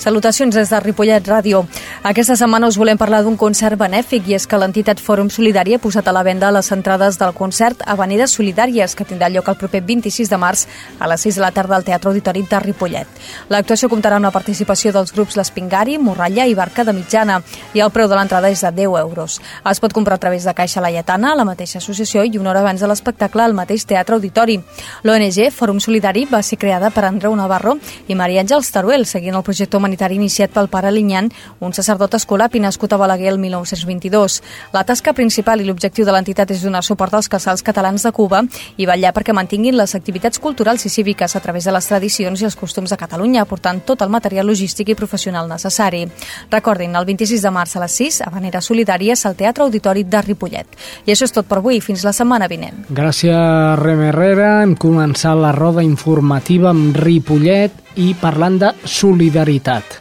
Salutacions 0.00 0.54
des 0.54 0.70
de 0.72 0.78
Ripollet 0.80 1.26
Ràdio. 1.28 1.66
Aquesta 2.08 2.32
setmana 2.32 2.70
us 2.70 2.78
volem 2.80 2.96
parlar 2.96 3.18
d'un 3.20 3.34
concert 3.36 3.76
benèfic 3.76 4.30
i 4.30 4.34
és 4.38 4.46
que 4.48 4.56
l'entitat 4.56 4.96
Fòrum 4.96 5.28
Solidari 5.28 5.74
ha 5.76 5.78
posat 5.78 6.06
a 6.08 6.14
la 6.16 6.22
venda 6.24 6.48
les 6.48 6.70
entrades 6.72 7.18
del 7.20 7.34
concert 7.36 7.82
Avenides 7.84 8.32
Solidàries 8.32 8.94
que 8.96 9.04
tindrà 9.04 9.28
lloc 9.28 9.50
el 9.52 9.58
proper 9.60 9.82
26 9.84 10.30
de 10.32 10.38
març 10.40 10.62
a 10.98 11.10
les 11.12 11.20
6 11.20 11.36
de 11.36 11.42
la 11.44 11.50
tarda 11.52 11.76
al 11.76 11.84
Teatre 11.84 12.08
Auditori 12.08 12.46
de 12.48 12.60
Ripollet. 12.64 13.10
L'actuació 13.52 13.90
comptarà 13.92 14.16
amb 14.16 14.24
la 14.24 14.30
participació 14.32 14.88
dels 14.96 15.12
grups 15.12 15.36
L'Espingari, 15.36 15.98
Morralla 15.98 16.46
i 16.48 16.56
Barca 16.56 16.82
de 16.82 16.96
Mitjana 16.96 17.42
i 17.74 17.84
el 17.84 17.92
preu 17.92 18.08
de 18.08 18.16
l'entrada 18.16 18.48
és 18.48 18.64
de 18.64 18.72
10 18.72 18.96
euros. 19.02 19.36
Es 19.68 19.84
pot 19.84 19.92
comprar 19.92 20.16
a 20.16 20.24
través 20.24 20.48
de 20.48 20.56
Caixa 20.56 20.80
Laietana, 20.80 21.34
la 21.36 21.44
mateixa 21.44 21.76
associació 21.76 22.24
i 22.24 22.40
una 22.40 22.54
hora 22.54 22.64
abans 22.64 22.80
de 22.80 22.88
l'espectacle 22.88 23.44
al 23.44 23.52
mateix 23.52 23.84
Teatre 23.84 24.16
Auditori. 24.16 24.56
L'ONG 25.04 25.52
Fòrum 25.52 25.76
Solidari 25.76 26.24
va 26.24 26.40
ser 26.40 26.56
creada 26.56 26.88
per 26.88 27.04
Andreu 27.04 27.36
Navarro 27.36 27.76
i 28.08 28.16
Maria 28.16 28.40
Àngels 28.40 28.72
Taruel, 28.72 29.04
seguint 29.04 29.36
el 29.36 29.44
projecte 29.44 29.76
iniciat 30.10 30.50
pel 30.50 30.68
pare 30.68 30.90
Linyan, 30.92 31.30
un 31.60 31.72
sacerdot 31.72 32.14
escolapi 32.14 32.60
nascut 32.60 32.92
a 32.92 32.96
Balaguer 32.96 33.32
el 33.32 33.38
1922. 33.38 34.42
La 34.72 34.84
tasca 34.84 35.12
principal 35.12 35.60
i 35.60 35.64
l'objectiu 35.64 36.04
de 36.04 36.12
l'entitat 36.12 36.50
és 36.50 36.62
donar 36.62 36.82
suport 36.84 37.14
als 37.14 37.28
casals 37.28 37.62
catalans 37.62 38.02
de 38.02 38.12
Cuba 38.12 38.42
i 38.76 38.86
vetllar 38.86 39.12
perquè 39.14 39.32
mantinguin 39.32 39.76
les 39.76 39.94
activitats 39.94 40.38
culturals 40.38 40.84
i 40.86 40.88
cíviques 40.90 41.36
a 41.36 41.40
través 41.40 41.64
de 41.64 41.72
les 41.72 41.86
tradicions 41.86 42.40
i 42.40 42.44
els 42.44 42.56
costums 42.56 42.90
de 42.90 42.96
Catalunya, 42.96 43.42
aportant 43.42 43.80
tot 43.84 44.02
el 44.02 44.10
material 44.10 44.46
logístic 44.46 44.88
i 44.88 44.94
professional 44.94 45.48
necessari. 45.48 46.06
Recordin, 46.50 46.96
el 46.96 47.06
26 47.06 47.42
de 47.42 47.50
març 47.54 47.76
a 47.76 47.84
les 47.84 47.96
6, 48.00 48.20
a 48.26 48.30
manera 48.30 48.60
solidària, 48.60 49.14
al 49.24 49.36
Teatre 49.36 49.64
Auditori 49.64 50.04
de 50.04 50.22
Ripollet. 50.22 50.78
I 51.06 51.14
això 51.14 51.26
és 51.28 51.34
tot 51.34 51.48
per 51.48 51.58
avui, 51.58 51.80
fins 51.80 52.04
la 52.06 52.12
setmana 52.16 52.48
vinent. 52.48 52.84
Gràcies, 52.90 53.78
Rem 53.80 54.02
Herrera. 54.08 54.50
Hem 54.64 54.76
començat 54.80 55.38
la 55.38 55.52
roda 55.56 55.84
informativa 55.84 56.70
amb 56.70 56.96
Ripollet 56.96 57.89
i 57.96 58.12
parlant 58.18 58.58
de 58.60 58.72
solidaritat. 58.84 59.98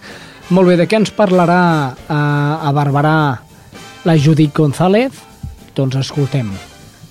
Molt 0.50 0.72
bé, 0.72 0.78
de 0.80 0.88
què 0.90 0.98
ens 0.98 1.14
parlarà 1.14 1.62
a, 2.10 2.20
a 2.62 2.74
Barberà 2.74 3.16
la 4.06 4.18
Judit 4.18 4.54
González? 4.56 5.14
Doncs 5.78 6.00
escoltem. 6.00 6.50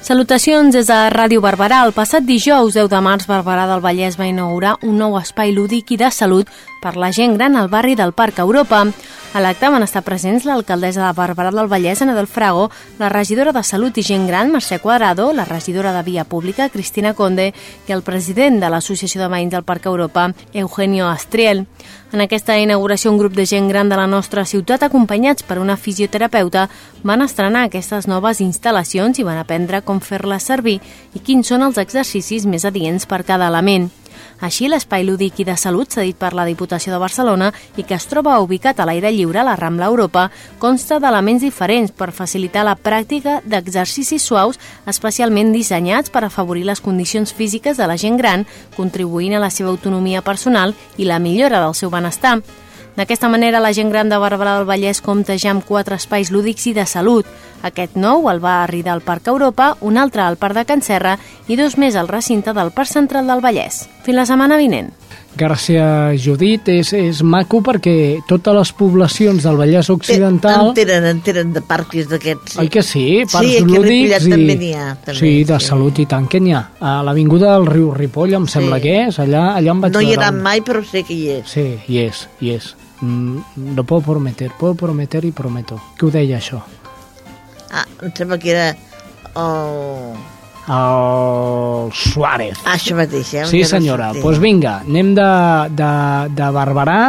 Salutacions 0.02 0.72
des 0.72 0.86
de 0.86 0.96
Ràdio 1.10 1.42
Barberà. 1.42 1.82
El 1.86 1.92
passat 1.92 2.22
dijous 2.26 2.76
10 2.76 2.86
de 2.90 3.00
març, 3.02 3.26
Barberà 3.26 3.66
del 3.66 3.82
Vallès 3.82 4.16
va 4.18 4.28
inaugurar 4.30 4.76
un 4.86 4.94
nou 4.98 5.18
espai 5.18 5.50
lúdic 5.52 5.90
i 5.92 5.98
de 6.00 6.10
salut 6.14 6.50
per 6.80 6.96
la 6.96 7.10
gent 7.12 7.36
gran 7.36 7.56
al 7.56 7.68
barri 7.68 7.94
del 7.94 8.12
Parc 8.12 8.38
Europa. 8.38 8.86
A 9.34 9.40
l'acte 9.44 9.68
van 9.68 9.84
estar 9.84 10.00
presents 10.06 10.46
l'alcaldessa 10.48 11.04
de 11.04 11.12
Barberà 11.12 11.50
del 11.52 11.68
Vallès, 11.68 12.00
Ana 12.00 12.14
del 12.16 12.26
Frago, 12.26 12.70
la 12.98 13.10
regidora 13.12 13.52
de 13.52 13.62
Salut 13.62 13.98
i 14.00 14.02
Gent 14.02 14.26
Gran, 14.26 14.50
Mercè 14.50 14.78
Quadrado, 14.80 15.34
la 15.34 15.44
regidora 15.44 15.92
de 15.92 16.02
Via 16.02 16.24
Pública, 16.24 16.70
Cristina 16.70 17.12
Conde, 17.12 17.52
i 17.86 17.92
el 17.92 18.02
president 18.02 18.56
de 18.58 18.70
l'Associació 18.72 19.20
de 19.20 19.28
Veïns 19.28 19.52
del 19.52 19.66
Parc 19.68 19.84
Europa, 19.86 20.30
Eugenio 20.54 21.10
Astriel. 21.10 21.66
En 22.10 22.24
aquesta 22.24 22.56
inauguració, 22.56 23.12
un 23.12 23.18
grup 23.20 23.36
de 23.36 23.44
gent 23.44 23.68
gran 23.68 23.92
de 23.92 24.00
la 24.00 24.06
nostra 24.08 24.46
ciutat, 24.48 24.82
acompanyats 24.82 25.44
per 25.44 25.58
una 25.60 25.76
fisioterapeuta, 25.76 26.70
van 27.04 27.20
estrenar 27.20 27.66
aquestes 27.68 28.08
noves 28.08 28.40
instal·lacions 28.40 29.20
i 29.20 29.28
van 29.28 29.36
aprendre 29.36 29.82
com 29.84 30.00
fer-les 30.00 30.42
servir 30.42 30.80
i 31.12 31.20
quins 31.20 31.52
són 31.52 31.68
els 31.68 31.76
exercicis 31.76 32.48
més 32.48 32.64
adients 32.64 33.04
per 33.04 33.26
cada 33.28 33.52
element. 33.52 33.90
Així, 34.40 34.68
l'espai 34.68 35.04
lúdic 35.04 35.40
i 35.40 35.46
de 35.48 35.56
salut 35.56 35.90
cedit 35.90 36.16
per 36.18 36.32
la 36.36 36.44
Diputació 36.46 36.92
de 36.92 37.00
Barcelona 37.02 37.52
i 37.76 37.82
que 37.82 37.96
es 37.96 38.06
troba 38.06 38.38
ubicat 38.40 38.78
a 38.80 38.86
l'aire 38.86 39.10
lliure 39.12 39.40
a 39.40 39.46
la 39.46 39.56
Rambla 39.56 39.88
Europa 39.90 40.28
consta 40.58 41.00
d'elements 41.02 41.42
diferents 41.42 41.90
per 41.90 42.12
facilitar 42.12 42.64
la 42.66 42.76
pràctica 42.76 43.40
d'exercicis 43.44 44.22
suaus 44.22 44.60
especialment 44.86 45.52
dissenyats 45.52 46.10
per 46.10 46.24
afavorir 46.24 46.64
les 46.68 46.80
condicions 46.80 47.34
físiques 47.34 47.76
de 47.76 47.86
la 47.86 47.98
gent 47.98 48.16
gran, 48.16 48.46
contribuint 48.76 49.34
a 49.34 49.42
la 49.42 49.50
seva 49.50 49.70
autonomia 49.74 50.22
personal 50.22 50.74
i 50.96 51.04
la 51.04 51.18
millora 51.18 51.60
del 51.64 51.74
seu 51.74 51.90
benestar. 51.90 52.38
D'aquesta 52.98 53.28
manera, 53.30 53.60
la 53.62 53.70
gent 53.70 53.92
gran 53.92 54.08
de 54.10 54.16
Barberà 54.18 54.56
del 54.56 54.66
Vallès 54.66 54.98
compta 55.06 55.36
ja 55.38 55.52
amb 55.52 55.62
quatre 55.62 55.94
espais 56.00 56.32
lúdics 56.34 56.66
i 56.66 56.72
de 56.74 56.82
salut. 56.82 57.28
Aquest 57.62 57.94
nou 57.94 58.26
el 58.32 58.42
va 58.42 58.64
arridar 58.64 58.96
al 58.96 59.04
Parc 59.06 59.30
Europa, 59.30 59.76
un 59.80 60.02
altre 60.02 60.24
al 60.24 60.38
Parc 60.40 60.58
de 60.58 60.64
Can 60.66 60.82
Serra 60.82 61.14
i 61.46 61.54
dos 61.54 61.78
més 61.78 61.94
al 61.94 62.10
recinte 62.10 62.56
del 62.58 62.74
Parc 62.74 62.90
Central 62.90 63.30
del 63.30 63.44
Vallès. 63.44 63.84
Fins 64.08 64.16
la 64.16 64.24
setmana 64.24 64.56
vinent. 64.56 64.86
Gràcies, 65.36 66.22
Judit. 66.24 66.70
És, 66.72 66.94
és 66.96 67.18
maco 67.20 67.58
perquè 67.60 68.22
totes 68.24 68.54
les 68.56 68.70
poblacions 68.78 69.44
del 69.44 69.58
Vallès 69.60 69.90
Occidental... 69.92 70.70
En 70.70 70.78
tenen, 70.78 71.04
en 71.10 71.18
tenen 71.26 71.50
de 71.52 71.60
parcs 71.60 72.08
d'aquests. 72.08 72.56
Oi 72.62 72.70
que 72.72 72.80
sí? 72.80 73.02
Parcs 73.28 73.44
Sí, 73.44 73.58
aquí 73.58 73.76
a 73.76 73.82
lúdics 73.82 74.24
i... 74.24 74.32
també 74.32 74.56
n'hi 74.62 74.70
ha, 74.72 74.86
també, 74.94 75.18
sí, 75.18 75.32
de 75.44 75.58
sí. 75.60 75.68
salut 75.74 76.00
i 76.00 76.06
tant 76.08 76.24
que 76.32 76.40
n'hi 76.40 76.56
ha. 76.56 76.62
A 76.80 76.94
l'avinguda 77.04 77.52
del 77.52 77.68
riu 77.68 77.90
Ripoll, 77.98 78.32
em 78.38 78.48
sembla 78.48 78.80
que 78.80 78.96
és, 79.02 79.20
allà, 79.20 79.44
allà 79.58 79.76
em 79.76 79.84
vaig 79.84 79.98
No 79.98 80.04
hi 80.06 80.14
he 80.14 80.16
anat 80.16 80.40
mai, 80.48 80.64
però 80.64 80.80
sé 80.88 81.04
que 81.04 81.12
hi 81.12 81.28
és. 81.36 81.52
Sí, 81.52 81.66
hi 81.84 82.00
és, 82.06 82.24
hi 82.40 82.54
és. 82.56 82.72
Mm, 83.04 83.76
lo 83.76 83.84
puedo 83.84 84.06
prometer, 84.08 84.48
puedo 84.56 84.72
prometer 84.86 85.26
y 85.28 85.36
prometo. 85.36 85.76
Què 86.00 86.08
ho 86.08 86.14
deia 86.16 86.40
això? 86.40 86.64
Ah, 87.68 87.84
em 88.00 88.16
sembla 88.16 88.40
que 88.40 88.56
era 88.56 88.70
el, 88.72 90.16
el 90.68 91.92
Suárez. 91.96 92.60
Això 92.68 92.96
mateix, 92.98 93.34
eh? 93.34 93.46
Sí, 93.50 93.64
senyora. 93.68 94.12
Doncs 94.12 94.24
pues 94.24 94.40
vinga, 94.42 94.80
anem 94.86 95.14
de, 95.16 95.28
de, 95.78 95.92
de 96.38 96.50
Barberà 96.54 97.00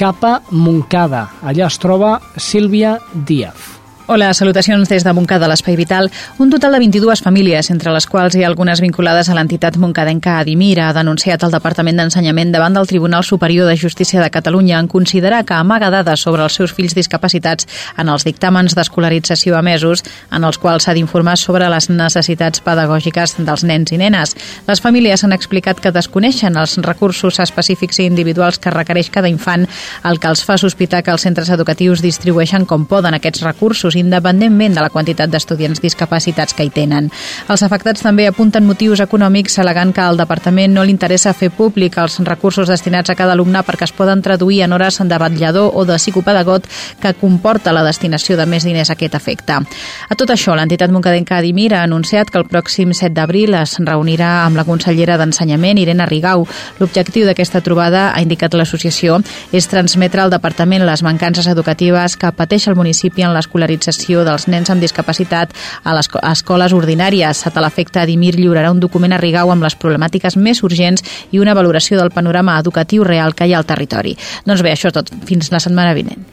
cap 0.00 0.24
a 0.24 0.36
Montcada. 0.50 1.26
Allà 1.42 1.70
es 1.70 1.80
troba 1.82 2.18
Sílvia 2.36 2.98
Díaz. 3.14 3.75
Hola, 4.08 4.32
salutacions 4.34 4.86
des 4.86 5.02
de 5.02 5.10
Montcada, 5.12 5.48
l'Espai 5.50 5.74
Vital. 5.74 6.12
Un 6.38 6.46
total 6.46 6.76
de 6.76 6.78
22 6.78 7.24
famílies, 7.24 7.72
entre 7.72 7.90
les 7.90 8.04
quals 8.06 8.36
hi 8.36 8.44
ha 8.44 8.46
algunes 8.46 8.78
vinculades 8.78 9.26
a 9.26 9.34
l'entitat 9.34 9.74
moncadenca 9.82 10.36
Adimir, 10.38 10.76
ha 10.78 10.92
denunciat 10.94 11.42
el 11.42 11.50
Departament 11.50 11.98
d'Ensenyament 11.98 12.52
davant 12.54 12.78
del 12.78 12.86
Tribunal 12.86 13.24
Superior 13.26 13.66
de 13.66 13.74
Justícia 13.76 14.22
de 14.22 14.28
Catalunya 14.30 14.78
en 14.78 14.86
considerar 14.86 15.40
que 15.44 15.56
amaga 15.58 15.88
dades 15.90 16.22
sobre 16.22 16.44
els 16.44 16.54
seus 16.54 16.70
fills 16.76 16.94
discapacitats 16.94 17.66
en 17.98 18.06
els 18.06 18.22
dictàmens 18.22 18.76
d'escolarització 18.78 19.58
emesos, 19.58 20.04
en 20.30 20.46
els 20.46 20.60
quals 20.62 20.86
s'ha 20.86 20.94
d'informar 20.94 21.34
sobre 21.34 21.66
les 21.66 21.90
necessitats 21.90 22.62
pedagògiques 22.62 23.34
dels 23.42 23.66
nens 23.66 23.90
i 23.90 23.98
nenes. 23.98 24.36
Les 24.70 24.84
famílies 24.86 25.26
han 25.26 25.34
explicat 25.34 25.82
que 25.82 25.90
desconeixen 25.90 26.54
els 26.54 26.78
recursos 26.78 27.42
específics 27.42 27.98
i 27.98 28.06
individuals 28.06 28.62
que 28.62 28.70
requereix 28.70 29.10
cada 29.10 29.26
infant, 29.26 29.66
el 30.04 30.22
que 30.22 30.30
els 30.30 30.46
fa 30.46 30.54
sospitar 30.62 31.02
que 31.02 31.10
els 31.10 31.26
centres 31.26 31.50
educatius 31.50 32.06
distribueixen 32.06 32.70
com 32.70 32.86
poden 32.86 33.18
aquests 33.18 33.42
recursos 33.42 33.95
independentment 33.98 34.74
de 34.76 34.84
la 34.84 34.90
quantitat 34.90 35.30
d'estudiants 35.30 35.80
discapacitats 35.82 36.54
que 36.54 36.66
hi 36.66 36.70
tenen. 36.70 37.10
Els 37.48 37.62
afectats 37.62 38.02
també 38.04 38.26
apunten 38.26 38.66
motius 38.66 39.00
econòmics 39.04 39.58
alegant 39.62 39.92
que 39.94 40.04
al 40.04 40.18
departament 40.20 40.74
no 40.74 40.84
li 40.84 40.94
interessa 40.94 41.34
fer 41.34 41.50
públic 41.50 41.98
els 42.02 42.18
recursos 42.26 42.68
destinats 42.68 43.10
a 43.10 43.16
cada 43.18 43.32
alumne 43.36 43.62
perquè 43.66 43.86
es 43.86 43.94
poden 43.96 44.22
traduir 44.22 44.62
en 44.64 44.72
hores 44.72 44.98
de 44.98 45.18
batllador 45.18 45.72
o 45.74 45.84
de 45.84 45.96
psicopedagot 45.98 46.66
que 47.00 47.14
comporta 47.14 47.72
la 47.72 47.84
destinació 47.84 48.36
de 48.36 48.46
més 48.46 48.64
diners 48.64 48.90
a 48.90 48.96
aquest 48.96 49.14
efecte. 49.14 49.60
A 50.08 50.14
tot 50.18 50.30
això, 50.30 50.56
l'entitat 50.56 50.90
moncadenca 50.90 51.38
Adimir 51.38 51.72
ha 51.74 51.82
anunciat 51.84 52.30
que 52.30 52.38
el 52.38 52.48
pròxim 52.48 52.92
7 52.92 53.14
d'abril 53.14 53.54
es 53.54 53.76
reunirà 53.78 54.44
amb 54.44 54.56
la 54.56 54.64
consellera 54.64 55.16
d'Ensenyament, 55.16 55.78
Irene 55.78 56.06
Rigau. 56.06 56.46
L'objectiu 56.80 57.26
d'aquesta 57.26 57.62
trobada, 57.62 58.10
ha 58.14 58.22
indicat 58.22 58.54
l'associació, 58.54 59.20
és 59.52 59.68
transmetre 59.70 60.22
al 60.22 60.32
departament 60.32 60.84
les 60.86 61.02
mancances 61.06 61.46
educatives 61.46 62.16
que 62.16 62.32
pateix 62.32 62.68
el 62.68 62.76
municipi 62.76 63.22
en 63.22 63.34
l'escolarització 63.34 63.85
l'escolarització 63.86 64.24
dels 64.26 64.46
nens 64.48 64.70
amb 64.70 64.82
discapacitat 64.82 65.52
a 65.84 65.94
les 65.94 66.08
escoles 66.08 66.72
ordinàries. 66.72 67.42
Sota 67.44 67.62
l'efecte, 67.62 68.00
Adimir 68.00 68.34
lliurarà 68.36 68.70
un 68.70 68.80
document 68.80 69.12
a 69.12 69.18
Rigau 69.18 69.50
amb 69.50 69.62
les 69.62 69.76
problemàtiques 69.76 70.36
més 70.36 70.62
urgents 70.62 71.02
i 71.32 71.38
una 71.38 71.54
valoració 71.54 71.98
del 71.98 72.10
panorama 72.10 72.58
educatiu 72.58 73.04
real 73.04 73.34
que 73.34 73.46
hi 73.46 73.54
ha 73.54 73.58
al 73.58 73.66
territori. 73.66 74.16
Doncs 74.44 74.62
bé, 74.62 74.72
això 74.72 74.92
tot. 74.92 75.10
Fins 75.26 75.50
la 75.52 75.60
setmana 75.60 75.94
vinent. 75.94 76.24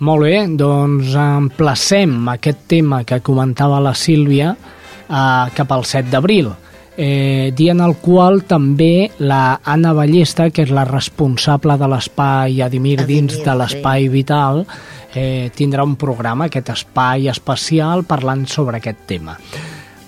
Molt 0.00 0.24
bé, 0.24 0.46
doncs 0.48 1.14
emplacem 1.14 2.28
aquest 2.28 2.66
tema 2.68 3.04
que 3.04 3.20
comentava 3.20 3.80
la 3.80 3.94
Sílvia 3.94 4.54
eh, 4.54 5.50
cap 5.54 5.72
al 5.72 5.84
7 5.84 6.10
d'abril 6.10 6.50
eh, 6.96 7.52
dia 7.56 7.72
en 7.72 7.80
el 7.80 7.96
qual 8.02 8.42
també 8.48 9.10
la 9.18 9.60
Anna 9.64 9.92
Ballesta, 9.92 10.50
que 10.50 10.64
és 10.64 10.72
la 10.74 10.86
responsable 10.88 11.76
de 11.80 11.88
l'espai 11.90 12.62
Adimir, 12.62 13.04
dins 13.08 13.38
de 13.44 13.54
l'espai 13.58 14.06
sí. 14.06 14.12
vital, 14.12 14.64
eh, 15.14 15.50
tindrà 15.54 15.84
un 15.84 15.96
programa, 15.96 16.46
aquest 16.46 16.74
espai 16.74 17.28
especial, 17.32 18.04
parlant 18.04 18.46
sobre 18.46 18.78
aquest 18.78 19.06
tema. 19.06 19.38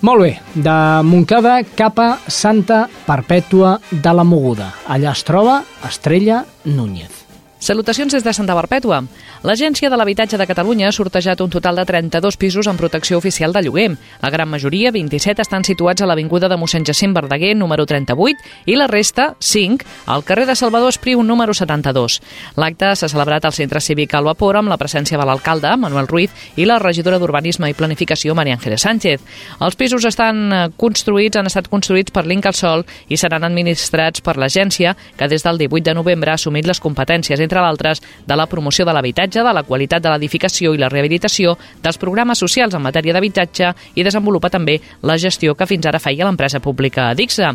Molt 0.01 0.21
bé, 0.21 0.33
de 0.53 0.77
Montcada 1.03 1.59
cap 1.75 1.97
a 1.99 2.09
Santa 2.29 2.83
Perpètua 3.07 3.79
de 3.89 4.13
la 4.13 4.23
Moguda. 4.23 4.69
Allà 4.87 5.15
es 5.17 5.25
troba 5.25 5.63
Estrella 5.87 6.43
Núñez. 6.65 7.26
Salutacions 7.59 8.13
des 8.13 8.23
de 8.23 8.33
Santa 8.33 8.53
Perpètua. 8.53 9.01
L'Agència 9.41 9.89
de 9.89 9.97
l'Habitatge 9.97 10.37
de 10.37 10.45
Catalunya 10.45 10.87
ha 10.89 10.93
sortejat 10.93 11.41
un 11.41 11.49
total 11.49 11.75
de 11.79 11.85
32 11.89 12.37
pisos 12.37 12.67
en 12.69 12.77
protecció 12.77 13.17
oficial 13.17 13.51
de 13.53 13.63
lloguer. 13.65 13.95
La 14.21 14.29
gran 14.29 14.49
majoria, 14.49 14.91
27, 14.91 15.41
estan 15.41 15.65
situats 15.65 16.01
a 16.01 16.05
l'Avinguda 16.05 16.49
de 16.49 16.57
mossèn 16.57 16.85
Jacint 16.85 17.15
Verdaguer, 17.17 17.55
número 17.57 17.85
38, 17.85 18.37
i 18.69 18.75
la 18.77 18.85
resta, 18.87 19.31
5, 19.39 19.85
al 20.05 20.23
carrer 20.23 20.45
de 20.45 20.55
Salvador 20.55 20.93
Espriu, 20.93 21.23
número 21.23 21.53
72. 21.53 22.19
L'acte 22.61 22.91
s'ha 22.95 23.09
celebrat 23.09 23.45
al 23.45 23.57
Centre 23.57 23.81
Cívic 23.81 24.13
al 24.13 24.29
Vapor 24.29 24.61
amb 24.61 24.69
la 24.69 24.77
presència 24.77 25.17
de 25.17 25.25
l'alcalde, 25.25 25.73
Manuel 25.81 26.07
Ruiz, 26.07 26.29
i 26.57 26.69
la 26.69 26.77
regidora 26.77 27.17
d'Urbanisme 27.17 27.71
i 27.71 27.77
Planificació, 27.77 28.35
Maria 28.37 28.53
Ángeles 28.59 28.85
Sánchez. 28.85 29.25
Els 29.65 29.75
pisos 29.75 30.05
estan 30.05 30.45
eh, 30.53 30.61
construïts, 30.77 31.41
han 31.41 31.49
estat 31.49 31.71
construïts 31.73 32.13
per 32.13 32.27
l'Incalsol 32.29 32.85
i 33.09 33.17
seran 33.17 33.49
administrats 33.49 34.21
per 34.21 34.37
l'agència, 34.37 34.93
que 35.17 35.27
des 35.27 35.41
del 35.41 35.57
18 35.65 35.89
de 35.89 35.97
novembre 35.97 36.31
ha 36.31 36.37
assumit 36.37 36.69
les 36.69 36.79
competències 36.83 37.46
entre 37.47 37.63
d'altres, 37.63 38.03
de 38.27 38.35
la 38.35 38.45
promoció 38.51 38.85
de 38.85 38.93
l'habitatge, 38.93 39.41
de 39.43 39.53
la 39.55 39.63
qualitat 39.63 40.03
de 40.03 40.11
l'edificació 40.11 40.73
i 40.75 40.81
la 40.81 40.91
rehabilitació, 40.91 41.55
dels 41.83 41.97
programes 41.97 42.43
socials 42.43 42.75
en 42.75 42.83
matèria 42.83 43.15
d'habitatge 43.15 43.71
i 43.95 44.05
desenvolupa 44.05 44.51
també 44.53 44.77
la 45.07 45.17
gestió 45.17 45.55
que 45.55 45.67
fins 45.69 45.87
ara 45.87 46.01
feia 46.03 46.27
l'empresa 46.27 46.59
pública 46.59 47.13
Dixa. 47.15 47.53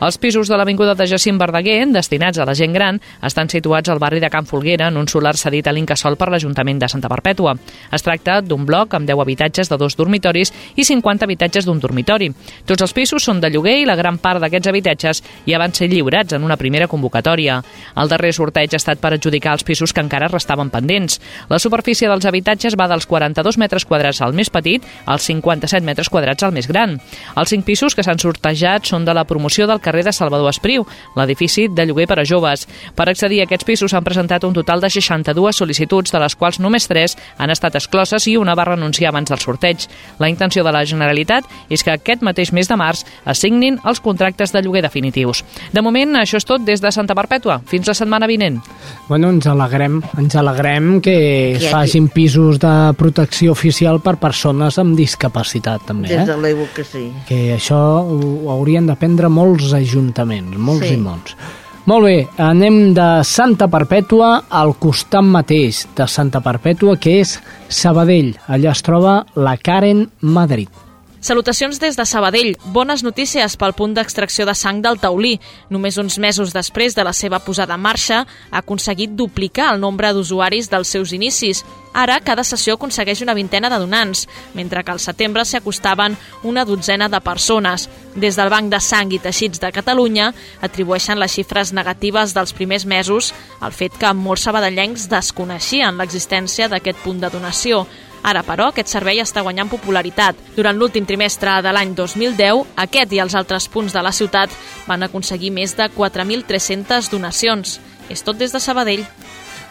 Els 0.00 0.18
pisos 0.18 0.48
de 0.48 0.56
l'Avinguda 0.58 0.94
de 0.96 1.06
Jacint 1.10 1.38
Verdaguer, 1.38 1.84
destinats 1.92 2.40
a 2.40 2.46
la 2.48 2.56
gent 2.56 2.72
gran, 2.74 3.00
estan 3.22 3.50
situats 3.52 3.90
al 3.92 4.00
barri 4.00 4.20
de 4.20 4.30
Can 4.30 4.48
Folguera 4.48 4.88
en 4.88 4.96
un 4.96 5.08
solar 5.08 5.36
cedit 5.36 5.68
a 5.68 5.74
l'Incasol 5.74 6.16
per 6.16 6.30
l'Ajuntament 6.32 6.80
de 6.80 6.88
Santa 6.88 7.10
Perpètua. 7.12 7.54
Es 7.92 8.04
tracta 8.06 8.40
d'un 8.40 8.64
bloc 8.66 8.94
amb 8.94 9.08
10 9.08 9.20
habitatges 9.20 9.70
de 9.70 9.78
dos 9.80 9.96
dormitoris 9.96 10.52
i 10.76 10.84
50 10.84 11.28
habitatges 11.28 11.68
d'un 11.68 11.80
dormitori. 11.82 12.30
Tots 12.64 12.82
els 12.86 12.96
pisos 12.96 13.24
són 13.24 13.40
de 13.42 13.50
lloguer 13.52 13.76
i 13.82 13.88
la 13.88 13.98
gran 13.98 14.18
part 14.18 14.40
d'aquests 14.42 14.70
habitatges 14.72 15.22
ja 15.46 15.60
van 15.60 15.74
ser 15.74 15.90
lliurats 15.92 16.34
en 16.34 16.44
una 16.44 16.56
primera 16.56 16.88
convocatòria. 16.88 17.60
El 18.00 18.08
darrer 18.08 18.32
sorteig 18.32 18.72
ha 18.72 18.80
estat 18.80 19.02
per 19.02 19.14
adjudicar 19.14 19.33
adjudicar 19.34 19.54
els 19.54 19.64
pisos 19.64 19.92
que 19.92 20.00
encara 20.00 20.28
restaven 20.28 20.70
pendents. 20.70 21.20
La 21.50 21.58
superfície 21.58 22.08
dels 22.08 22.24
habitatges 22.24 22.76
va 22.78 22.86
dels 22.88 23.06
42 23.06 23.58
metres 23.58 23.84
quadrats 23.84 24.20
al 24.22 24.34
més 24.34 24.50
petit 24.50 24.84
als 25.06 25.26
57 25.26 25.84
metres 25.84 26.08
quadrats 26.08 26.44
al 26.44 26.52
més 26.52 26.68
gran. 26.68 27.00
Els 27.36 27.50
cinc 27.50 27.64
pisos 27.64 27.94
que 27.94 28.04
s'han 28.04 28.18
sortejat 28.18 28.86
són 28.86 29.04
de 29.04 29.14
la 29.14 29.24
promoció 29.24 29.66
del 29.66 29.80
carrer 29.80 30.04
de 30.04 30.12
Salvador 30.12 30.50
Espriu, 30.50 30.86
l'edifici 31.16 31.66
de 31.68 31.86
lloguer 31.86 32.06
per 32.06 32.20
a 32.20 32.24
joves. 32.24 32.68
Per 32.94 33.08
accedir 33.08 33.40
a 33.40 33.48
aquests 33.48 33.66
pisos 33.66 33.90
s'han 33.90 34.04
presentat 34.04 34.44
un 34.44 34.54
total 34.54 34.80
de 34.80 34.90
62 34.90 35.60
sol·licituds, 35.60 36.12
de 36.12 36.20
les 36.22 36.36
quals 36.36 36.60
només 36.60 36.86
3 36.88 37.16
han 37.38 37.50
estat 37.50 37.74
excloses 37.74 38.28
i 38.28 38.36
una 38.36 38.54
va 38.54 38.68
renunciar 38.70 39.10
abans 39.10 39.30
del 39.30 39.42
sorteig. 39.42 39.88
La 40.18 40.28
intenció 40.28 40.64
de 40.64 40.72
la 40.72 40.84
Generalitat 40.84 41.48
és 41.70 41.82
que 41.82 41.94
aquest 41.94 42.22
mateix 42.22 42.52
mes 42.52 42.68
de 42.68 42.78
març 42.78 43.04
assignin 43.24 43.80
els 43.84 44.00
contractes 44.00 44.52
de 44.52 44.62
lloguer 44.62 44.84
definitius. 44.84 45.42
De 45.72 45.82
moment, 45.82 46.14
això 46.20 46.38
és 46.38 46.46
tot 46.46 46.62
des 46.64 46.80
de 46.80 46.92
Santa 46.92 47.16
Perpètua. 47.16 47.60
Fins 47.66 47.88
la 47.88 47.96
setmana 47.96 48.28
vinent. 48.30 48.60
Bueno, 49.08 49.23
bueno, 49.24 49.38
ens 49.38 49.46
alegrem, 49.50 49.98
ens 50.20 50.36
alegrem 50.36 51.00
que 51.00 51.16
es 51.56 51.66
facin 51.72 52.08
pisos 52.12 52.60
de 52.62 52.74
protecció 52.98 53.52
oficial 53.52 54.00
per 54.04 54.16
persones 54.22 54.78
amb 54.78 54.96
discapacitat, 54.98 55.86
també. 55.88 56.08
Des 56.12 56.22
eh? 56.22 56.28
de 56.28 56.38
l'EUO 56.40 56.68
que 56.74 56.84
sí. 56.84 57.08
Que 57.28 57.56
això 57.56 57.80
ho 58.04 58.52
haurien 58.54 58.86
de 58.86 58.96
prendre 59.00 59.32
molts 59.32 59.72
ajuntaments, 59.76 60.56
molts 60.58 60.88
sí. 60.88 60.94
i 60.94 61.00
molts. 61.00 61.36
Molt 61.84 62.06
bé, 62.08 62.14
anem 62.40 62.94
de 62.96 63.08
Santa 63.28 63.66
Perpètua 63.68 64.46
al 64.48 64.72
costat 64.80 65.26
mateix 65.26 65.82
de 65.96 66.06
Santa 66.08 66.40
Perpètua, 66.40 66.96
que 66.96 67.18
és 67.20 67.36
Sabadell. 67.68 68.32
Allà 68.48 68.72
es 68.72 68.80
troba 68.86 69.18
la 69.36 69.58
Karen 69.60 70.06
Madrid. 70.22 70.83
Salutacions 71.24 71.78
des 71.80 71.96
de 71.96 72.04
Sabadell. 72.04 72.50
Bones 72.74 73.00
notícies 73.00 73.54
pel 73.56 73.72
punt 73.72 73.94
d'extracció 73.96 74.44
de 74.44 74.52
sang 74.52 74.82
del 74.84 74.98
taulí. 75.00 75.38
Només 75.72 75.96
uns 75.96 76.18
mesos 76.20 76.52
després 76.52 76.92
de 76.92 77.00
la 77.00 77.14
seva 77.16 77.38
posada 77.40 77.78
en 77.78 77.80
marxa, 77.80 78.18
ha 78.50 78.60
aconseguit 78.60 79.14
duplicar 79.16 79.70
el 79.72 79.80
nombre 79.80 80.10
d'usuaris 80.12 80.68
dels 80.68 80.92
seus 80.92 81.16
inicis. 81.16 81.64
Ara, 81.94 82.18
cada 82.20 82.44
sessió 82.44 82.76
aconsegueix 82.76 83.24
una 83.24 83.32
vintena 83.32 83.72
de 83.72 83.80
donants, 83.80 84.26
mentre 84.52 84.84
que 84.84 84.92
al 84.92 85.00
setembre 85.00 85.46
s'hi 85.48 85.62
acostaven 85.62 86.18
una 86.42 86.66
dotzena 86.68 87.08
de 87.08 87.24
persones. 87.24 87.88
Des 88.14 88.36
del 88.36 88.52
Banc 88.52 88.68
de 88.68 88.84
Sang 88.84 89.16
i 89.16 89.18
Teixits 89.18 89.64
de 89.64 89.72
Catalunya 89.72 90.34
atribueixen 90.60 91.16
les 91.16 91.40
xifres 91.40 91.72
negatives 91.72 92.36
dels 92.36 92.52
primers 92.52 92.84
mesos 92.84 93.32
al 93.64 93.72
fet 93.72 93.96
que 93.96 94.12
molts 94.12 94.44
sabadellencs 94.44 95.08
desconeixien 95.08 95.96
l'existència 95.96 96.68
d'aquest 96.68 97.00
punt 97.00 97.24
de 97.24 97.32
donació. 97.32 97.86
Ara, 98.24 98.40
però, 98.42 98.70
aquest 98.70 98.88
servei 98.88 99.20
està 99.20 99.42
guanyant 99.44 99.68
popularitat. 99.68 100.38
Durant 100.56 100.78
l'últim 100.80 101.04
trimestre 101.04 101.58
de 101.64 101.72
l'any 101.76 101.92
2010, 101.96 102.62
aquest 102.86 103.12
i 103.12 103.20
els 103.20 103.34
altres 103.36 103.68
punts 103.68 103.92
de 103.92 104.00
la 104.00 104.14
ciutat 104.16 104.52
van 104.88 105.04
aconseguir 105.04 105.52
més 105.52 105.76
de 105.76 105.90
4.300 105.92 107.10
donacions. 107.12 107.78
És 108.08 108.24
tot 108.24 108.40
des 108.40 108.52
de 108.52 108.60
Sabadell. 108.60 109.04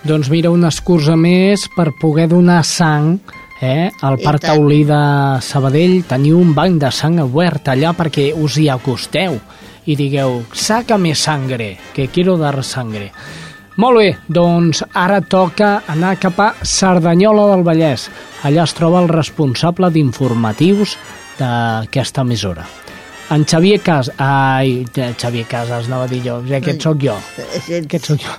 Doncs 0.05 0.29
mira, 0.29 0.51
una 0.53 0.69
excusa 0.69 1.15
més 1.17 1.65
per 1.73 1.93
poder 1.97 2.27
donar 2.29 2.61
sang 2.67 3.17
eh? 3.63 3.89
al 4.01 4.19
Parc 4.19 4.43
Taulí 4.45 4.83
de 4.85 5.01
Sabadell 5.41 6.01
teniu 6.09 6.41
un 6.41 6.51
banc 6.53 6.81
de 6.81 6.91
sang 6.91 7.21
obert 7.23 7.71
allà 7.71 7.93
perquè 7.97 8.33
us 8.35 8.57
hi 8.59 8.67
acosteu 8.69 9.39
i 9.85 9.95
digueu, 9.99 10.43
saca 10.55 10.97
més 10.99 11.25
sangre, 11.25 11.73
que 11.95 12.07
quiero 12.07 12.37
dar 12.39 12.61
sangre. 12.63 13.09
Molt 13.81 13.97
bé, 13.97 14.09
doncs 14.29 14.83
ara 14.93 15.17
toca 15.25 15.79
anar 15.89 16.13
cap 16.21 16.37
a 16.39 16.51
Cerdanyola 16.61 17.47
del 17.49 17.63
Vallès. 17.65 18.05
Allà 18.45 18.67
es 18.67 18.75
troba 18.77 19.01
el 19.01 19.09
responsable 19.09 19.89
d'informatius 19.89 20.93
d'aquesta 21.39 22.21
emissora. 22.21 22.67
En 23.33 23.47
Xavier 23.49 23.79
Cas... 23.81 24.11
Ai, 24.21 24.83
Xavier 24.93 25.47
Casas, 25.49 25.87
anava 25.89 26.05
a 26.05 26.11
dir 26.11 26.21
jo. 26.21 26.37
Aquest 26.53 26.85
sóc 26.85 27.01
jo. 27.01 27.17
Aquest 27.79 28.11
sóc 28.11 28.21
jo. 28.21 28.35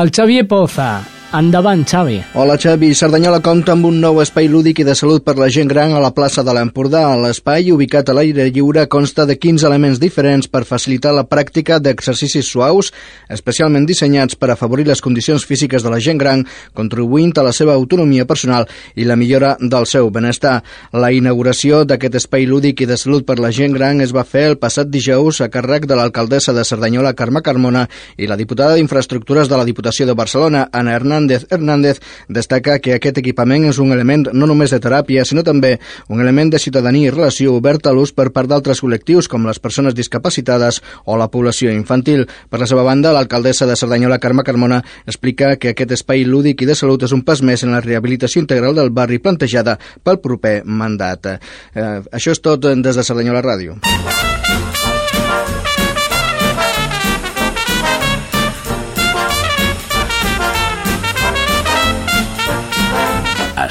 El 0.00 0.10
Xavier 0.10 0.48
Poza. 0.50 0.88
Endavant, 1.32 1.80
Xavi. 1.88 2.18
Hola, 2.34 2.58
Xavi. 2.60 2.90
Cerdanyola 2.92 3.38
compta 3.40 3.72
amb 3.72 3.86
un 3.88 3.94
nou 4.02 4.18
espai 4.20 4.50
lúdic 4.52 4.82
i 4.82 4.84
de 4.84 4.92
salut 4.92 5.22
per 5.24 5.32
la 5.40 5.46
gent 5.48 5.70
gran 5.70 5.94
a 5.96 6.00
la 6.04 6.10
plaça 6.12 6.42
de 6.44 6.52
l'Empordà. 6.52 7.06
L'espai, 7.16 7.70
ubicat 7.72 8.10
a 8.12 8.14
l'aire 8.18 8.50
lliure, 8.52 8.84
consta 8.92 9.24
de 9.24 9.38
15 9.40 9.64
elements 9.64 9.96
diferents 9.96 10.50
per 10.52 10.66
facilitar 10.68 11.14
la 11.16 11.24
pràctica 11.24 11.78
d'exercicis 11.80 12.50
suaus, 12.52 12.90
especialment 13.32 13.86
dissenyats 13.88 14.36
per 14.36 14.50
afavorir 14.52 14.84
les 14.90 15.00
condicions 15.00 15.46
físiques 15.48 15.80
de 15.80 15.94
la 15.94 16.02
gent 16.04 16.20
gran, 16.20 16.42
contribuint 16.76 17.32
a 17.40 17.46
la 17.48 17.54
seva 17.56 17.78
autonomia 17.80 18.28
personal 18.28 18.68
i 18.94 19.08
la 19.08 19.16
millora 19.16 19.54
del 19.56 19.88
seu 19.88 20.12
benestar. 20.12 20.58
La 20.92 21.14
inauguració 21.16 21.86
d'aquest 21.88 22.20
espai 22.20 22.44
lúdic 22.44 22.84
i 22.84 22.90
de 22.92 23.00
salut 23.00 23.24
per 23.24 23.38
la 23.40 23.54
gent 23.56 23.72
gran 23.72 24.04
es 24.04 24.12
va 24.12 24.26
fer 24.28 24.50
el 24.50 24.58
passat 24.60 24.92
dijous 24.92 25.40
a 25.40 25.48
càrrec 25.48 25.88
de 25.88 25.96
l'alcaldessa 25.96 26.52
de 26.52 26.68
Cerdanyola, 26.68 27.16
Carme 27.16 27.40
Carmona, 27.40 27.88
i 28.20 28.28
la 28.28 28.36
diputada 28.36 28.76
d'Infraestructures 28.76 29.48
de 29.48 29.56
la 29.56 29.64
Diputació 29.64 30.04
de 30.04 30.12
Barcelona, 30.12 30.68
Ana 30.70 30.92
Hernández 30.92 31.21
Hernández 31.22 31.46
Hernández 31.50 32.00
destaca 32.28 32.78
que 32.78 32.94
aquest 32.96 33.18
equipament 33.18 33.66
és 33.68 33.78
un 33.78 33.92
element 33.92 34.28
no 34.32 34.46
només 34.46 34.72
de 34.72 34.80
teràpia, 34.82 35.24
sinó 35.24 35.42
també 35.46 35.78
un 36.08 36.20
element 36.20 36.50
de 36.52 36.58
ciutadania 36.58 37.08
i 37.08 37.12
relació 37.12 37.54
obert 37.54 37.86
a 37.86 37.92
l'ús 37.92 38.12
per 38.12 38.30
part 38.32 38.48
d'altres 38.50 38.82
col·lectius 38.82 39.28
com 39.28 39.46
les 39.46 39.60
persones 39.62 39.94
discapacitades 39.94 40.82
o 41.04 41.16
la 41.16 41.28
població 41.30 41.72
infantil. 41.72 42.26
Per 42.50 42.60
la 42.60 42.66
seva 42.66 42.82
banda, 42.82 43.12
l'alcaldessa 43.12 43.66
de 43.66 43.76
Cerdanyola, 43.76 44.18
Carme 44.18 44.44
Carmona, 44.44 44.82
explica 45.06 45.56
que 45.56 45.72
aquest 45.72 45.92
espai 45.98 46.24
lúdic 46.24 46.62
i 46.62 46.68
de 46.68 46.74
salut 46.78 47.02
és 47.02 47.12
un 47.12 47.22
pas 47.22 47.42
més 47.42 47.62
en 47.62 47.72
la 47.72 47.82
rehabilitació 47.84 48.42
integral 48.42 48.74
del 48.74 48.90
barri 48.90 49.18
plantejada 49.22 49.78
pel 50.02 50.20
proper 50.20 50.62
mandat. 50.64 51.34
Eh, 51.34 52.00
això 52.12 52.34
és 52.34 52.42
tot 52.42 52.62
des 52.62 52.96
de 52.96 53.06
Cerdanyola 53.06 53.44
Ràdio. 53.44 53.78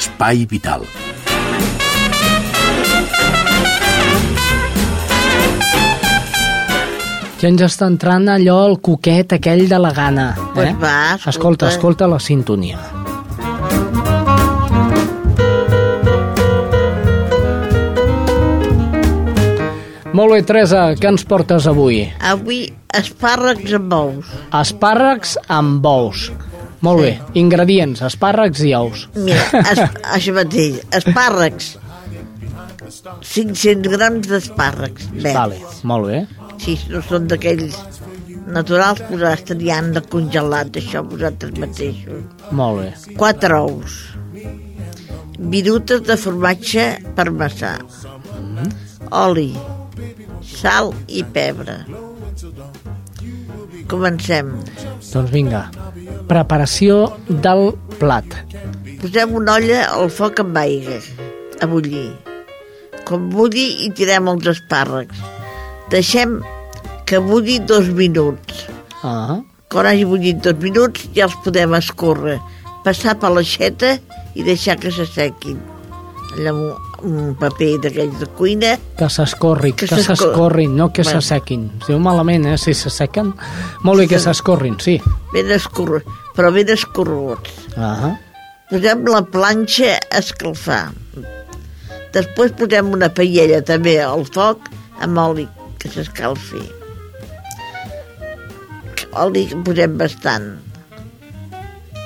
Espai 0.02 0.40
Vital. 0.50 0.82
Ja 7.38 7.46
ens 7.46 7.62
està 7.62 7.86
entrant 7.86 8.26
allò, 8.34 8.56
el 8.72 8.80
coquet 8.82 9.36
aquell 9.38 9.68
de 9.70 9.78
la 9.78 9.92
gana. 9.94 10.26
Eh? 10.34 10.48
Pues 10.56 10.74
va, 10.82 10.96
escolta. 11.14 11.30
escolta, 11.30 11.70
escolta 11.70 12.10
la 12.10 12.18
sintonia. 12.18 12.82
Molt 20.12 20.34
bé, 20.34 20.42
Teresa, 20.50 20.88
què 20.98 21.14
ens 21.14 21.22
portes 21.30 21.70
avui? 21.70 22.08
Avui 22.34 22.64
espàrrecs 22.90 23.78
amb 23.78 24.00
ous. 24.02 24.38
Espàrrecs 24.66 25.38
amb 25.62 25.86
ous. 25.86 26.32
Molt 26.82 26.98
sí. 26.98 27.06
bé, 27.06 27.38
ingredients, 27.38 28.02
espàrrecs 28.08 28.62
i 28.66 28.72
ous. 28.74 29.06
Mira, 29.14 29.62
es, 29.62 29.82
això 30.16 30.34
mateix, 30.34 30.80
espàrrecs. 30.98 31.76
500 33.22 33.92
grams 33.92 34.28
d'espàrrecs. 34.30 35.10
Vale, 35.22 35.60
molt 35.88 36.10
bé. 36.10 36.22
Si 36.62 36.76
no 36.90 37.00
són 37.06 37.28
d'aquells 37.30 37.78
naturals, 38.52 39.02
pues 39.08 39.22
estarien 39.30 39.92
de 39.94 40.02
congelat, 40.12 40.74
això 40.78 41.02
vosaltres 41.06 41.54
mateixos. 41.62 42.26
Molt 42.50 42.82
bé. 42.82 43.16
4 43.18 43.60
ous. 43.62 43.98
Virutes 45.54 46.02
de 46.06 46.16
formatge 46.18 46.86
parmesà. 47.16 47.76
Mm. 48.40 48.72
Oli. 49.22 49.50
Sal 50.42 50.92
i 51.08 51.22
pebre. 51.24 51.78
Comencem. 53.90 54.52
Doncs 55.12 55.30
vinga, 55.32 55.66
preparació 56.30 57.12
del 57.28 57.72
plat. 57.98 58.26
Posem 59.02 59.34
una 59.36 59.56
olla 59.58 59.82
al 59.96 60.10
foc 60.14 60.40
amb 60.44 60.56
aigua, 60.62 60.98
a 61.60 61.68
bullir. 61.70 62.10
Com 63.08 63.30
bulli 63.32 63.66
i 63.86 63.90
tirem 63.96 64.28
els 64.30 64.46
espàrrecs. 64.54 65.22
Deixem 65.90 66.38
que 67.08 67.18
bulli 67.20 67.58
dos 67.60 67.90
minuts. 67.92 68.66
Ah, 69.02 69.40
Quan 69.72 69.86
hagi 69.88 70.04
bullit 70.04 70.42
dos 70.44 70.58
minuts 70.60 71.06
ja 71.16 71.24
els 71.24 71.34
podem 71.44 71.72
escórrer, 71.78 72.36
passar 72.84 73.14
per 73.20 73.30
l'aixeta 73.32 73.94
i 74.36 74.44
deixar 74.44 74.76
que 74.76 74.92
s'assequin. 74.92 75.56
Amb 76.48 76.91
un, 77.04 77.34
paper 77.38 77.78
d'aquells 77.82 78.18
de 78.20 78.26
cuina. 78.38 78.76
que 78.98 79.08
s'escorri, 79.10 79.72
que, 79.72 79.86
Que 79.86 79.96
s'escor- 79.96 80.16
s'escorrin, 80.16 80.76
no 80.76 80.92
que 80.92 81.04
s'assequin. 81.04 81.70
Es 81.80 81.86
diu 81.88 81.98
malament, 81.98 82.46
eh, 82.46 82.56
si 82.58 82.74
s'assequen. 82.74 83.34
Molt 83.82 83.98
bé 84.00 84.08
que 84.08 84.18
s'escorrin, 84.18 84.78
sí. 84.80 85.00
Ben 85.32 85.50
escorre, 85.50 86.02
però 86.36 86.52
ben 86.52 86.68
escorreguts. 86.68 87.50
Ah, 87.76 88.16
Posem 88.70 89.02
la 89.04 89.20
planxa 89.22 89.98
a 90.10 90.18
escalfar. 90.22 90.92
Després 92.14 92.52
posem 92.56 92.88
una 92.92 93.08
paella 93.12 93.58
també 93.64 93.98
al 94.00 94.24
foc 94.32 94.58
amb 95.00 95.18
oli 95.18 95.48
que 95.78 95.90
s'escalfi. 95.92 96.62
Oli 99.12 99.44
que 99.50 99.56
posem 99.66 99.98
bastant. 100.00 100.46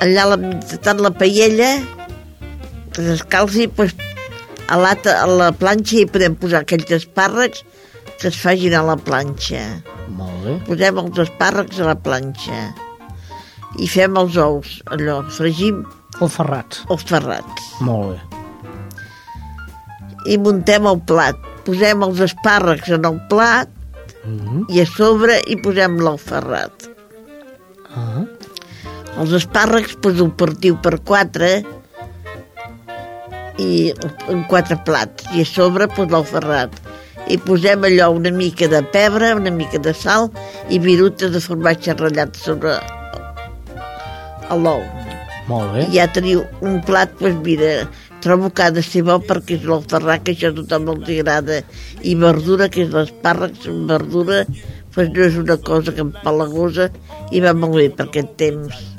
Allà 0.03 0.25
la, 0.33 0.37
tant 0.85 0.99
la 1.01 1.11
paella 1.15 1.71
que 2.93 3.05
s'escalfi, 3.07 3.69
doncs, 3.77 3.95
a, 4.69 4.77
la, 4.81 4.93
a 4.95 5.27
la 5.31 5.51
planxa 5.53 5.97
hi 6.01 6.07
podem 6.11 6.35
posar 6.39 6.63
aquells 6.65 6.91
espàrrecs 6.99 7.63
que 8.21 8.29
es 8.31 8.39
facin 8.41 8.75
a 8.75 8.83
la 8.87 8.97
planxa. 8.97 9.63
molt 10.17 10.39
bé. 10.45 10.55
Posem 10.67 10.99
els 11.03 11.19
espàrrecs 11.27 11.81
a 11.81 11.85
la 11.91 11.95
planxa 11.99 12.61
i 13.83 13.87
fem 13.93 14.17
els 14.17 14.37
ous, 14.41 14.79
allò, 14.87 15.23
fregim 15.31 15.83
O 16.21 16.29
ferrats. 16.33 16.85
els 16.89 17.03
ferrats 17.05 17.63
Molt 17.85 18.15
bé. 18.15 18.21
i 20.33 20.39
muntem 20.39 20.87
el 20.87 21.01
plat. 21.07 21.37
Posem 21.67 22.03
els 22.07 22.21
espàrrecs 22.21 22.89
en 22.95 23.05
el 23.05 23.21
plat 23.29 23.69
Mm 24.27 24.39
-hmm. 24.43 24.75
i 24.75 24.81
a 24.81 24.87
sobre 24.87 25.41
hi 25.47 25.57
posem 25.63 25.99
l'ou 26.01 26.17
ferrat. 26.17 26.73
ah, 27.95 28.25
Els 29.21 29.31
espàrrecs 29.33 29.97
doncs, 30.03 30.21
ho 30.21 30.29
partiu 30.29 30.77
per 30.83 30.99
quatre 31.01 31.65
i 33.63 33.93
en 34.33 34.45
quatre 34.51 34.79
plats 34.87 35.27
i 35.35 35.43
a 35.45 35.49
sobre 35.49 35.89
doncs, 35.89 36.13
l'ou 36.13 36.27
ferrat. 36.27 36.73
I 37.27 37.39
posem 37.43 37.83
allò 37.89 38.13
una 38.15 38.31
mica 38.31 38.69
de 38.71 38.83
pebre, 38.95 39.33
una 39.35 39.51
mica 39.51 39.81
de 39.83 39.95
sal 39.95 40.29
i 40.71 40.79
virutes 40.79 41.33
de 41.35 41.43
formatge 41.43 41.97
ratllat 41.99 42.37
sobre 42.39 42.77
l'ou. 44.55 44.83
molt 45.49 45.73
bé. 45.75 45.87
I 45.91 45.99
ja 45.99 46.07
teniu 46.11 46.45
un 46.61 46.81
plat, 46.87 47.13
doncs 47.21 47.43
mira, 47.45 47.87
trobo 48.23 48.51
que 48.51 48.63
ha 48.63 48.71
de 48.75 48.83
ser 48.83 49.05
bo 49.07 49.19
perquè 49.23 49.59
és 49.59 49.67
l'ou 49.67 49.83
ferrat, 49.91 50.25
que 50.27 50.35
això 50.35 50.51
a 50.51 50.57
tothom 50.57 50.91
els 50.95 51.11
agrada, 51.15 51.61
i 52.03 52.15
verdura, 52.19 52.69
que 52.69 52.83
és 52.87 52.91
l'espàrrecs 52.95 53.69
amb 53.71 53.91
verdura, 53.91 54.43
doncs 54.97 55.15
no 55.15 55.25
és 55.31 55.41
una 55.43 55.59
cosa 55.71 55.95
que 55.95 56.03
empalagosa 56.07 56.91
i 57.31 57.43
va 57.45 57.55
molt 57.55 57.79
bé 57.79 57.91
per 57.91 58.09
aquest 58.09 58.37
temps. 58.43 58.96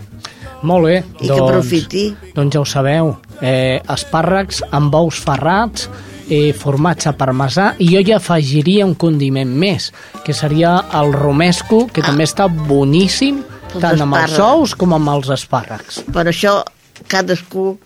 Molt 0.62 0.88
bé. 0.88 0.98
I 1.22 1.28
que 1.28 1.38
aprofiti. 1.38 2.04
Doncs 2.36 2.56
ja 2.56 2.62
ho 2.62 2.66
sabeu. 2.66 3.16
Eh, 3.42 3.80
espàrrecs 3.94 4.64
amb 4.74 4.96
ous 4.98 5.20
ferrats, 5.22 5.90
eh, 6.30 6.54
formatge 6.58 7.14
parmesà, 7.18 7.74
i 7.78 7.92
jo 7.94 8.02
ja 8.06 8.18
afegiria 8.18 8.86
un 8.86 8.96
condiment 8.96 9.50
més, 9.50 9.92
que 10.26 10.34
seria 10.34 10.78
el 10.98 11.14
romesco, 11.14 11.86
que 11.94 12.02
ah. 12.02 12.10
també 12.10 12.26
està 12.28 12.48
boníssim, 12.48 13.44
Els 13.74 13.84
tant 13.84 14.02
amb 14.02 14.18
els 14.18 14.40
ous 14.42 14.74
com 14.80 14.96
amb 14.98 15.14
els 15.14 15.30
espàrrecs. 15.38 16.04
Per 16.14 16.26
això 16.28 16.60
cadascú... 17.08 17.78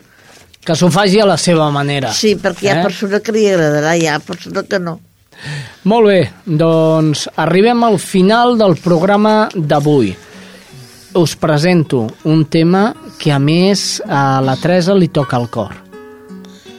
Que 0.62 0.76
s'ho 0.78 0.92
faci 0.94 1.18
a 1.18 1.26
la 1.26 1.40
seva 1.42 1.72
manera. 1.74 2.12
Sí, 2.14 2.36
perquè 2.38 2.68
hi 2.68 2.70
ha 2.70 2.76
Eh? 2.80 2.84
persona 2.86 3.20
que 3.20 3.34
li 3.34 3.48
agradarà, 3.50 3.96
hi 3.98 4.06
ha 4.06 4.20
persona 4.22 4.62
que 4.62 4.78
no. 4.80 5.00
Molt 5.90 6.06
bé, 6.06 6.20
doncs 6.46 7.26
arribem 7.42 7.82
al 7.84 7.98
final 7.98 8.60
del 8.60 8.76
programa 8.78 9.50
d'avui. 9.56 10.14
Us 11.14 11.36
presento 11.36 12.08
un 12.24 12.46
tema 12.46 12.96
que 13.20 13.34
a 13.34 13.40
més 13.40 14.02
a 14.08 14.40
la 14.40 14.56
Teresa 14.56 14.94
li 14.96 15.10
toca 15.12 15.36
al 15.36 15.50
cor. 15.52 15.74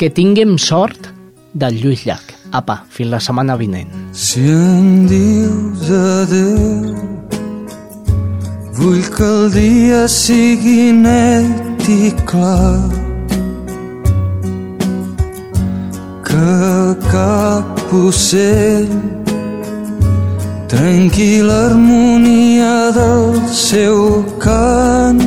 Que 0.01 0.09
tinguem 0.09 0.57
sort 0.57 1.11
del 1.53 1.77
Lluís 1.77 2.07
Llach. 2.09 2.33
Apa, 2.53 2.79
fins 2.89 3.13
la 3.13 3.21
setmana 3.21 3.59
vinent. 3.61 3.93
Si 4.13 4.41
em 4.41 5.05
dius 5.09 5.85
adeu 5.89 6.97
Vull 8.77 9.05
que 9.13 9.29
el 9.29 9.53
dia 9.53 10.03
sigui 10.09 10.93
net 10.97 11.89
i 11.93 12.13
clar 12.25 12.81
Que 16.25 16.53
cap 17.13 17.85
ocell 18.01 19.22
Trenqui 20.73 21.43
l'harmonia 21.45 22.91
del 22.97 23.35
seu 23.53 24.25
cant 24.41 25.21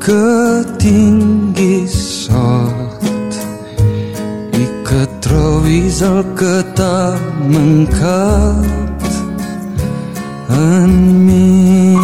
que 0.00 0.64
tinguis 0.80 1.92
sort 2.24 3.36
i 4.62 4.64
que 4.88 5.02
trobis 5.26 6.00
el 6.08 6.24
que 6.40 6.54
t'ha 6.80 7.12
mancat 7.52 8.64
en 10.48 10.96
mi. 11.26 12.00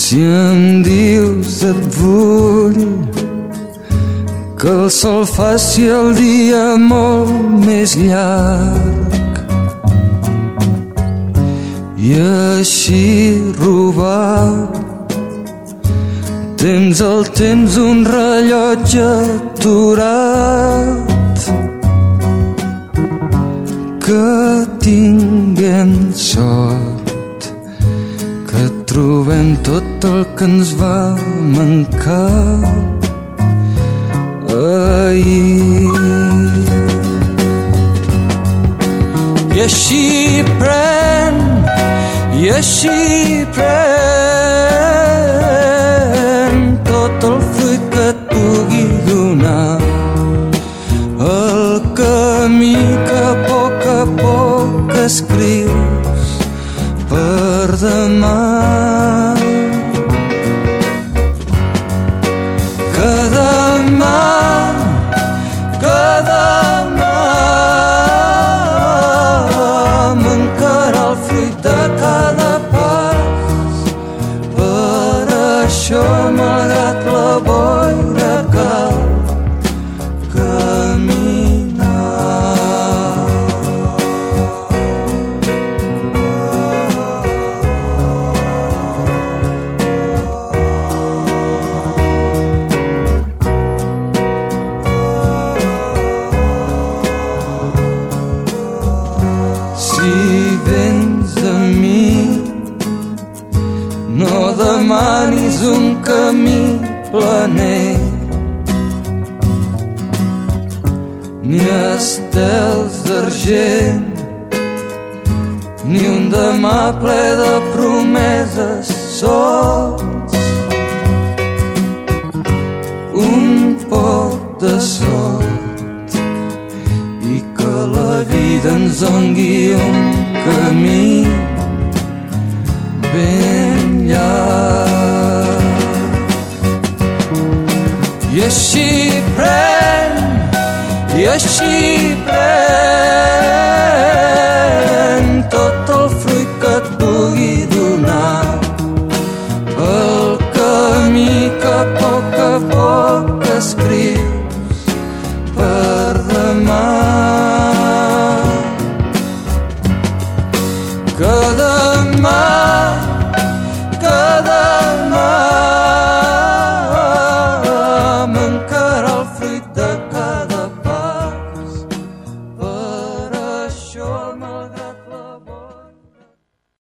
Si 0.00 0.24
em 0.24 0.80
dius 0.88 1.60
et 1.68 1.84
vull 2.00 3.09
que 4.60 4.68
el 4.68 4.90
sol 4.90 5.24
faci 5.24 5.86
el 5.88 6.10
dia 6.16 6.76
molt 6.76 7.32
més 7.64 7.94
llarg. 7.96 9.38
I 11.96 12.10
així 12.20 13.40
robar 13.56 14.68
tens 16.60 17.00
el 17.00 17.24
temps 17.40 17.80
un 17.80 18.04
rellotge 18.04 19.08
aturat. 19.32 19.80
Que 24.04 24.28
tinguem 24.84 26.12
sort 26.12 27.48
que 28.50 28.64
trobem 28.92 29.54
tot 29.64 30.10
el 30.12 30.24
que 30.36 30.44
ens 30.52 30.76
va 30.80 31.16
mancar 31.56 32.99
ahir 34.50 35.94
i 39.54 39.60
així 39.64 40.42
pren 40.58 41.34
i 42.40 42.42
així 42.56 43.44
pren 43.54 43.70
tot 46.90 47.16
el 47.30 47.38
fruit 47.52 47.82
que 47.94 48.04
et 48.12 48.20
pugui 48.32 48.84
donar 49.08 49.78
el 51.30 51.82
camí 52.02 52.78
que 53.08 53.20
a 53.32 53.34
poc 53.48 53.78
a 53.94 54.02
poc 54.22 54.96
escrius 55.04 56.22
per 57.12 57.66
demà 57.84 58.49